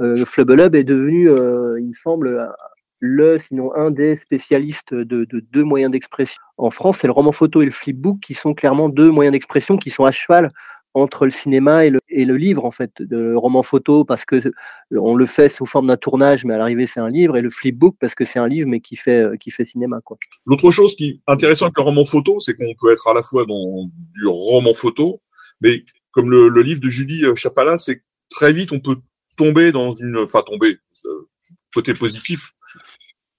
euh, 0.00 0.24
est 0.74 0.84
devenu, 0.84 1.28
euh, 1.28 1.78
il 1.80 1.88
me 1.88 1.94
semble, 1.94 2.48
le, 3.00 3.38
sinon 3.38 3.74
un 3.74 3.90
des 3.90 4.16
spécialistes 4.16 4.94
de, 4.94 5.26
deux 5.52 5.64
moyens 5.64 5.90
d'expression 5.90 6.40
en 6.56 6.70
France, 6.70 6.98
c'est 7.00 7.06
le 7.06 7.12
roman 7.12 7.32
photo 7.32 7.62
et 7.62 7.64
le 7.64 7.70
flipbook 7.70 8.20
qui 8.20 8.34
sont 8.34 8.54
clairement 8.54 8.88
deux 8.88 9.10
moyens 9.10 9.32
d'expression 9.32 9.76
qui 9.76 9.90
sont 9.90 10.04
à 10.04 10.10
cheval 10.10 10.50
entre 10.94 11.26
le 11.26 11.30
cinéma 11.30 11.84
et 11.84 11.90
le, 11.90 12.00
et 12.08 12.24
le 12.24 12.36
livre 12.36 12.64
en 12.64 12.70
fait, 12.70 12.92
le 12.98 13.36
roman 13.36 13.62
photo 13.62 14.04
parce 14.04 14.24
que 14.24 14.52
on 14.90 15.14
le 15.14 15.26
fait 15.26 15.48
sous 15.48 15.66
forme 15.66 15.88
d'un 15.88 15.96
tournage, 15.96 16.44
mais 16.44 16.54
à 16.54 16.58
l'arrivée 16.58 16.86
c'est 16.86 16.98
un 16.98 17.10
livre, 17.10 17.36
et 17.36 17.42
le 17.42 17.50
flipbook 17.50 17.96
parce 18.00 18.14
que 18.14 18.24
c'est 18.24 18.38
un 18.38 18.48
livre 18.48 18.68
mais 18.68 18.80
qui 18.80 18.96
fait 18.96 19.26
qui 19.38 19.50
fait 19.50 19.64
cinéma 19.64 20.00
quoi. 20.02 20.16
L'autre 20.46 20.70
chose 20.70 20.96
qui 20.96 21.08
est 21.08 21.20
intéressante 21.26 21.66
avec 21.66 21.76
le 21.76 21.82
roman 21.82 22.04
photo, 22.04 22.40
c'est 22.40 22.54
qu'on 22.54 22.74
peut 22.80 22.92
être 22.92 23.06
à 23.06 23.14
la 23.14 23.22
fois 23.22 23.44
dans 23.46 23.84
du 24.14 24.26
roman 24.26 24.74
photo, 24.74 25.20
mais 25.60 25.84
comme 26.10 26.30
le, 26.30 26.48
le 26.48 26.62
livre 26.62 26.80
de 26.80 26.88
Julie 26.88 27.24
Chapala, 27.36 27.78
c'est 27.78 28.02
très 28.30 28.52
vite 28.52 28.72
on 28.72 28.80
peut 28.80 28.96
tomber 29.38 29.72
dans 29.72 29.92
une, 29.92 30.18
enfin 30.18 30.42
tomber, 30.42 30.76
côté 31.74 31.94
positif, 31.94 32.50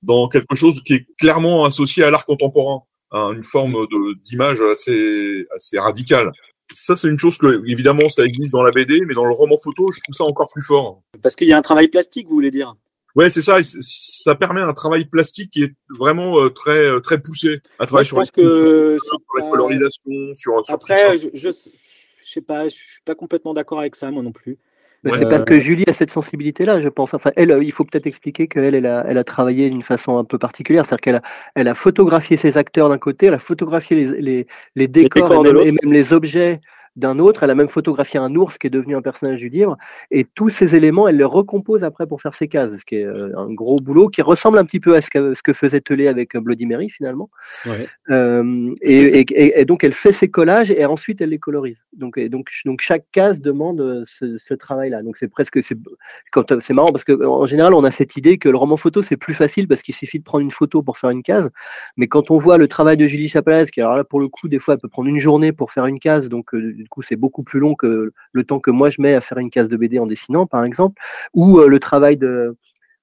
dans 0.02 0.28
quelque 0.28 0.56
chose 0.56 0.82
qui 0.84 0.94
est 0.94 1.08
clairement 1.20 1.66
associé 1.66 2.04
à 2.04 2.10
l'art 2.10 2.26
contemporain, 2.26 2.82
à 3.12 3.30
une 3.36 3.44
forme 3.44 3.76
d'image 4.24 4.62
assez, 4.62 5.46
assez 5.56 5.78
radicale. 5.78 6.32
Ça, 6.72 6.96
c'est 6.96 7.08
une 7.08 7.18
chose 7.18 7.38
que, 7.38 7.64
évidemment, 7.68 8.10
ça 8.10 8.24
existe 8.24 8.54
dans 8.54 8.64
la 8.64 8.72
BD, 8.72 9.02
mais 9.06 9.16
dans 9.16 9.26
le 9.26 9.34
roman 9.34 9.58
photo, 9.58 9.92
je 9.92 10.00
trouve 10.02 10.16
ça 10.16 10.24
encore 10.24 10.50
plus 10.52 10.62
fort. 10.62 11.02
Parce 11.22 11.36
qu'il 11.36 11.48
y 11.48 11.54
a 11.54 11.58
un 11.58 11.64
travail 11.64 11.88
plastique, 11.88 12.28
vous 12.28 12.36
voulez 12.36 12.52
dire? 12.52 12.76
Ouais, 13.16 13.30
c'est 13.32 13.42
ça. 13.42 13.58
Ça 13.64 14.36
permet 14.36 14.62
un 14.62 14.74
travail 14.74 15.06
plastique 15.06 15.50
qui 15.52 15.64
est 15.64 15.74
vraiment 15.90 16.40
euh, 16.40 16.50
très 16.50 16.86
euh, 16.86 17.00
très 17.00 17.20
poussé. 17.20 17.60
Un 17.80 17.88
travail 17.88 18.06
sur, 18.06 18.22
que 18.32 18.98
sur 19.04 19.18
la 19.36 19.50
colorisation, 19.50 20.12
sur, 20.36 20.64
sur 20.64 20.76
Après, 20.76 21.18
je, 21.18 21.30
je, 21.34 21.50
je, 21.50 22.32
sais 22.32 22.42
pas, 22.42 22.68
je 22.68 22.76
suis 22.76 23.02
pas 23.04 23.16
complètement 23.16 23.56
d'accord 23.56 23.80
avec 23.80 23.96
ça, 23.96 24.12
moi 24.12 24.22
non 24.22 24.32
plus. 24.32 24.60
C'est 25.06 25.30
parce 25.30 25.46
que 25.46 25.60
Julie 25.60 25.86
a 25.88 25.94
cette 25.94 26.12
sensibilité-là, 26.12 26.82
je 26.82 26.90
pense. 26.90 27.14
Enfin, 27.14 27.32
elle, 27.36 27.58
il 27.62 27.72
faut 27.72 27.86
peut-être 27.86 28.08
expliquer 28.08 28.48
qu'elle, 28.48 28.76
elle 28.76 28.86
a, 28.86 29.06
elle 29.08 29.18
a 29.18 29.24
travaillé 29.24 29.70
d'une 29.70 29.84
façon 29.84 30.18
un 30.18 30.26
peu 30.26 30.38
particulière. 30.38 30.86
C'est-à-dire 30.86 31.02
qu'elle 31.02 31.16
a, 31.16 31.22
elle 31.56 31.68
a 31.68 31.76
photographié 31.76 32.36
ses 32.36 32.58
acteurs 32.58 32.90
d'un 32.90 32.98
côté, 32.98 33.28
elle 33.28 33.34
a 33.34 33.40
photographié 33.40 33.96
les, 33.96 34.22
les, 34.22 34.48
les 34.76 34.88
décors, 34.88 35.46
et, 35.46 35.54
même, 35.54 35.62
et, 35.68 35.72
même, 35.72 35.94
les 35.94 36.12
objets 36.14 36.60
d'un 37.00 37.20
autre. 37.20 37.44
Elle 37.44 37.50
a 37.50 37.56
même 37.56 37.70
photographié 37.70 38.20
un 38.20 38.36
ours 38.36 38.58
qui 38.58 38.68
est 38.68 38.70
devenu 38.70 38.96
un 38.96 39.02
personnage 39.02 39.40
du 39.40 39.50
livre. 39.50 39.78
Et 40.12 40.26
tous 40.26 40.50
ces 40.50 40.76
éléments, 40.76 41.08
elle 41.08 41.18
les 41.18 41.24
recompose 41.24 41.84
après 41.84 42.08
pour 42.08 42.22
faire 42.22 42.34
ses 42.34 42.48
cases, 42.48 42.78
ce 42.78 42.86
qui 42.86 42.96
est 42.96 43.06
euh, 43.06 43.38
un 43.38 43.52
gros 43.52 43.80
boulot 43.80 44.10
qui 44.10 44.22
ressemble 44.22 44.58
un 44.58 44.66
petit 44.66 44.80
peu 44.80 44.96
à 44.96 45.02
ce 45.02 45.10
que, 45.10 45.34
ce 45.34 45.42
que 45.42 45.54
faisait 45.54 45.82
Telé 45.82 46.08
avec 46.08 46.36
euh, 46.36 46.42
Bloody 46.42 46.66
Mary 46.66 46.90
finalement. 46.90 47.30
Ouais. 47.66 47.88
Euh, 48.10 48.74
et, 48.82 49.22
et, 49.22 49.62
et, 49.62 49.66
donc 49.66 49.84
elle 49.84 49.94
fait 49.94 50.14
ses 50.14 50.30
collages 50.30 50.72
et 50.72 50.86
ensuite 50.86 51.22
elle 51.22 51.30
les 51.30 51.40
colorise. 51.40 51.84
Donc, 51.94 52.18
et 52.18 52.30
donc, 52.30 52.50
donc 52.66 52.82
chaque 52.82 53.06
case 53.12 53.42
demande 53.42 54.04
ce, 54.06 54.38
ce 54.38 54.54
travail-là. 54.54 55.04
Donc 55.04 55.18
c'est 55.18 55.28
presque 55.28 55.60
c'est 55.64 56.74
marrant 56.74 56.92
parce 56.92 57.04
que 57.04 57.26
en 57.26 57.46
général 57.46 57.74
on 57.74 57.84
a 57.84 57.92
cette 57.92 58.16
idée 58.16 58.38
que 58.38 58.50
le 58.50 58.58
roman 58.58 58.78
photo 58.78 59.02
c'est 59.04 59.18
plus 59.18 59.34
facile 59.34 59.68
parce 59.68 59.82
qu'il 59.82 59.96
suffit 59.96 60.20
de 60.20 60.24
prendre 60.24 60.42
une 60.42 60.52
photo 60.52 60.82
pour 60.82 60.98
faire 60.98 61.10
une 61.10 61.24
case. 61.24 61.50
Mais 61.98 62.08
quand 62.08 62.32
on 62.32 62.38
voit 62.38 62.58
le 62.58 62.68
travail 62.68 62.98
de 62.98 63.08
Julie 63.08 63.30
Chapalas, 63.30 63.68
qui 63.68 63.82
alors 63.82 63.96
là 63.96 64.04
pour 64.04 64.20
le 64.20 64.28
coup 64.28 64.48
des 64.48 64.60
fois 64.60 64.74
elle 64.74 64.80
peut 64.80 64.90
prendre 64.90 65.10
une 65.10 65.20
journée 65.20 65.52
pour 65.52 65.72
faire 65.72 65.86
une 65.86 66.00
case, 66.00 66.30
donc 66.30 66.54
coup 66.90 67.02
c'est 67.02 67.16
beaucoup 67.16 67.44
plus 67.44 67.60
long 67.60 67.76
que 67.76 68.12
le 68.32 68.44
temps 68.44 68.60
que 68.60 68.72
moi 68.72 68.90
je 68.90 69.02
mets 69.02 69.16
à 69.16 69.22
faire 69.22 69.38
une 69.38 69.50
case 69.50 69.70
de 69.70 69.78
BD 69.78 70.00
en 70.00 70.08
dessinant, 70.08 70.46
par 70.46 70.66
exemple, 70.66 71.02
ou 71.34 71.60
euh, 71.60 71.68
le 71.68 71.80
travail 71.80 72.18
de, 72.18 72.56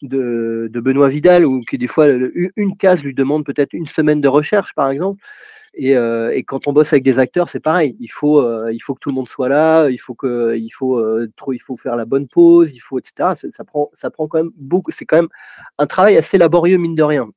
Benoît 0.02 1.08
Vidal, 1.08 1.46
ou 1.46 1.62
qui 1.62 1.78
des 1.78 1.86
fois 1.86 2.06
une 2.56 2.76
case 2.76 3.02
lui 3.02 3.14
demande 3.14 3.44
peut-être 3.46 3.72
une 3.72 3.86
semaine 3.86 4.20
de 4.20 4.28
recherche, 4.28 4.74
par 4.74 4.90
exemple. 4.90 5.22
Et, 5.74 5.96
euh, 5.96 6.40
quand 6.46 6.68
on 6.68 6.72
bosse 6.72 6.92
avec 6.92 7.04
des 7.04 7.18
acteurs, 7.18 7.48
c'est 7.48 7.60
pareil. 7.60 7.96
Il 8.00 8.08
faut, 8.08 8.40
euh, 8.40 8.72
il 8.72 8.80
faut 8.80 8.94
que 8.94 9.00
tout 9.00 9.10
le 9.10 9.14
monde 9.14 9.28
soit 9.28 9.48
là. 9.48 9.88
Il 9.90 9.98
faut 9.98 10.14
que, 10.14 10.56
il 10.56 10.70
faut, 10.70 11.02
il 11.52 11.60
faut 11.60 11.76
faire 11.76 11.96
la 11.96 12.06
bonne 12.06 12.28
pause. 12.28 12.72
Il 12.74 12.78
faut, 12.78 12.98
etc. 12.98 13.30
Ça, 13.50 13.64
prend, 13.64 13.90
ça 13.94 14.10
prend 14.10 14.26
quand 14.28 14.38
même 14.38 14.52
beaucoup. 14.56 14.90
C'est 14.90 15.04
quand 15.06 15.16
même 15.16 15.28
un 15.78 15.86
travail 15.86 16.16
assez 16.16 16.38
laborieux 16.38 16.78
mine 16.78 16.94
de 16.94 17.02
rien 17.02 17.28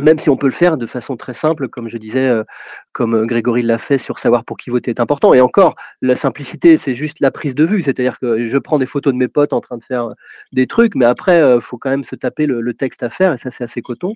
même 0.00 0.18
si 0.18 0.30
on 0.30 0.36
peut 0.36 0.46
le 0.46 0.52
faire 0.52 0.78
de 0.78 0.86
façon 0.86 1.16
très 1.16 1.34
simple, 1.34 1.68
comme 1.68 1.88
je 1.88 1.98
disais, 1.98 2.26
euh, 2.26 2.44
comme 2.92 3.14
euh, 3.14 3.26
Grégory 3.26 3.62
l'a 3.62 3.76
fait 3.76 3.98
sur 3.98 4.18
savoir 4.18 4.44
pour 4.44 4.56
qui 4.56 4.70
voter 4.70 4.90
est 4.90 5.00
important. 5.00 5.34
Et 5.34 5.40
encore, 5.40 5.74
la 6.00 6.16
simplicité, 6.16 6.78
c'est 6.78 6.94
juste 6.94 7.20
la 7.20 7.30
prise 7.30 7.54
de 7.54 7.64
vue, 7.64 7.82
c'est-à-dire 7.82 8.18
que 8.18 8.48
je 8.48 8.58
prends 8.58 8.78
des 8.78 8.86
photos 8.86 9.12
de 9.12 9.18
mes 9.18 9.28
potes 9.28 9.52
en 9.52 9.60
train 9.60 9.76
de 9.76 9.84
faire 9.84 10.08
des 10.52 10.66
trucs, 10.66 10.94
mais 10.94 11.04
après, 11.04 11.38
il 11.38 11.42
euh, 11.42 11.60
faut 11.60 11.76
quand 11.76 11.90
même 11.90 12.04
se 12.04 12.16
taper 12.16 12.46
le, 12.46 12.62
le, 12.62 12.74
texte 12.74 13.02
à 13.02 13.10
faire, 13.10 13.34
et 13.34 13.36
ça, 13.36 13.50
c'est 13.50 13.64
assez 13.64 13.82
coton. 13.82 14.14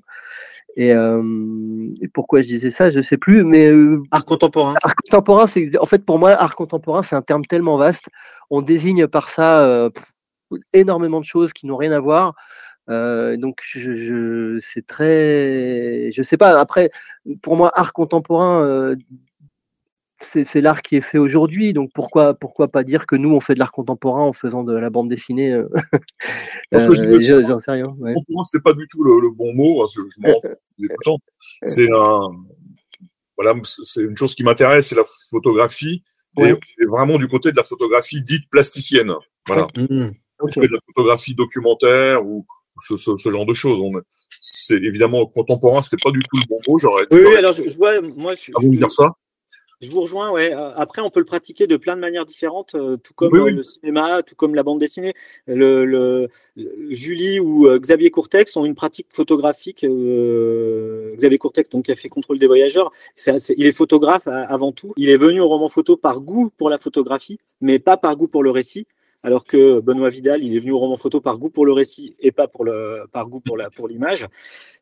Et, 0.76 0.92
euh, 0.92 1.22
et, 2.00 2.08
pourquoi 2.08 2.40
je 2.40 2.48
disais 2.48 2.70
ça, 2.70 2.90
je 2.90 3.02
sais 3.02 3.18
plus, 3.18 3.44
mais 3.44 3.70
art 4.10 4.24
contemporain. 4.24 4.74
Art 4.82 4.94
contemporain, 4.96 5.46
c'est 5.46 5.78
en 5.78 5.86
fait 5.86 6.04
pour 6.04 6.18
moi, 6.18 6.30
art 6.30 6.56
contemporain, 6.56 7.02
c'est 7.02 7.16
un 7.16 7.22
terme 7.22 7.44
tellement 7.44 7.76
vaste. 7.76 8.06
On 8.50 8.62
désigne 8.62 9.06
par 9.06 9.30
ça 9.30 9.90
énormément 10.72 11.20
de 11.20 11.24
choses 11.24 11.52
qui 11.52 11.66
n'ont 11.66 11.76
rien 11.76 11.92
à 11.92 12.00
voir. 12.00 12.34
Euh, 12.88 13.37
donc 13.37 13.61
je, 13.62 13.94
je 13.94 14.59
c'est 14.61 14.87
très, 14.87 16.11
je 16.12 16.22
sais 16.22 16.37
pas. 16.37 16.59
Après, 16.61 16.90
pour 17.42 17.57
moi, 17.57 17.72
art 17.75 17.92
contemporain, 17.92 18.64
euh, 18.64 18.96
c'est 20.20 20.61
l'art 20.61 20.83
qui 20.83 20.96
est 20.96 21.01
fait 21.01 21.18
aujourd'hui. 21.18 21.72
Donc 21.72 21.90
pourquoi, 21.94 22.35
pourquoi 22.35 22.68
pas 22.68 22.85
dire 22.85 23.07
que 23.07 23.16
nous 23.16 23.35
on 23.35 23.40
fait 23.40 23.55
de 23.55 23.59
l'art 23.59 23.72
contemporain 23.72 24.22
en 24.22 24.33
faisant 24.33 24.64
de 24.64 24.75
la 24.75 24.90
bande 24.90 25.09
dessinée 25.09 25.53
euh, 25.53 25.68
J'en 26.72 27.59
sais 27.59 27.72
rien. 27.72 27.94
Ouais. 27.99 28.14
Pour 28.14 28.25
moi, 28.29 28.44
c'était 28.44 28.62
pas 28.62 28.72
du 28.72 28.87
tout 28.88 29.03
le, 29.03 29.20
le 29.20 29.31
bon 29.31 29.53
mot. 29.53 29.83
Hein, 29.83 29.87
je, 29.94 30.01
je 30.03 30.20
m'en. 30.29 30.40
C'est 31.62 31.88
un, 31.90 32.31
voilà, 33.37 33.55
c'est 33.64 34.03
une 34.03 34.16
chose 34.16 34.35
qui 34.35 34.42
m'intéresse, 34.42 34.88
c'est 34.88 34.94
la 34.94 35.05
photographie. 35.31 36.03
Ouais. 36.37 36.51
Et, 36.51 36.83
et, 36.83 36.87
vraiment 36.87 37.18
du 37.18 37.29
côté 37.29 37.51
de 37.51 37.57
la 37.57 37.62
photographie 37.62 38.22
dite 38.22 38.49
plasticienne. 38.51 39.12
Voilà. 39.46 39.68
Mmh. 39.77 40.11
Okay. 40.38 40.68
de 40.68 40.72
la 40.72 40.79
photographie 40.87 41.35
documentaire 41.35 42.27
ou, 42.27 42.44
ce, 42.80 42.96
ce, 42.96 43.16
ce, 43.16 43.30
genre 43.30 43.46
de 43.46 43.54
choses. 43.54 43.80
C'est 44.40 44.76
évidemment 44.82 45.26
contemporain, 45.26 45.82
c'était 45.82 46.02
pas 46.02 46.10
du 46.10 46.20
tout 46.20 46.36
le 46.36 46.46
bon 46.48 46.58
mot. 46.66 46.78
J'aurais. 46.78 47.06
Oui, 47.10 47.20
oui, 47.26 47.36
alors 47.36 47.52
je, 47.52 47.66
je, 47.66 47.76
vois, 47.76 48.00
moi, 48.00 48.34
je, 48.34 48.50
à 48.54 48.60
vous 48.60 48.74
dire 48.74 48.90
ça? 48.90 49.12
Je 49.82 49.90
vous 49.90 50.00
rejoins, 50.00 50.30
ouais. 50.30 50.52
Après, 50.52 51.02
on 51.02 51.10
peut 51.10 51.20
le 51.20 51.26
pratiquer 51.26 51.66
de 51.66 51.76
plein 51.76 51.96
de 51.96 52.00
manières 52.00 52.24
différentes, 52.24 52.74
euh, 52.74 52.96
tout 52.96 53.12
comme 53.12 53.32
oui, 53.34 53.40
oui. 53.40 53.52
le 53.52 53.62
cinéma, 53.62 54.22
tout 54.22 54.34
comme 54.34 54.54
la 54.54 54.62
bande 54.62 54.80
dessinée. 54.80 55.12
Le, 55.46 55.84
le, 55.84 56.30
le 56.56 56.72
Julie 56.88 57.40
ou 57.40 57.66
euh, 57.66 57.78
Xavier 57.78 58.10
Courtex 58.10 58.56
ont 58.56 58.64
une 58.64 58.74
pratique 58.74 59.08
photographique. 59.12 59.84
Euh, 59.84 61.14
Xavier 61.16 61.36
Courtex, 61.36 61.68
donc, 61.68 61.84
qui 61.84 61.92
a 61.92 61.94
fait 61.94 62.08
Contrôle 62.08 62.38
des 62.38 62.46
voyageurs, 62.46 62.90
il 63.26 63.66
est 63.66 63.72
photographe 63.72 64.26
avant 64.26 64.72
tout. 64.72 64.94
Il 64.96 65.10
est 65.10 65.18
venu 65.18 65.40
au 65.40 65.48
roman 65.48 65.68
photo 65.68 65.98
par 65.98 66.22
goût 66.22 66.48
pour 66.56 66.70
la 66.70 66.78
photographie, 66.78 67.38
mais 67.60 67.78
pas 67.78 67.98
par 67.98 68.16
goût 68.16 68.28
pour 68.28 68.42
le 68.42 68.50
récit 68.50 68.86
alors 69.22 69.44
que 69.44 69.81
Benoît 69.81 70.11
Vidal, 70.11 70.42
il 70.42 70.55
est 70.57 70.59
venu 70.59 70.72
au 70.72 70.79
roman 70.79 70.96
photo 70.96 71.20
par 71.20 71.38
goût 71.38 71.50
pour 71.50 71.66
le 71.66 71.72
récit 71.72 72.14
et 72.20 72.33
pas 72.33 72.48
pour 72.48 72.64
le 72.64 73.05
par 73.12 73.29
goût 73.29 73.40
pour 73.40 73.57
la 73.57 73.70
pour 73.70 73.88
l'image. 73.88 74.26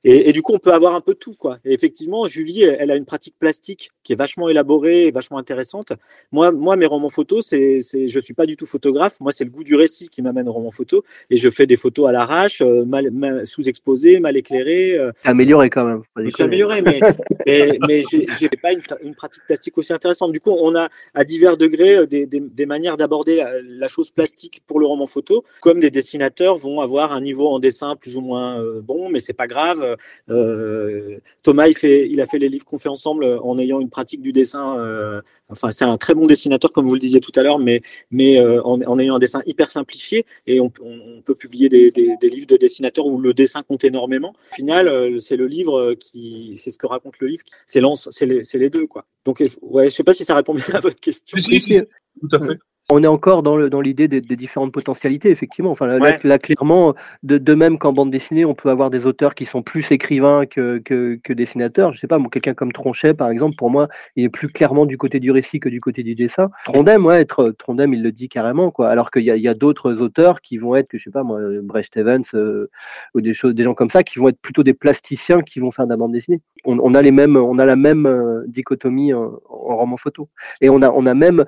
Et, 0.07 0.29
et, 0.29 0.33
du 0.35 0.43
coup, 0.43 0.53
on 0.53 0.59
peut 0.59 0.73
avoir 0.73 0.95
un 0.95 1.01
peu 1.01 1.15
tout, 1.15 1.35
quoi. 1.35 1.59
Et 1.65 1.73
effectivement, 1.73 2.27
Julie, 2.27 2.63
elle 2.63 2.91
a 2.91 2.97
une 2.97 3.07
pratique 3.07 3.37
plastique 3.39 3.91
qui 4.03 4.13
est 4.13 4.17
vachement 4.17 4.51
élaborée 4.51 5.07
et 5.07 5.11
vachement 5.11 5.39
intéressante. 5.39 5.95
Moi, 6.31 6.53
moi, 6.53 6.77
mes 6.77 6.85
romans 6.85 7.09
photos, 7.09 7.47
c'est, 7.47 7.81
c'est, 7.81 8.07
je 8.07 8.21
suis 8.21 8.35
pas 8.35 8.45
du 8.45 8.55
tout 8.57 8.67
photographe. 8.67 9.19
Moi, 9.21 9.33
c'est 9.33 9.45
le 9.45 9.51
goût 9.51 9.65
du 9.65 9.75
récit 9.75 10.11
qui 10.11 10.21
m'amène 10.21 10.47
au 10.47 10.53
roman 10.53 10.71
photo. 10.71 11.05
Et 11.31 11.39
je 11.39 11.49
fais 11.49 11.67
des 11.67 11.77
photos 11.77 12.07
à 12.07 12.13
l'arrache, 12.13 12.61
euh, 12.61 12.85
mal, 12.85 13.11
mal 13.13 13.47
sous-exposées, 13.47 14.21
mal 14.21 14.37
éclairées. 14.37 14.99
Euh. 14.99 15.11
Amélioré 15.25 15.71
quand 15.71 15.87
même. 15.87 16.03
Je 16.19 16.29
suis 16.29 16.43
amélioré, 16.43 16.83
mais, 16.83 17.01
mais, 17.47 17.79
mais 17.89 18.03
j'ai, 18.11 18.27
j'ai 18.39 18.51
pas 18.51 18.73
une, 18.73 18.83
une, 19.03 19.15
pratique 19.15 19.43
plastique 19.47 19.79
aussi 19.79 19.95
intéressante. 19.95 20.33
Du 20.33 20.41
coup, 20.41 20.51
on 20.51 20.77
a 20.77 20.91
à 21.15 21.25
divers 21.25 21.57
degrés 21.57 21.97
euh, 21.97 22.07
des, 22.07 22.27
des, 22.27 22.41
des 22.41 22.67
manières 22.67 22.99
d'aborder 22.99 23.37
la, 23.37 23.53
la, 23.63 23.89
chose 23.89 24.11
plastique 24.11 24.24
pour 24.67 24.81
le 24.81 24.87
roman 24.87 25.07
photo, 25.07 25.45
comme 25.61 25.81
des 25.81 25.91
dessinateurs 25.91 26.57
vont 26.57 26.81
avoir 26.81 27.13
un 27.13 27.21
niveau 27.21 27.49
en 27.49 27.59
dessin 27.59 27.97
plus 27.97 28.17
ou 28.17 28.21
moins 28.21 28.61
euh, 28.61 28.81
bon, 28.83 29.09
mais 29.09 29.21
c'est 29.21 29.33
pas 29.33 29.47
grave 29.47 29.97
euh, 30.31 31.19
Thomas, 31.43 31.69
il, 31.69 31.77
fait, 31.77 32.09
il 32.09 32.21
a 32.21 32.27
fait 32.27 32.39
les 32.39 32.49
livres 32.49 32.65
qu'on 32.65 32.79
fait 32.79 32.89
ensemble 32.89 33.25
en 33.25 33.59
ayant 33.59 33.81
une 33.81 33.91
pratique 33.91 34.23
du 34.23 34.33
dessin. 34.33 34.79
Euh, 34.79 35.21
enfin, 35.49 35.71
c'est 35.71 35.85
un 35.85 35.97
très 35.97 36.15
bon 36.15 36.27
dessinateur, 36.27 36.73
comme 36.73 36.87
vous 36.87 36.95
le 36.95 37.01
disiez 37.01 37.21
tout 37.21 37.33
à 37.37 37.43
l'heure, 37.43 37.59
mais, 37.59 37.83
mais 38.11 38.39
euh, 38.39 38.63
en, 38.63 38.81
en, 38.83 38.99
ayant 38.99 39.17
un 39.17 39.19
dessin 39.19 39.43
hyper 39.47 39.71
simplifié. 39.71 40.25
Et 40.47 40.61
on, 40.61 40.73
on, 40.83 41.01
on 41.19 41.23
peut 41.23 41.35
publier 41.35 41.69
des, 41.69 41.91
des, 41.91 42.17
des, 42.21 42.29
livres 42.29 42.47
de 42.47 42.57
dessinateurs 42.57 43.07
où 43.07 43.19
le 43.19 43.35
dessin 43.35 43.63
compte 43.63 43.85
énormément. 43.85 44.35
Au 44.53 44.55
final, 44.55 45.21
c'est 45.21 45.37
le 45.37 45.47
livre 45.47 45.95
qui, 45.95 46.55
c'est 46.57 46.71
ce 46.71 46.79
que 46.79 46.87
raconte 46.87 47.19
le 47.19 47.29
livre. 47.29 47.43
C'est 47.67 47.81
les, 48.27 48.43
les, 48.55 48.71
deux, 48.71 48.87
quoi. 48.87 49.07
Donc, 49.25 49.43
ouais, 49.63 49.91
je 49.91 49.95
sais 49.95 50.05
pas 50.05 50.15
si 50.15 50.25
ça 50.25 50.35
répond 50.35 50.55
bien 50.55 50.65
à 50.73 50.81
votre 50.81 51.01
question. 51.01 51.39
Si, 51.39 51.81
tout 52.21 52.29
à 52.33 52.41
fait 52.41 52.59
on 52.91 53.03
est 53.03 53.07
encore 53.07 53.43
dans 53.43 53.81
l'idée 53.81 54.09
des, 54.09 54.21
des, 54.21 54.37
différentes 54.37 54.73
potentialités, 54.73 55.31
effectivement. 55.31 55.71
Enfin, 55.71 55.87
là, 55.87 55.99
ouais. 55.99 56.19
là 56.23 56.39
clairement, 56.39 56.95
de, 57.23 57.39
de, 57.39 57.55
même 57.55 57.79
qu'en 57.79 57.95
bande 57.95 58.11
dessinée, 58.11 58.45
on 58.45 58.55
peut 58.55 58.69
avoir 58.69 58.91
des 58.91 59.07
auteurs 59.07 59.35
qui 59.35 59.47
sont 59.47 59.63
plus 59.63 59.91
écrivains 59.91 60.45
que, 60.45 60.79
que, 60.79 61.19
que 61.23 61.33
dessinateurs. 61.33 61.93
Je 61.93 61.99
sais 62.01 62.07
pas, 62.07 62.19
quelqu'un 62.31 62.53
comme 62.53 62.73
Tronchet, 62.73 63.15
par 63.15 63.31
exemple, 63.31 63.57
pour 63.57 63.71
moi, 63.71 63.89
il 64.17 64.25
est 64.25 64.29
plus 64.29 64.49
clairement 64.49 64.85
du 64.85 64.99
côté 64.99 65.19
du 65.19 65.31
récit 65.31 65.61
que 65.61 65.71
du 65.71 65.81
côté 65.81 66.03
du 66.03 66.15
dessin. 66.15 66.51
Trondheim, 66.67 67.07
ouais, 67.07 67.23
être, 67.23 67.55
Trondheim, 67.59 67.95
il 67.95 68.03
le 68.03 68.13
dit 68.13 68.29
carrément, 68.29 68.71
quoi. 68.71 68.91
Alors 68.91 69.11
qu'il 69.11 69.23
y 69.23 69.31
a, 69.31 69.51
a 69.51 69.55
d'autres 69.55 69.95
auteurs 70.01 70.43
qui 70.43 70.59
vont 70.59 70.77
être, 70.77 70.89
que 70.89 70.99
je 70.99 71.05
sais 71.05 71.11
pas, 71.11 71.23
moi, 71.23 71.41
Brecht 71.63 71.97
Evans, 71.97 72.23
euh, 72.35 72.69
ou 73.15 73.23
des 73.23 73.33
choses, 73.33 73.55
des 73.55 73.63
gens 73.63 73.75
comme 73.75 73.91
ça, 73.91 74.03
qui 74.03 74.19
vont 74.19 74.29
être 74.29 74.41
plutôt 74.41 74.63
des 74.63 74.75
plasticiens 74.75 75.41
qui 75.41 75.59
vont 75.59 75.71
faire 75.71 75.87
de 75.87 75.91
la 75.91 75.97
bande 75.97 76.13
dessinée. 76.13 76.43
On, 76.67 76.79
on 76.79 76.95
a 76.95 77.01
les 77.01 77.11
mêmes, 77.13 77.37
on 77.37 77.59
a 77.59 77.65
la 77.65 77.77
même 77.77 78.07
euh, 78.07 78.43
dichotomie 78.47 79.15
en, 79.15 79.41
en, 79.49 79.77
roman 79.77 79.97
photo. 79.97 80.29
Et 80.61 80.69
on 80.69 80.83
a, 80.83 80.91
on 80.91 81.07
a 81.07 81.15
même, 81.15 81.45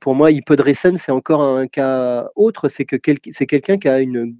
pour 0.00 0.14
moi, 0.14 0.30
il 0.30 0.42
peut 0.44 0.56
de 0.56 0.67
Dressen, 0.68 0.98
c'est 0.98 1.12
encore 1.12 1.42
un 1.42 1.66
cas 1.66 2.28
autre, 2.36 2.68
c'est 2.68 2.84
que 2.84 2.96
c'est 3.32 3.46
quelqu'un 3.46 3.78
qui 3.78 3.88
a 3.88 4.00
une 4.00 4.36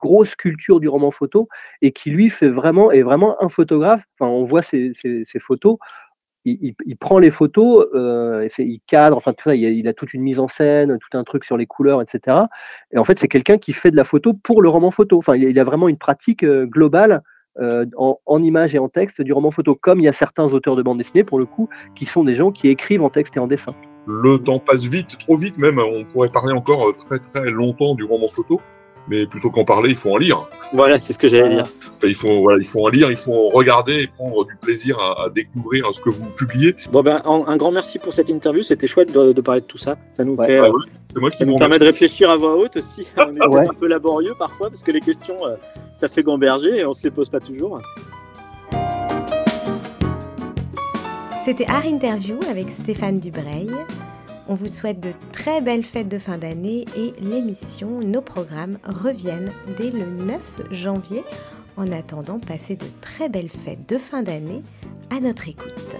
grosse 0.00 0.36
culture 0.36 0.78
du 0.80 0.88
roman 0.88 1.10
photo 1.10 1.48
et 1.82 1.90
qui 1.90 2.10
lui 2.10 2.30
fait 2.30 2.48
vraiment 2.48 2.92
est 2.92 3.02
vraiment 3.02 3.42
un 3.42 3.48
photographe. 3.48 4.04
Enfin, 4.18 4.30
on 4.30 4.44
voit 4.44 4.62
ses 4.62 4.92
photos 5.40 5.78
il, 6.44 6.96
prend 6.96 7.18
les 7.18 7.30
photos, 7.30 7.86
euh, 7.94 8.48
il 8.58 8.80
cadre, 8.86 9.16
enfin 9.16 9.32
tout 9.32 9.48
ça, 9.48 9.54
il 9.54 9.88
a, 9.88 9.92
toute 9.92 10.14
une 10.14 10.22
mise 10.22 10.38
en 10.38 10.48
scène, 10.48 10.98
tout 10.98 11.16
un 11.16 11.24
truc 11.24 11.44
sur 11.44 11.56
les 11.56 11.66
couleurs, 11.66 12.02
etc. 12.02 12.36
Et 12.92 12.98
en 12.98 13.04
fait, 13.04 13.18
c'est 13.18 13.28
quelqu'un 13.28 13.58
qui 13.58 13.72
fait 13.72 13.90
de 13.90 13.96
la 13.96 14.04
photo 14.04 14.32
pour 14.34 14.62
le 14.62 14.68
roman 14.68 14.90
photo. 14.90 15.18
Enfin, 15.18 15.36
il, 15.36 15.58
a 15.58 15.64
vraiment 15.64 15.88
une 15.88 15.98
pratique 15.98 16.44
euh, 16.44 16.66
globale 16.66 17.22
euh, 17.58 17.86
en, 17.96 18.18
en 18.24 18.42
images 18.42 18.74
et 18.74 18.78
en 18.78 18.88
texte 18.88 19.20
du 19.20 19.32
roman 19.32 19.50
photo, 19.50 19.74
comme 19.74 20.00
il 20.00 20.04
y 20.04 20.08
a 20.08 20.12
certains 20.12 20.46
auteurs 20.52 20.76
de 20.76 20.82
bande 20.82 20.98
dessinée, 20.98 21.24
pour 21.24 21.38
le 21.38 21.46
coup, 21.46 21.68
qui 21.94 22.06
sont 22.06 22.24
des 22.24 22.34
gens 22.34 22.52
qui 22.52 22.68
écrivent 22.68 23.02
en 23.02 23.10
texte 23.10 23.36
et 23.36 23.40
en 23.40 23.46
dessin. 23.46 23.74
Le 24.06 24.38
temps 24.38 24.58
passe 24.58 24.84
vite, 24.84 25.18
trop 25.18 25.36
vite 25.36 25.58
même. 25.58 25.78
On 25.78 26.04
pourrait 26.04 26.28
parler 26.28 26.52
encore 26.52 26.92
très 26.96 27.18
très 27.18 27.50
longtemps 27.50 27.94
du 27.94 28.04
roman 28.04 28.28
photo 28.28 28.60
mais 29.08 29.26
plutôt 29.26 29.50
qu'en 29.50 29.64
parler, 29.64 29.90
il 29.90 29.96
faut 29.96 30.10
en 30.10 30.18
lire. 30.18 30.48
Voilà, 30.72 30.98
c'est 30.98 31.12
ce 31.12 31.18
que 31.18 31.28
j'allais 31.28 31.48
dire. 31.48 31.66
Enfin, 31.94 32.08
il 32.08 32.14
faut, 32.14 32.42
voilà, 32.42 32.60
il 32.60 32.66
faut 32.66 32.86
en 32.86 32.88
lire, 32.88 33.10
il 33.10 33.16
faut 33.16 33.32
en 33.32 33.48
regarder 33.48 34.02
et 34.02 34.06
prendre 34.06 34.44
du 34.44 34.56
plaisir 34.56 34.98
à, 34.98 35.28
découvrir 35.30 35.86
ce 35.92 36.00
que 36.00 36.10
vous 36.10 36.26
publiez. 36.36 36.76
Bon 36.92 37.02
ben, 37.02 37.22
un, 37.24 37.56
grand 37.56 37.72
merci 37.72 37.98
pour 37.98 38.12
cette 38.12 38.28
interview. 38.28 38.62
C'était 38.62 38.86
chouette 38.86 39.12
de, 39.12 39.40
parler 39.40 39.60
de 39.60 39.66
tout 39.66 39.78
ça. 39.78 39.96
Ça 40.12 40.24
nous 40.24 40.36
fait, 40.36 40.58
ah 40.58 40.70
moi 41.16 41.30
qui 41.30 41.38
ça 41.38 41.46
nous 41.46 41.56
permet 41.56 41.78
de 41.78 41.84
réfléchir 41.84 42.30
à 42.30 42.36
voix 42.36 42.56
haute 42.56 42.76
aussi. 42.76 43.08
On 43.16 43.34
est 43.34 43.68
un 43.68 43.74
peu 43.74 43.88
laborieux 43.88 44.34
parfois 44.38 44.68
parce 44.68 44.82
que 44.82 44.92
les 44.92 45.00
questions, 45.00 45.36
euh, 45.46 45.56
ça 45.96 46.08
fait 46.08 46.22
gamberger 46.22 46.78
et 46.78 46.84
on 46.84 46.92
se 46.92 47.02
les 47.02 47.10
pose 47.10 47.28
pas 47.28 47.40
toujours. 47.40 47.80
C'était 51.48 51.64
Art 51.64 51.86
Interview 51.86 52.38
avec 52.50 52.68
Stéphane 52.68 53.20
Dubreuil. 53.20 53.70
On 54.48 54.54
vous 54.54 54.68
souhaite 54.68 55.00
de 55.00 55.12
très 55.32 55.62
belles 55.62 55.82
fêtes 55.82 56.10
de 56.10 56.18
fin 56.18 56.36
d'année 56.36 56.84
et 56.94 57.14
l'émission, 57.22 58.00
nos 58.00 58.20
programmes 58.20 58.76
reviennent 58.84 59.50
dès 59.78 59.90
le 59.90 60.04
9 60.04 60.42
janvier. 60.72 61.24
En 61.78 61.90
attendant, 61.90 62.38
passez 62.38 62.76
de 62.76 62.84
très 63.00 63.30
belles 63.30 63.48
fêtes 63.48 63.88
de 63.88 63.96
fin 63.96 64.22
d'année 64.22 64.62
à 65.08 65.20
notre 65.20 65.48
écoute. 65.48 65.96